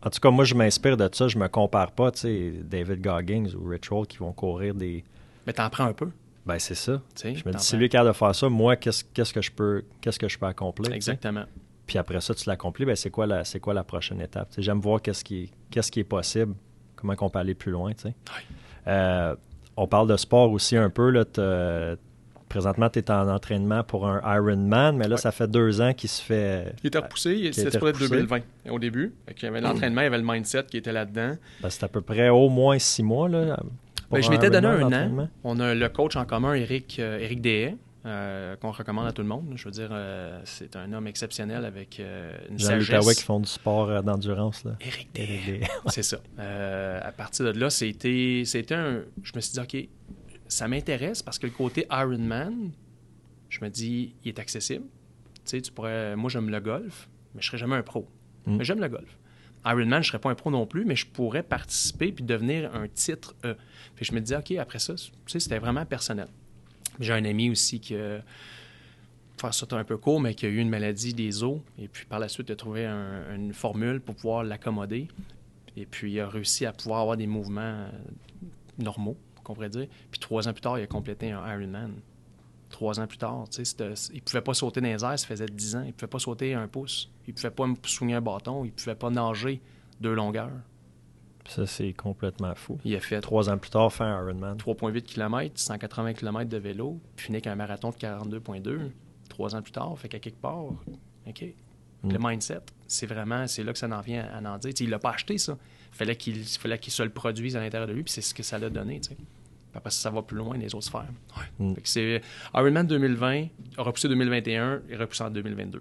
en 0.02 0.10
tout 0.10 0.20
cas, 0.20 0.30
moi, 0.30 0.44
je 0.44 0.54
m'inspire 0.54 0.96
de 0.96 1.08
ça. 1.12 1.28
Je 1.28 1.38
me 1.38 1.48
compare 1.48 1.92
pas, 1.92 2.10
tu 2.10 2.20
sais, 2.20 2.52
David 2.62 3.00
Goggins 3.00 3.46
ou 3.58 3.68
Rich 3.68 3.88
Roll 3.88 4.06
qui 4.06 4.18
vont 4.18 4.32
courir 4.32 4.74
des... 4.74 5.04
Mais 5.46 5.52
t'en 5.52 5.68
prends 5.70 5.84
un 5.84 5.92
peu. 5.92 6.10
Ben, 6.44 6.58
c'est 6.58 6.74
ça. 6.74 7.00
Je 7.22 7.28
me 7.28 7.52
dis, 7.52 7.64
si 7.64 7.76
lui 7.76 7.86
est 7.86 7.88
capable 7.88 8.10
de 8.10 8.16
faire 8.16 8.34
ça, 8.34 8.48
moi, 8.48 8.76
qu'est-ce 8.76 9.04
que 9.04 9.42
je 9.42 9.50
peux 9.50 9.84
qu'est-ce 10.00 10.18
que 10.18 10.28
je 10.28 10.38
peux 10.38 10.46
accomplir? 10.46 10.92
Exactement. 10.92 11.44
Puis 11.86 11.98
après 11.98 12.20
ça, 12.20 12.34
tu 12.34 12.48
l'accomplis, 12.48 12.84
ben, 12.84 12.96
c'est 12.96 13.10
quoi 13.10 13.26
la 13.26 13.44
c'est 13.44 13.60
quoi 13.60 13.74
la 13.74 13.84
prochaine 13.84 14.20
étape? 14.20 14.48
J'aime 14.58 14.80
voir 14.80 15.02
qu'est-ce 15.02 15.24
qui, 15.24 15.50
qui 15.70 16.00
est 16.00 16.04
possible, 16.04 16.54
comment 16.94 17.14
on 17.20 17.30
peut 17.30 17.38
aller 17.38 17.54
plus 17.54 17.72
loin. 17.72 17.92
tu 17.94 18.02
sais? 18.02 18.08
Ouais. 18.08 18.44
Euh, 18.88 19.34
on 19.76 19.86
parle 19.88 20.08
de 20.08 20.16
sport 20.16 20.50
aussi 20.52 20.76
un 20.76 20.90
peu. 20.90 21.10
Là, 21.10 21.24
présentement, 22.48 22.88
tu 22.90 22.98
es 23.00 23.10
en 23.10 23.28
entraînement 23.28 23.82
pour 23.84 24.06
un 24.06 24.20
Ironman, 24.36 24.96
mais 24.96 25.08
là, 25.08 25.14
Ouais. 25.16 25.20
ça 25.20 25.32
fait 25.32 25.48
deux 25.50 25.80
ans 25.80 25.92
qu'il 25.94 26.08
se 26.08 26.22
fait. 26.22 26.74
Il 26.82 26.88
était 26.88 26.98
repoussé, 26.98 27.34
il- 27.34 27.48
a 27.48 27.52
c'était 27.52 27.78
pour 27.78 27.88
être 27.88 27.96
repoussé. 27.96 28.10
2020 28.16 28.40
au 28.70 28.78
début. 28.78 29.14
Qu'il 29.34 29.44
y 29.44 29.46
avait 29.48 29.60
l'entraînement, 29.60 30.00
il 30.02 30.04
y 30.04 30.06
avait 30.08 30.18
le 30.18 30.24
mindset 30.24 30.64
qui 30.64 30.76
était 30.76 30.92
là-dedans. 30.92 31.36
ben, 31.62 31.70
c'est 31.70 31.84
à 31.84 31.88
peu 31.88 32.00
près 32.00 32.28
au 32.28 32.48
moins 32.48 32.78
six 32.78 33.02
mois. 33.02 33.28
Là, 33.28 33.58
Ben, 34.10 34.22
je 34.22 34.30
m'étais 34.30 34.50
donné 34.50 34.66
un 34.68 34.92
an. 34.92 35.28
On 35.44 35.58
a 35.60 35.74
le 35.74 35.88
coach 35.88 36.16
en 36.16 36.24
commun, 36.24 36.54
Eric, 36.54 36.98
euh, 37.00 37.18
Eric 37.18 37.40
Dehaye, 37.40 37.76
euh, 38.06 38.54
qu'on 38.56 38.70
recommande 38.70 39.08
à 39.08 39.12
tout 39.12 39.22
le 39.22 39.26
monde. 39.28 39.52
Je 39.56 39.64
veux 39.64 39.72
dire, 39.72 39.88
euh, 39.90 40.40
c'est 40.44 40.76
un 40.76 40.92
homme 40.92 41.08
exceptionnel 41.08 41.64
avec 41.64 41.98
euh, 41.98 42.30
une 42.50 42.58
sagesse. 42.60 43.14
qui 43.16 43.24
font 43.24 43.40
du 43.40 43.48
sport 43.48 43.90
euh, 43.90 44.02
d'endurance. 44.02 44.62
Là. 44.64 44.72
Eric 44.80 45.08
les- 45.16 45.60
C'est 45.88 46.04
ça. 46.04 46.18
Euh, 46.38 47.00
à 47.02 47.10
partir 47.10 47.46
de 47.52 47.58
là, 47.58 47.68
c'était, 47.68 48.42
c'était 48.44 48.76
un. 48.76 49.00
Je 49.24 49.32
me 49.34 49.40
suis 49.40 49.54
dit, 49.54 49.58
OK, 49.60 49.88
ça 50.48 50.68
m'intéresse 50.68 51.22
parce 51.22 51.38
que 51.38 51.46
le 51.46 51.52
côté 51.52 51.86
Ironman, 51.90 52.70
je 53.48 53.64
me 53.64 53.68
dis, 53.70 54.14
il 54.24 54.28
est 54.28 54.38
accessible. 54.38 54.84
Tu 55.44 55.50
sais, 55.50 55.60
tu 55.62 55.72
pourrais. 55.72 56.16
Moi, 56.16 56.28
j'aime 56.30 56.50
le 56.50 56.60
golf, 56.60 57.08
mais 57.34 57.42
je 57.42 57.46
serais 57.46 57.58
jamais 57.58 57.76
un 57.76 57.82
pro. 57.82 58.08
Mm. 58.46 58.56
Mais 58.56 58.64
j'aime 58.64 58.80
le 58.80 58.88
golf. 58.88 59.18
Ironman, 59.64 60.02
je 60.02 60.08
serais 60.08 60.18
pas 60.20 60.30
un 60.30 60.34
pro 60.34 60.50
non 60.50 60.66
plus, 60.66 60.84
mais 60.84 60.94
je 60.96 61.06
pourrais 61.06 61.42
participer 61.42 62.12
puis 62.12 62.24
devenir 62.24 62.72
un 62.74 62.86
titre 62.88 63.34
E. 63.44 63.56
Puis 63.96 64.04
je 64.04 64.12
me 64.12 64.20
disais, 64.20 64.36
OK, 64.36 64.52
après 64.52 64.78
ça, 64.78 64.94
tu 64.94 65.10
sais, 65.26 65.40
c'était 65.40 65.58
vraiment 65.58 65.84
personnel. 65.84 66.28
J'ai 67.00 67.12
un 67.12 67.24
ami 67.24 67.50
aussi 67.50 67.80
qui 67.80 67.94
a 67.96 68.22
faire 69.38 69.52
ça 69.52 69.66
un 69.72 69.84
peu 69.84 69.98
court, 69.98 70.20
mais 70.20 70.34
qui 70.34 70.46
a 70.46 70.48
eu 70.48 70.58
une 70.58 70.70
maladie 70.70 71.12
des 71.12 71.42
os. 71.42 71.60
Et 71.78 71.88
puis 71.88 72.06
par 72.06 72.18
la 72.18 72.28
suite, 72.28 72.48
il 72.48 72.52
a 72.52 72.56
trouvé 72.56 72.86
un- 72.86 73.34
une 73.34 73.52
formule 73.52 74.00
pour 74.00 74.14
pouvoir 74.14 74.44
l'accommoder. 74.44 75.08
Et 75.76 75.84
puis 75.84 76.12
il 76.12 76.20
a 76.20 76.28
réussi 76.28 76.64
à 76.64 76.72
pouvoir 76.72 77.00
avoir 77.00 77.16
des 77.18 77.26
mouvements 77.26 77.60
euh, 77.60 77.90
normaux, 78.78 79.16
qu'on 79.46 79.54
pourrait 79.54 79.70
dire. 79.70 79.86
Puis 80.10 80.20
trois 80.20 80.48
ans 80.48 80.52
plus 80.52 80.60
tard, 80.60 80.78
il 80.78 80.82
a 80.82 80.86
complété 80.86 81.30
un 81.30 81.46
Ironman. 81.46 81.94
Trois 82.68 82.98
ans 82.98 83.06
plus 83.06 83.18
tard, 83.18 83.44
tu 83.48 83.64
sais, 83.64 83.76
il 84.12 84.22
pouvait 84.22 84.40
pas 84.40 84.52
sauter 84.52 84.80
dans 84.80 84.88
les 84.88 85.04
airs, 85.04 85.18
ça 85.18 85.26
faisait 85.26 85.46
10 85.46 85.76
ans. 85.76 85.84
Il 85.86 85.92
pouvait 85.92 86.08
pas 86.08 86.18
sauter 86.18 86.52
un 86.54 86.66
pouce. 86.66 87.10
Il 87.28 87.32
pouvait 87.32 87.50
pas 87.50 87.66
soigner 87.84 88.14
un 88.14 88.20
bâton. 88.20 88.64
Il 88.64 88.72
pouvait 88.72 88.96
pas 88.96 89.08
nager 89.08 89.62
deux 90.00 90.14
longueurs. 90.14 90.50
Ça, 91.48 91.64
c'est 91.64 91.92
complètement 91.92 92.54
fou. 92.56 92.78
Il 92.84 92.96
a 92.96 93.00
fait 93.00 93.20
Trois 93.20 93.48
ans 93.48 93.56
plus 93.56 93.70
tard, 93.70 93.92
un 94.00 94.20
Ironman. 94.20 94.56
3,8 94.56 95.02
km, 95.02 95.52
180 95.54 96.14
km 96.14 96.50
de 96.50 96.56
vélo, 96.56 97.00
puis 97.14 97.26
finit 97.26 97.36
avec 97.36 97.46
un 97.46 97.54
marathon 97.54 97.90
de 97.90 97.94
42,2 97.94 98.90
trois 99.36 99.54
ans 99.54 99.62
plus 99.62 99.72
tard. 99.72 99.96
Fait 99.98 100.08
qu'à 100.08 100.18
quelque 100.18 100.40
part, 100.40 100.64
OK. 101.26 101.44
Mm. 102.02 102.12
Le 102.12 102.18
mindset, 102.18 102.60
c'est 102.86 103.06
vraiment, 103.06 103.46
c'est 103.46 103.62
là 103.62 103.72
que 103.72 103.78
ça 103.78 103.88
en 103.88 104.00
vient 104.00 104.24
à 104.24 104.38
en 104.38 104.58
dire. 104.58 104.70
Tu 104.72 104.78
sais, 104.78 104.84
il 104.84 104.90
l'a 104.90 104.98
pas 104.98 105.10
acheté, 105.10 105.38
ça. 105.38 105.56
Fallait 105.92 106.16
qu'il 106.16 106.44
fallait 106.44 106.78
qu'il 106.78 106.92
se 106.92 107.02
le 107.02 107.10
produise 107.10 107.56
à 107.56 107.60
l'intérieur 107.60 107.88
de 107.88 107.94
lui, 107.94 108.02
puis 108.02 108.12
c'est 108.12 108.20
ce 108.20 108.34
que 108.34 108.42
ça 108.42 108.58
l'a 108.58 108.68
donné, 108.70 109.00
tu 109.00 109.10
sais. 109.10 109.14
Puis 109.14 109.24
après 109.74 109.90
ça, 109.90 110.02
ça 110.02 110.10
va 110.10 110.22
plus 110.22 110.36
loin 110.36 110.56
les 110.56 110.74
autres 110.74 110.86
sphères. 110.86 111.06
Ouais. 111.36 111.66
Mm. 111.66 111.74
C'est 111.84 112.20
Ironman 112.54 112.86
2020, 112.86 113.46
repoussé 113.78 114.08
2021 114.08 114.82
et 114.88 114.96
repoussé 114.96 115.24
en 115.24 115.30
2022. 115.30 115.80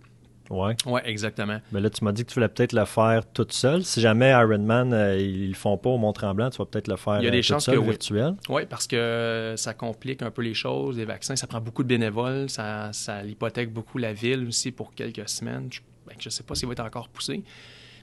Ouais. 0.50 0.76
Ouais, 0.86 1.02
exactement. 1.06 1.60
Mais 1.72 1.82
là, 1.82 1.90
tu 1.90 2.04
m'as 2.04 2.12
dit 2.12 2.24
que 2.24 2.30
tu 2.30 2.36
voulais 2.36 2.48
peut-être 2.48 2.74
le 2.74 2.86
faire 2.86 3.24
toute 3.32 3.52
seule. 3.52 3.84
Si 3.84 4.00
jamais 4.02 4.30
Ironman, 4.30 4.94
euh, 4.94 5.18
ils 5.18 5.50
le 5.50 5.56
font 5.56 5.78
pas 5.78 5.90
au 5.90 5.98
Mont-Tremblant, 5.98 6.50
tu 6.50 6.58
vas 6.58 6.66
peut-être 6.66 6.88
le 6.88 6.98
faire 6.98 7.20
Il 7.20 7.24
y 7.24 7.28
a 7.28 7.30
euh, 7.30 7.32
des 7.32 7.38
toute 7.40 7.48
chances 7.48 7.66
seule, 7.66 7.76
que 7.76 7.80
oui. 7.80 7.90
virtuel. 7.90 8.36
Oui, 8.50 8.64
parce 8.70 8.88
que 8.88 9.56
ça 9.58 9.74
complique 9.74 10.22
un 10.22 10.32
peu 10.32 10.44
les 10.44 10.54
choses, 10.54 10.98
les 10.98 11.06
vaccins. 11.06 11.36
Ça 11.36 11.48
prend 11.48 11.62
beaucoup 11.62 11.84
de 11.84 11.88
bénévoles. 11.88 12.50
Ça, 12.50 12.92
ça 12.94 13.24
hypothèque 13.24 13.74
beaucoup 13.74 13.98
la 13.98 14.14
ville 14.14 14.48
aussi 14.48 14.72
pour 14.72 14.94
quelques 14.94 15.28
semaines. 15.28 15.70
Je 15.72 15.80
ne 16.26 16.30
sais 16.30 16.44
pas 16.44 16.56
s'il 16.56 16.68
va 16.68 16.74
être 16.74 16.80
encore 16.82 17.10
poussé. 17.10 17.44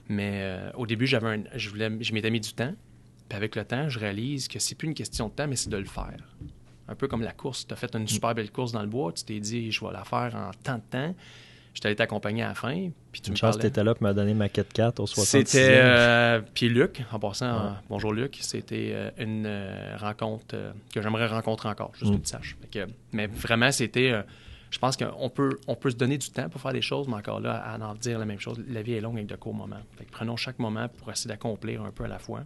Mais 0.09 0.39
euh, 0.43 0.71
au 0.75 0.85
début, 0.85 1.07
j'avais 1.07 1.27
un, 1.29 1.43
je, 1.55 1.69
voulais, 1.69 1.89
je 2.01 2.13
m'étais 2.13 2.29
mis 2.29 2.41
du 2.41 2.53
temps. 2.53 2.73
Puis 3.29 3.37
avec 3.37 3.55
le 3.55 3.63
temps, 3.63 3.87
je 3.89 3.99
réalise 3.99 4.47
que 4.47 4.59
c'est 4.59 4.75
plus 4.75 4.87
une 4.87 4.93
question 4.93 5.27
de 5.29 5.33
temps, 5.33 5.47
mais 5.47 5.55
c'est 5.55 5.69
de 5.69 5.77
le 5.77 5.85
faire. 5.85 6.17
Un 6.89 6.95
peu 6.95 7.07
comme 7.07 7.21
la 7.21 7.31
course. 7.31 7.65
Tu 7.65 7.73
as 7.73 7.77
fait 7.77 7.95
une 7.95 8.07
super 8.07 8.35
belle 8.35 8.51
course 8.51 8.73
dans 8.73 8.81
le 8.81 8.87
bois. 8.89 9.13
Tu 9.13 9.23
t'es 9.23 9.39
dit, 9.39 9.71
je 9.71 9.83
vais 9.85 9.93
la 9.93 10.03
faire 10.03 10.35
en 10.35 10.51
tant 10.63 10.75
de 10.75 10.81
temps. 10.89 11.15
Je 11.73 11.79
t'allais 11.79 11.95
t'accompagner 11.95 12.43
à 12.43 12.49
la 12.49 12.53
fin. 12.53 12.89
Puis 13.11 13.21
tu 13.21 13.29
Une 13.29 13.31
me 13.33 13.37
chance 13.37 13.57
tu 13.57 13.65
étais 13.65 13.83
là 13.83 13.95
pour 13.95 14.05
me 14.05 14.13
donner 14.13 14.33
ma 14.35 14.47
4x4 14.47 15.01
au 15.01 15.07
66 15.07 15.47
C'était. 15.49 15.69
euh, 15.81 16.41
puis 16.53 16.69
Luc, 16.69 17.01
en 17.11 17.17
passant, 17.17 17.51
Ouais. 17.51 17.67
euh, 17.69 17.73
bonjour 17.89 18.13
Luc, 18.13 18.37
c'était 18.41 18.91
euh, 18.93 19.09
une 19.17 19.97
rencontre 19.97 20.55
que 20.93 21.01
j'aimerais 21.01 21.25
rencontrer 21.27 21.69
encore, 21.69 21.93
juste 21.95 22.11
Mm. 22.11 22.15
que 22.17 22.21
tu 22.23 22.29
saches. 22.29 22.57
Que, 22.71 22.85
mais 23.13 23.25
vraiment, 23.27 23.71
c'était. 23.71 24.13
Je 24.73 24.79
pense 24.79 24.97
qu'on 24.97 25.29
peut, 25.29 25.59
on 25.67 25.75
peut 25.75 25.91
se 25.91 25.95
donner 25.95 26.17
du 26.17 26.31
temps 26.31 26.49
pour 26.49 26.59
faire 26.59 26.73
des 26.73 26.81
choses, 26.81 27.07
mais 27.07 27.13
encore 27.13 27.39
là, 27.39 27.57
à 27.57 27.77
en 27.77 27.93
dire 27.93 28.17
la 28.17 28.25
même 28.25 28.39
chose. 28.39 28.59
La 28.67 28.81
vie 28.81 28.93
est 28.93 29.01
longue 29.01 29.17
avec 29.17 29.27
de 29.27 29.35
courts 29.35 29.53
moments. 29.53 29.83
Fait 29.99 30.05
que 30.05 30.11
prenons 30.11 30.35
chaque 30.35 30.57
moment 30.57 30.87
pour 30.89 31.11
essayer 31.11 31.27
d'accomplir 31.27 31.83
un 31.83 31.91
peu 31.91 32.05
à 32.05 32.07
la 32.07 32.17
fois. 32.17 32.41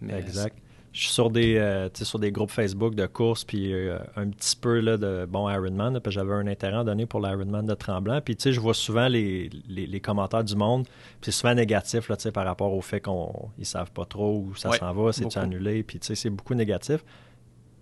Mais 0.00 0.20
Exact. 0.20 0.56
Je 0.92 1.00
suis 1.00 1.10
sur 1.10 1.30
des, 1.30 1.56
euh, 1.56 1.88
sur 1.94 2.20
des 2.20 2.30
groupes 2.30 2.52
Facebook 2.52 2.94
de 2.94 3.06
courses, 3.06 3.44
puis 3.44 3.72
euh, 3.72 3.98
un 4.14 4.28
petit 4.28 4.54
peu 4.54 4.78
là, 4.78 4.96
de 4.96 5.26
bon 5.28 5.50
Ironman, 5.50 5.94
là, 5.94 6.00
puis 6.00 6.12
j'avais 6.12 6.32
un 6.32 6.46
intérêt 6.46 6.76
à 6.76 6.84
donner 6.84 7.06
pour 7.06 7.20
l'Ironman 7.20 7.66
de 7.66 7.74
Tremblant. 7.74 8.20
Puis 8.20 8.36
je 8.40 8.60
vois 8.60 8.72
souvent 8.72 9.08
les, 9.08 9.50
les, 9.68 9.88
les 9.88 10.00
commentaires 10.00 10.44
du 10.44 10.54
monde, 10.54 10.84
puis 10.84 11.32
c'est 11.32 11.40
souvent 11.40 11.54
négatif 11.54 12.08
là, 12.08 12.16
par 12.32 12.44
rapport 12.44 12.72
au 12.72 12.80
fait 12.80 13.00
qu'ils 13.00 13.12
ne 13.58 13.64
savent 13.64 13.90
pas 13.90 14.04
trop 14.04 14.44
où 14.46 14.54
ça 14.54 14.70
Ouais, 14.70 14.78
s'en 14.78 14.92
va, 14.92 15.12
c'est 15.12 15.36
annulé, 15.36 15.82
puis 15.82 15.98
c'est 16.00 16.30
beaucoup 16.30 16.54
négatif. 16.54 17.04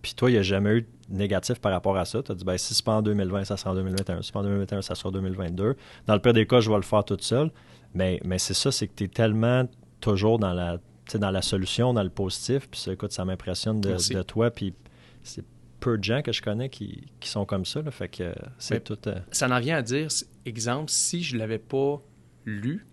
Puis 0.07 0.15
toi, 0.15 0.31
il 0.31 0.35
n'y 0.35 0.39
a 0.39 0.43
jamais 0.43 0.71
eu 0.71 0.83
de 0.83 0.89
négatif 1.11 1.59
par 1.59 1.73
rapport 1.73 1.97
à 1.97 2.05
ça. 2.05 2.23
Tu 2.23 2.31
as 2.31 2.37
dit, 2.37 2.45
ben, 2.45 2.57
si 2.57 2.75
c'est 2.75 2.85
pas 2.85 2.95
en 2.95 3.03
2020, 3.03 3.43
ça 3.43 3.57
sera 3.57 3.73
en 3.73 3.75
2021. 3.75 4.23
Si 4.23 4.27
c'est 4.27 4.33
pas 4.33 4.39
en 4.39 4.45
2021, 4.45 4.81
ça 4.81 4.95
sera 4.95 5.09
en 5.09 5.13
2022. 5.13 5.75
Dans 6.07 6.15
le 6.15 6.21
pire 6.21 6.33
des 6.33 6.47
cas, 6.47 6.61
je 6.61 6.71
vais 6.71 6.77
le 6.77 6.83
faire 6.83 7.05
toute 7.05 7.23
seule. 7.23 7.51
Mais, 7.93 8.21
mais 8.25 8.39
c'est 8.39 8.55
ça, 8.55 8.71
c'est 8.71 8.87
que 8.87 8.93
tu 8.95 9.03
es 9.03 9.09
tellement 9.09 9.69
toujours 9.99 10.39
dans 10.39 10.53
la, 10.53 10.79
dans 11.17 11.33
la 11.33 11.43
solution, 11.43 11.93
dans 11.93 12.05
le 12.05 12.11
positif. 12.11 12.69
Puis 12.71 12.79
ça, 12.79 12.93
écoute, 12.93 13.11
ça 13.11 13.25
m'impressionne 13.25 13.81
de, 13.81 14.23
toi. 14.23 14.53
Puis 14.53 14.75
c'est 15.25 15.45
peu 15.81 15.99
de 15.99 16.05
gens 16.05 16.23
que 16.23 16.31
je 16.31 16.41
connais 16.41 16.69
qui, 16.69 17.09
qui 17.19 17.29
sont 17.29 17.45
comme 17.45 17.65
ça. 17.65 17.83
là. 17.83 17.91
fait 17.91 18.09
que 18.09 18.33
c'est 18.59 18.85
tout. 18.85 18.97
euh, 19.09 19.19
ça 19.33 19.49
en 19.49 19.59
vient 19.59 19.79
à 19.79 19.83
dire, 19.83 20.07
exemple, 20.45 20.93
si 20.93 21.25
je 21.25 21.35
ne 21.35 21.41
l'avais 21.41 21.59
pas 21.59 22.01
lu 22.45 22.87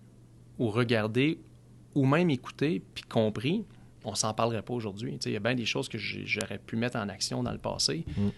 ou 0.58 0.68
regardé 0.68 1.38
ou 1.94 2.06
même 2.06 2.28
écouté 2.30 2.82
puis 2.92 3.04
compris, 3.04 3.64
on 4.04 4.14
s'en 4.14 4.32
parlerait 4.34 4.62
pas 4.62 4.74
aujourd'hui. 4.74 5.18
Il 5.24 5.32
y 5.32 5.36
a 5.36 5.40
bien 5.40 5.54
des 5.54 5.64
choses 5.66 5.88
que 5.88 5.98
j'aurais 5.98 6.58
pu 6.58 6.76
mettre 6.76 6.96
en 6.96 7.08
action 7.08 7.42
dans 7.42 7.52
le 7.52 7.58
passé, 7.58 8.04
Mm. 8.16 8.28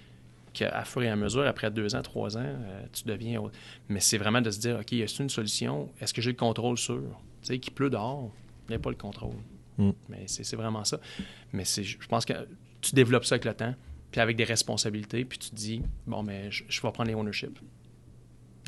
qu'à 0.53 0.85
fur 0.85 1.03
et 1.03 1.09
à 1.09 1.17
mesure, 1.17 1.47
après 1.47 1.71
deux 1.71 1.95
ans, 1.95 2.03
trois 2.03 2.37
ans, 2.37 2.41
euh, 2.45 2.83
tu 2.93 3.05
deviens 3.05 3.41
autre. 3.41 3.55
Mais 3.89 4.01
c'est 4.01 4.19
vraiment 4.19 4.41
de 4.41 4.51
se 4.51 4.59
dire, 4.61 4.79
OK, 4.81 4.93
est-ce 4.93 5.23
une 5.23 5.29
solution? 5.31 5.91
Est-ce 6.01 6.15
que 6.15 6.23
j'ai 6.23 6.31
le 6.31 6.37
contrôle 6.37 6.79
sur? 6.79 6.97
Tu 7.43 7.49
sais, 7.49 7.59
qu'il 7.59 7.73
pleut 7.75 7.91
dehors, 7.91 8.31
il 8.69 8.71
n'y 8.73 8.77
a 8.77 8.79
pas 8.79 8.91
le 8.91 8.97
contrôle. 8.97 9.35
Mm. 9.79 9.91
Mais 10.09 10.25
c'est 10.27 10.57
vraiment 10.57 10.85
ça. 10.85 10.99
Mais 11.53 11.65
c'est- 11.65 11.85
je 11.85 12.07
pense 12.09 12.25
que 12.25 12.33
tu 12.81 12.95
développes 12.95 13.25
ça 13.25 13.35
avec 13.35 13.45
le 13.45 13.55
temps, 13.55 13.75
puis 14.11 14.21
avec 14.21 14.37
des 14.37 14.45
responsabilités, 14.45 15.25
puis 15.25 15.39
tu 15.39 15.51
te 15.51 15.55
dis, 15.55 15.83
bon, 16.07 16.23
mais 16.23 16.51
je, 16.51 16.65
je 16.69 16.81
vais 16.81 16.91
prendre 16.93 17.09
les 17.09 17.15
ownership. 17.15 17.59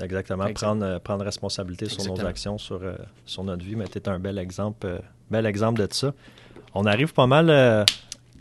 Exactement, 0.00 0.52
prendre, 0.52 0.84
euh, 0.84 0.98
prendre 1.00 1.24
responsabilité 1.24 1.88
sur 1.88 2.04
nos 2.04 2.24
actions, 2.24 2.56
sur, 2.56 2.80
euh, 2.82 2.94
sur 3.26 3.42
notre 3.42 3.64
vie. 3.64 3.74
Mais 3.74 3.88
tu 3.88 3.98
es 3.98 4.08
un 4.08 4.20
bel 4.20 4.38
exemple, 4.38 4.86
euh, 4.86 4.98
bel 5.28 5.44
exemple 5.44 5.84
de 5.84 5.92
ça. 5.92 6.14
On 6.74 6.84
arrive 6.84 7.12
pas 7.12 7.26
mal 7.26 7.50
euh, 7.50 7.84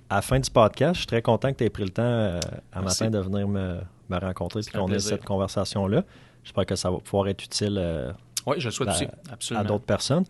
à 0.10 0.16
la 0.16 0.22
fin 0.22 0.40
du 0.40 0.50
podcast. 0.50 0.96
Je 0.96 1.00
suis 1.00 1.08
très 1.08 1.22
content 1.22 1.52
que 1.52 1.58
tu 1.58 1.64
aies 1.64 1.70
pris 1.70 1.84
le 1.84 1.90
temps 1.90 2.04
euh, 2.04 2.40
à 2.72 2.82
Merci. 2.82 3.04
matin 3.04 3.18
de 3.18 3.24
venir 3.24 3.48
me, 3.48 3.78
me 4.10 4.20
rencontrer 4.20 4.62
et 4.62 4.78
qu'on 4.78 4.92
ait 4.92 5.00
cette 5.00 5.26
conversation-là. 5.26 6.04
J'espère 6.44 6.66
que 6.66 6.76
ça 6.76 6.90
va 6.90 6.98
pouvoir 7.00 7.28
être 7.28 7.44
utile 7.44 7.78
euh, 7.78 8.12
Oui, 8.46 8.56
je 8.60 8.68
le 8.68 8.72
souhaite 8.72 8.90
aussi, 8.90 9.06
à 9.06 9.34
absolument. 9.34 9.66
d'autres 9.66 9.86
personnes. 9.86 10.24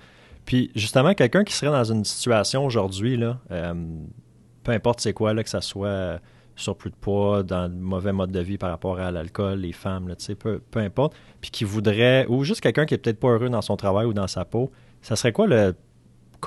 Puis 0.45 0.71
justement, 0.75 1.13
quelqu'un 1.13 1.43
qui 1.43 1.53
serait 1.53 1.71
dans 1.71 1.83
une 1.83 2.05
situation 2.05 2.65
aujourd'hui, 2.65 3.17
là, 3.17 3.37
euh, 3.51 3.73
peu 4.63 4.71
importe 4.71 5.01
c'est 5.01 5.13
quoi, 5.13 5.33
là, 5.33 5.43
que 5.43 5.49
ça 5.49 5.61
soit 5.61 6.19
surplus 6.55 6.89
de 6.89 6.95
poids, 6.95 7.43
dans 7.43 7.63
le 7.63 7.75
mauvais 7.75 8.13
mode 8.13 8.31
de 8.31 8.39
vie 8.39 8.57
par 8.57 8.71
rapport 8.71 8.99
à 8.99 9.11
l'alcool, 9.11 9.59
les 9.59 9.73
femmes, 9.73 10.07
là, 10.07 10.15
peu, 10.39 10.59
peu 10.59 10.79
importe, 10.79 11.13
puis 11.39 11.51
qui 11.51 11.65
voudrait, 11.65 12.25
ou 12.27 12.43
juste 12.43 12.61
quelqu'un 12.61 12.85
qui 12.85 12.95
est 12.95 12.97
peut-être 12.97 13.19
pas 13.19 13.27
heureux 13.27 13.49
dans 13.49 13.61
son 13.61 13.77
travail 13.77 14.07
ou 14.07 14.13
dans 14.13 14.27
sa 14.27 14.43
peau, 14.43 14.71
ça 15.03 15.15
serait 15.15 15.31
quoi 15.33 15.45
le 15.45 15.75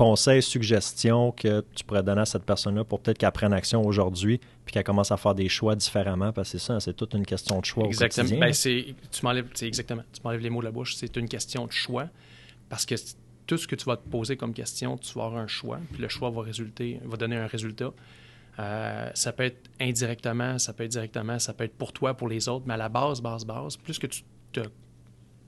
conseil, 0.00 0.42
suggestion 0.42 1.30
que 1.32 1.62
tu 1.74 1.84
pourrais 1.84 2.02
donner 2.02 2.22
à 2.22 2.26
cette 2.26 2.44
personne-là 2.44 2.84
pour 2.84 3.00
peut-être 3.00 3.18
qu'elle 3.18 3.30
prenne 3.32 3.52
action 3.52 3.84
aujourd'hui 3.84 4.40
puis 4.64 4.72
qu'elle 4.72 4.84
commence 4.84 5.12
à 5.12 5.18
faire 5.18 5.34
des 5.34 5.48
choix 5.48 5.76
différemment? 5.76 6.32
Parce 6.32 6.52
que 6.52 6.58
c'est 6.58 6.66
ça, 6.66 6.80
c'est 6.80 6.94
toute 6.94 7.12
une 7.12 7.26
question 7.26 7.60
de 7.60 7.64
choix 7.66 7.84
Exactement. 7.84 8.36
au. 8.36 8.40
Ben, 8.40 8.52
tu 8.52 8.94
m'enlèves, 9.22 9.48
exactement. 9.60 10.02
Tu 10.12 10.20
m'enlèves 10.24 10.40
les 10.40 10.50
mots 10.50 10.60
de 10.60 10.66
la 10.66 10.70
bouche. 10.70 10.94
C'est 10.96 11.14
une 11.16 11.28
question 11.28 11.66
de 11.66 11.72
choix 11.72 12.08
parce 12.70 12.86
que 12.86 12.94
tout 13.46 13.58
ce 13.58 13.68
que 13.68 13.76
tu 13.76 13.84
vas 13.84 13.96
te 13.96 14.08
poser 14.08 14.36
comme 14.36 14.54
question, 14.54 14.96
tu 14.96 15.12
vas 15.18 15.24
avoir 15.24 15.42
un 15.42 15.48
choix, 15.48 15.80
puis 15.92 16.00
le 16.00 16.08
choix 16.08 16.30
va, 16.30 16.42
résulter, 16.42 17.00
va 17.04 17.16
donner 17.16 17.36
un 17.36 17.46
résultat. 17.46 17.92
Euh, 18.58 19.10
ça 19.12 19.32
peut 19.32 19.42
être 19.42 19.68
indirectement, 19.80 20.58
ça 20.58 20.72
peut 20.72 20.84
être 20.84 20.92
directement, 20.92 21.38
ça 21.38 21.52
peut 21.52 21.64
être 21.64 21.76
pour 21.76 21.92
toi, 21.92 22.14
pour 22.14 22.28
les 22.28 22.48
autres, 22.48 22.64
mais 22.66 22.74
à 22.74 22.76
la 22.76 22.88
base, 22.88 23.20
base, 23.20 23.44
base, 23.44 23.76
plus 23.76 23.98
que 23.98 24.06
tu 24.06 24.22
te 24.52 24.60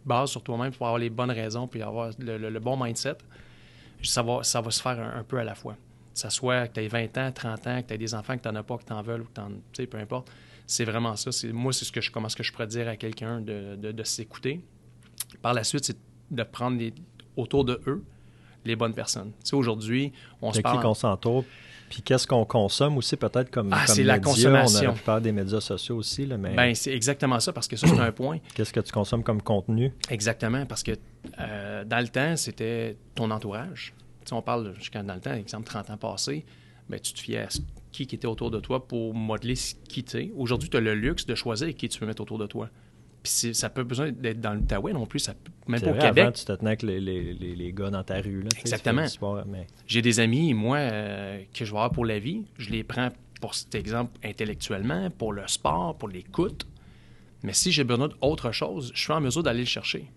bases 0.05 0.31
sur 0.31 0.43
toi-même 0.43 0.73
pour 0.73 0.87
avoir 0.87 0.99
les 0.99 1.11
bonnes 1.11 1.31
raisons, 1.31 1.69
puis 1.69 1.81
avoir 1.81 2.11
le, 2.19 2.59
bon 2.59 2.77
mindset, 2.77 3.19
ça 4.03 4.23
va, 4.23 4.43
ça 4.43 4.61
va 4.61 4.71
se 4.71 4.83
faire 4.83 4.99
un, 4.99 5.23
peu 5.25 5.39
à 5.39 5.45
la 5.45 5.55
fois. 5.55 5.75
Que 5.75 6.19
ça 6.19 6.31
soit 6.31 6.69
que 6.69 6.75
tu 6.75 6.81
aies 6.81 6.89
20 6.89 7.19
ans, 7.19 7.33
30 7.33 7.67
ans, 7.67 7.83
que 7.83 7.89
tu 7.89 7.95
aies 7.95 7.99
des 7.99 8.15
enfants, 8.15 8.37
que 8.37 8.43
tu 8.43 8.49
n'en 8.49 8.57
as 8.57 8.63
pas, 8.63 8.77
que 8.79 8.85
tu 8.85 8.93
en 8.93 9.03
veux, 9.03 9.21
ou 9.21 9.25
que 9.25 9.41
tu 9.41 9.43
sais, 9.73 9.87
peu 9.87 9.99
importe. 9.99 10.31
C'est 10.67 10.85
vraiment 10.85 11.17
ça. 11.17 11.31
Moi, 11.53 11.73
c'est 11.73 11.85
ce 11.85 11.93
que 11.93 12.01
je 12.01 12.11
commence 12.11 12.35
que 12.35 12.43
je 12.43 12.53
pourrais 12.53 12.67
dire 12.67 12.89
à 12.89 12.97
quelqu'un 12.97 13.41
de, 13.41 13.77
de, 13.77 14.03
s'écouter. 14.05 14.61
Par 15.41 15.55
la 15.55 15.65
suite, 15.65 15.85
c'est 15.85 15.97
de 16.31 16.43
prendre 16.45 16.81
autour 17.37 17.65
de 17.65 17.81
eux 17.87 18.05
les 18.65 18.77
bonnes 18.77 18.95
personnes. 18.95 19.33
Tu 19.43 19.51
sais, 19.51 19.57
aujourd'hui, 19.57 20.13
on 20.41 20.53
se 20.53 20.61
parle... 20.61 20.79
qui 20.79 20.83
qu'on 20.83 20.95
s'entoure, 20.95 21.45
puis 21.93 22.01
qu'est-ce 22.01 22.27
qu'on 22.27 22.47
consomme 22.47 22.97
aussi, 22.97 23.19
peut-être 23.19 23.51
comme, 23.51 23.69
ah, 23.71 23.87
c'est 23.87 24.03
la 24.03 24.19
consommation. 24.19 24.93
On 24.93 24.95
a 24.95 24.99
parler 24.99 25.25
des 25.25 25.33
médias 25.33 25.61
sociaux 25.61 25.97
aussi. 25.97 26.25
Là, 26.25 26.39
mais... 26.39 26.55
Ben, 26.55 26.75
c'est 26.75 26.91
exactement 26.91 27.39
ça, 27.39 27.53
parce 27.53 27.69
que 27.69 27.77
ça, 27.77 27.87
c'est 27.87 28.01
un 28.01 28.13
point. 28.13 28.39
Qu'est-ce 28.55 28.73
que 28.73 28.81
tu 28.81 28.91
consommes 28.91 29.23
comme 29.23 29.43
contenu? 29.43 29.93
Exactement, 30.09 30.65
parce 30.65 30.83
que 30.83 30.93
euh, 31.39 31.85
dans 31.85 32.01
le 32.01 32.09
temps, 32.09 32.35
c'était 32.39 32.97
ton 33.15 33.31
entourage. 33.31 33.93
Tu 34.25 34.29
sais, 34.31 34.35
on 34.35 34.41
parle 34.41 34.75
jusqu'à 34.79 35.03
dans 35.03 35.13
le 35.13 35.21
temps, 35.21 35.35
exemple 35.35 35.67
30 35.67 35.91
ans 35.91 35.97
passés, 35.99 36.47
ben, 36.89 36.99
tu 36.99 37.13
te 37.13 37.21
fiais 37.21 37.41
à 37.41 37.49
qui, 37.93 38.07
qui 38.07 38.15
était 38.15 38.27
autour 38.27 38.51
de 38.51 38.59
toi 38.59 38.89
pour 38.89 39.13
modeler 39.13 39.57
qui 39.87 40.03
tu 40.03 40.17
es. 40.17 40.33
Aujourd'hui, 40.35 40.71
tu 40.71 40.79
as 40.79 40.81
le 40.81 40.95
luxe 40.95 41.27
de 41.27 41.35
choisir 41.35 41.75
qui 41.75 41.91
tu 41.91 41.99
peux 41.99 42.07
mettre 42.07 42.23
autour 42.23 42.39
de 42.39 42.47
toi. 42.47 42.71
Puis 43.23 43.55
ça 43.55 43.71
peut 43.71 43.85
besoin 43.85 44.11
d'être 44.11 44.41
dans 44.41 44.55
l'Outaouais 44.55 44.93
non 44.93 45.07
plus, 45.07 45.21
ça, 45.21 45.35
même 45.69 45.81
au 45.83 45.95
Québec. 45.95 46.19
Avant, 46.19 46.33
tu 46.33 46.45
te 46.45 46.53
tenais 46.53 46.71
avec 46.71 46.83
les, 46.83 47.01
les, 47.01 47.35
les, 47.35 47.73
gars 47.73 47.91
dans 47.91 48.03
ta 48.03 48.21
rue. 48.21 48.43
Là, 48.43 48.49
Exactement. 48.59 49.07
J'ai 49.87 50.03
des 50.03 50.19
amis, 50.19 50.55
moi, 50.55 50.79
euh, 50.79 51.43
que 51.55 51.65
je 51.65 51.71
vais 51.71 51.77
avoir 51.77 51.93
pour 51.93 52.05
la 52.05 52.19
vie. 52.19 52.45
Je 52.59 52.71
les 52.71 52.83
prends 52.83 53.11
pour 53.41 53.55
cet 53.55 53.75
exemple 53.75 54.19
intellectuellement, 54.25 55.09
pour 55.11 55.33
le 55.33 55.47
sport, 55.47 55.97
pour 55.99 56.09
l'écoute. 56.09 56.67
Mais 57.45 57.53
si 57.53 57.71
j'ai 57.71 57.85
besoin 57.85 58.09
d'autre 58.09 58.51
chose, 58.53 58.91
je 58.95 59.01
suis 59.01 59.13
en 59.13 59.21
mesure 59.21 59.43
d'aller 59.43 59.61
le 59.61 59.67
chercher. 59.67 60.11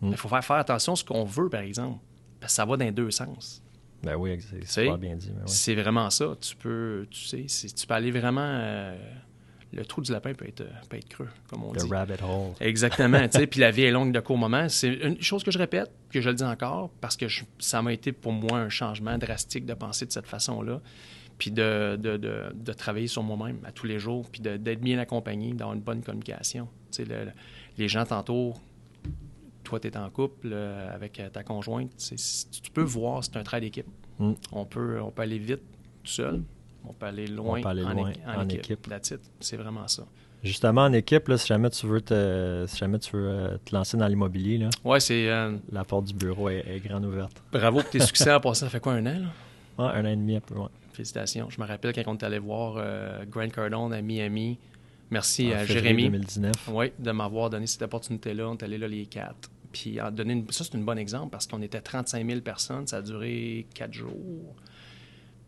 Hmm. 0.00 0.10
Il 0.10 0.16
faut 0.16 0.28
faire, 0.28 0.44
faire 0.44 0.56
attention 0.56 0.92
à 0.92 0.96
ce 0.96 1.04
qu'on 1.04 1.24
veut, 1.24 1.48
par 1.48 1.60
exemple. 1.60 1.98
Parce 2.40 2.52
que 2.52 2.56
ça 2.56 2.64
va 2.64 2.76
dans 2.76 2.84
les 2.84 2.92
deux 2.92 3.10
sens. 3.10 3.62
Ben 4.02 4.16
oui, 4.16 4.38
c'est 4.64 4.98
bien 4.98 5.16
dit. 5.16 5.30
C'est 5.46 5.74
vraiment 5.74 6.10
ça. 6.10 6.36
Tu 6.40 6.56
peux, 6.56 7.06
tu 7.08 7.48
sais, 7.48 7.68
tu 7.68 7.86
peux 7.86 7.94
aller 7.94 8.10
vraiment. 8.10 8.40
Euh, 8.42 8.96
le 9.72 9.84
trou 9.84 10.02
du 10.02 10.12
lapin 10.12 10.34
peut 10.34 10.46
être, 10.46 10.64
peut 10.88 10.96
être 10.96 11.08
creux, 11.08 11.28
comme 11.48 11.64
on 11.64 11.72
dit. 11.72 11.86
The 11.86 11.90
rabbit 11.90 12.22
hole. 12.22 12.52
Exactement. 12.60 13.26
puis 13.28 13.60
la 13.60 13.70
vie 13.70 13.82
est 13.82 13.90
longue 13.90 14.12
de 14.12 14.20
court 14.20 14.36
moment. 14.36 14.68
C'est 14.68 14.92
une 14.92 15.20
chose 15.20 15.42
que 15.42 15.50
je 15.50 15.58
répète, 15.58 15.90
que 16.10 16.20
je 16.20 16.28
le 16.28 16.34
dis 16.34 16.44
encore, 16.44 16.90
parce 17.00 17.16
que 17.16 17.26
ça 17.58 17.80
m'a 17.82 17.92
été 17.92 18.12
pour 18.12 18.32
moi 18.32 18.58
un 18.58 18.68
changement 18.68 19.16
drastique 19.16 19.64
de 19.64 19.74
penser 19.74 20.06
de 20.06 20.12
cette 20.12 20.26
façon-là, 20.26 20.80
puis 21.38 21.50
de, 21.50 21.96
de, 21.96 22.16
de, 22.16 22.72
travailler 22.72 23.06
sur 23.06 23.22
moi-même 23.22 23.58
à 23.64 23.72
tous 23.72 23.86
les 23.86 23.98
jours, 23.98 24.28
puis 24.30 24.40
d'être 24.40 24.80
bien 24.80 24.98
accompagné, 24.98 25.52
d'avoir 25.54 25.74
une 25.74 25.82
bonne 25.82 26.02
communication. 26.02 26.68
Le, 26.98 27.30
les 27.78 27.88
gens 27.88 28.04
tantôt, 28.04 28.54
toi, 29.64 29.80
tu 29.80 29.88
es 29.88 29.96
en 29.96 30.10
couple 30.10 30.50
euh, 30.52 30.94
avec 30.94 31.18
euh, 31.18 31.30
ta 31.30 31.42
conjointe, 31.42 31.90
tu 31.96 32.70
peux 32.72 32.82
voir, 32.82 33.24
c'est 33.24 33.36
un 33.36 33.42
trait 33.42 33.60
d'équipe. 33.60 33.86
Mm. 34.18 34.32
On, 34.52 34.66
peut, 34.66 35.00
on 35.00 35.10
peut 35.10 35.22
aller 35.22 35.38
vite 35.38 35.62
tout 36.04 36.10
seul, 36.10 36.42
on 36.88 36.92
peut 36.92 37.06
aller 37.06 37.26
loin, 37.26 37.60
en, 37.64 38.48
équipe. 38.48 38.88
C'est 39.40 39.56
vraiment 39.56 39.88
ça. 39.88 40.04
Justement, 40.42 40.82
en 40.82 40.92
équipe, 40.92 41.28
là, 41.28 41.38
si 41.38 41.46
jamais 41.46 41.70
tu 41.70 41.86
veux 41.86 42.00
te, 42.00 42.64
si 42.66 42.76
jamais 42.76 42.98
tu 42.98 43.16
veux, 43.16 43.28
euh, 43.28 43.58
te 43.64 43.74
lancer 43.74 43.96
dans 43.96 44.08
l'immobilier, 44.08 44.68
ouais, 44.84 44.98
c'est, 44.98 45.28
euh, 45.28 45.56
la 45.70 45.84
porte 45.84 46.06
du 46.06 46.14
bureau 46.14 46.48
est, 46.48 46.64
est 46.66 46.80
grande 46.80 47.04
ouverte. 47.04 47.42
Bravo 47.52 47.80
pour 47.80 47.90
tes 47.90 48.00
succès 48.04 48.32
en 48.32 48.40
passant. 48.40 48.66
Ça 48.66 48.70
fait 48.70 48.80
quoi, 48.80 48.94
un 48.94 49.06
an? 49.06 49.20
Là? 49.78 49.84
un 49.94 50.04
an 50.04 50.08
et 50.08 50.16
demi, 50.16 50.36
un 50.36 50.40
peu, 50.40 50.56
ouais. 50.56 50.68
Félicitations. 50.92 51.48
Je 51.48 51.60
me 51.60 51.66
rappelle 51.66 51.94
quand 51.94 52.02
on 52.06 52.16
est 52.16 52.24
allé 52.24 52.38
voir 52.38 52.74
euh, 52.76 53.24
Grant 53.30 53.48
Cardone 53.48 53.92
à 53.94 54.02
Miami. 54.02 54.58
Merci 55.10 55.52
à 55.52 55.64
Jérémy. 55.64 56.04
2019. 56.04 56.52
Oui, 56.72 56.92
de 56.98 57.10
m'avoir 57.12 57.48
donné 57.48 57.66
cette 57.66 57.82
opportunité-là. 57.82 58.48
On 58.48 58.56
est 58.56 58.62
allé 58.62 58.78
là 58.78 58.88
les 58.88 59.06
quatre. 59.06 59.50
Puis 59.72 59.98
donner 60.12 60.44
ça, 60.50 60.64
c'est 60.64 60.76
un 60.76 60.80
bon 60.80 60.98
exemple 60.98 61.30
parce 61.30 61.46
qu'on 61.46 61.62
était 61.62 61.80
35 61.80 62.26
000 62.26 62.40
personnes. 62.40 62.86
Ça 62.86 62.98
a 62.98 63.02
duré 63.02 63.66
quatre 63.74 63.92
jours. 63.94 64.54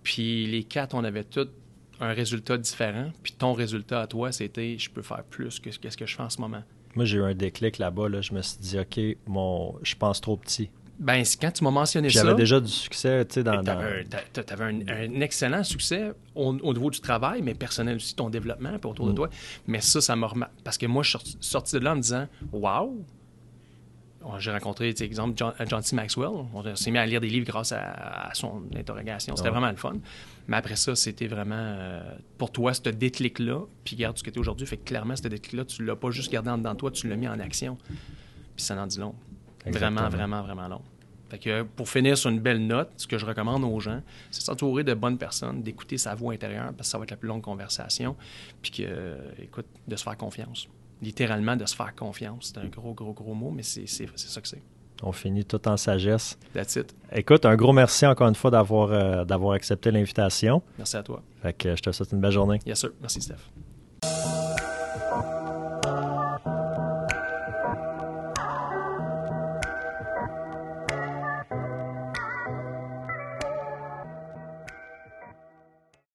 Puis 0.05 0.47
les 0.47 0.63
quatre, 0.63 0.95
on 0.95 1.03
avait 1.03 1.25
tous 1.25 1.49
un 2.01 2.13
résultat 2.13 2.57
différent. 2.57 3.11
Puis 3.25 3.33
ton 3.33 3.53
résultat 3.53 4.03
à 4.03 4.07
toi, 4.07 4.31
c'était 4.31 4.79
je 4.79 4.91
peux 4.91 5.03
faire 5.03 5.25
plus 5.25 5.59
que, 5.59 5.73
ce 5.73 5.79
que 5.79 6.07
je 6.07 6.15
fais 6.15 6.23
en 6.23 6.31
ce 6.31 6.41
moment. 6.41 6.63
Moi, 6.95 7.05
j'ai 7.07 7.19
eu 7.19 7.23
un 7.23 7.35
déclic 7.35 7.79
là-bas. 7.79 8.09
Là. 8.09 8.21
Je 8.21 8.33
me 8.33 8.43
suis 8.43 8.59
dit, 8.59 8.79
OK, 8.79 9.01
mon, 9.27 9.75
je 9.83 9.97
pense 9.97 10.21
trop 10.21 10.37
petit. 10.37 10.71
Ben, 10.99 11.25
quand 11.41 11.51
tu 11.51 11.65
m'as 11.65 11.73
mentionné 11.73 12.09
ça. 12.09 12.23
J'avais 12.23 12.37
déjà 12.37 12.61
du 12.61 12.71
succès, 12.71 13.25
tu 13.25 13.35
sais, 13.35 13.43
dans. 13.43 13.65
Tu 13.65 13.71
avais, 14.53 14.65
un, 14.65 15.21
excellent 15.21 15.65
succès 15.65 16.13
au, 16.37 16.53
niveau 16.53 16.89
du 16.89 17.01
travail, 17.01 17.43
mais 17.43 17.55
personnel 17.55 17.97
aussi, 17.97 18.15
ton 18.15 18.31
développement, 18.31 18.75
autour 18.85 19.07
de 19.07 19.13
mm. 19.13 19.17
toi. 19.17 19.31
Mais 19.67 19.81
ça, 19.81 20.01
ça 20.01 20.15
m'a 20.15 20.29
remarqué. 20.29 20.55
Parce 20.63 20.79
que 20.79 20.87
moi, 20.87 21.03
je 21.03 21.19
suis 21.19 21.37
sorti 21.41 21.75
de 21.81 21.85
là 21.85 21.93
en 21.93 21.97
me 21.97 22.01
disant, 22.01 22.29
waouh, 22.53 23.05
j'ai 24.39 24.51
rencontré, 24.51 24.89
exemple, 25.01 25.35
John, 25.37 25.53
John, 25.66 25.83
C. 25.83 25.97
Maxwell. 25.97 26.31
On 26.53 26.75
s'est 26.75 26.91
mis 26.91 26.99
à 26.99 27.07
lire 27.07 27.20
des 27.20 27.29
livres 27.29 27.47
grâce 27.47 27.72
à, 27.72 28.31
son 28.35 28.62
interrogation. 28.77 29.37
C'était 29.37 29.51
vraiment 29.51 29.70
le 29.70 29.77
fun. 29.77 29.95
Mais 30.49 30.57
après 30.57 30.77
ça, 30.77 30.95
c'était 30.95 31.27
vraiment, 31.27 31.55
euh, 31.57 32.03
pour 32.39 32.51
toi, 32.53 32.75
ce 32.75 32.89
déclic-là, 32.89 33.61
puis 33.85 33.97
regarde 33.97 34.18
ce 34.18 34.22
que 34.22 34.31
tu 34.31 34.37
es 34.37 34.41
aujourd'hui, 34.41 34.66
fait 34.66 34.77
que 34.77 34.85
clairement, 34.85 35.16
ce 35.16 35.22
déclic-là, 35.22 35.64
tu 35.64 35.85
l'as 35.85 35.97
pas 35.97 36.11
juste 36.11 36.31
gardé 36.31 36.51
en 36.51 36.59
dedans 36.59 36.75
de 36.75 36.79
toi, 36.79 36.91
tu 36.91 37.09
l'as 37.09 37.16
mis 37.16 37.29
en 37.29 37.39
action. 37.41 37.79
Puis 38.57 38.64
ça 38.64 38.81
en 38.81 38.87
dit 38.87 38.99
long. 38.99 39.14
Vraiment, 39.66 40.09
vraiment, 40.09 40.43
vraiment 40.43 40.68
long. 40.68 40.83
Fait 41.31 41.39
que 41.39 41.62
pour 41.62 41.89
finir 41.89 42.18
sur 42.18 42.31
une 42.31 42.41
belle 42.41 42.66
note, 42.66 42.91
ce 42.97 43.07
que 43.07 43.16
je 43.16 43.25
recommande 43.25 43.64
aux 43.64 43.81
gens, 43.81 44.03
c'est 44.31 44.43
s'entourer 44.43 44.85
de 44.85 44.93
bonnes 44.93 45.18
personnes, 45.18 45.62
d'écouter 45.62 45.97
sa 45.97 46.14
voix 46.14 46.35
intérieure, 46.35 46.72
parce 46.77 46.89
que 46.89 46.93
ça 46.93 46.99
va 46.99 47.05
être 47.05 47.11
la 47.11 47.16
plus 47.16 47.29
longue 47.29 47.43
conversation, 47.43 48.14
puis 48.61 48.70
que, 48.70 49.16
écoute, 49.43 49.66
de 49.89 49.97
se 49.97 50.05
faire 50.05 50.16
confiance 50.16 50.68
littéralement 51.03 51.57
de 51.57 51.67
se 51.67 51.75
faire 51.75 51.95
confiance. 51.95 52.53
C'est 52.55 52.61
un 52.61 52.69
gros, 52.69 52.95
gros, 52.95 53.13
gros 53.13 53.35
mot, 53.35 53.51
mais 53.51 53.63
c'est 53.63 53.87
ça 53.87 54.41
que 54.41 54.49
c'est. 54.49 54.63
On 55.03 55.13
finit 55.13 55.45
tout 55.45 55.67
en 55.69 55.77
sagesse. 55.77 56.39
That's 56.55 56.77
it. 56.77 56.95
Écoute, 57.13 57.45
un 57.45 57.57
gros 57.57 57.73
merci 57.73 58.07
encore 58.07 58.29
une 58.29 58.35
fois 58.35 58.51
d'avoir 58.51 58.91
euh, 58.91 59.25
d'avoir 59.25 59.55
accepté 59.55 59.91
l'invitation. 59.91 60.63
Merci 60.79 60.97
à 60.97 61.03
toi. 61.03 61.23
Fait 61.43 61.53
que 61.53 61.77
je 61.77 61.83
te 61.83 61.91
souhaite 61.93 62.13
une 62.13 62.21
belle 62.21 62.31
journée. 62.31 62.59
Yes, 62.65 62.81
sir. 62.81 62.91
Merci, 63.01 63.21
Steph. 63.21 64.34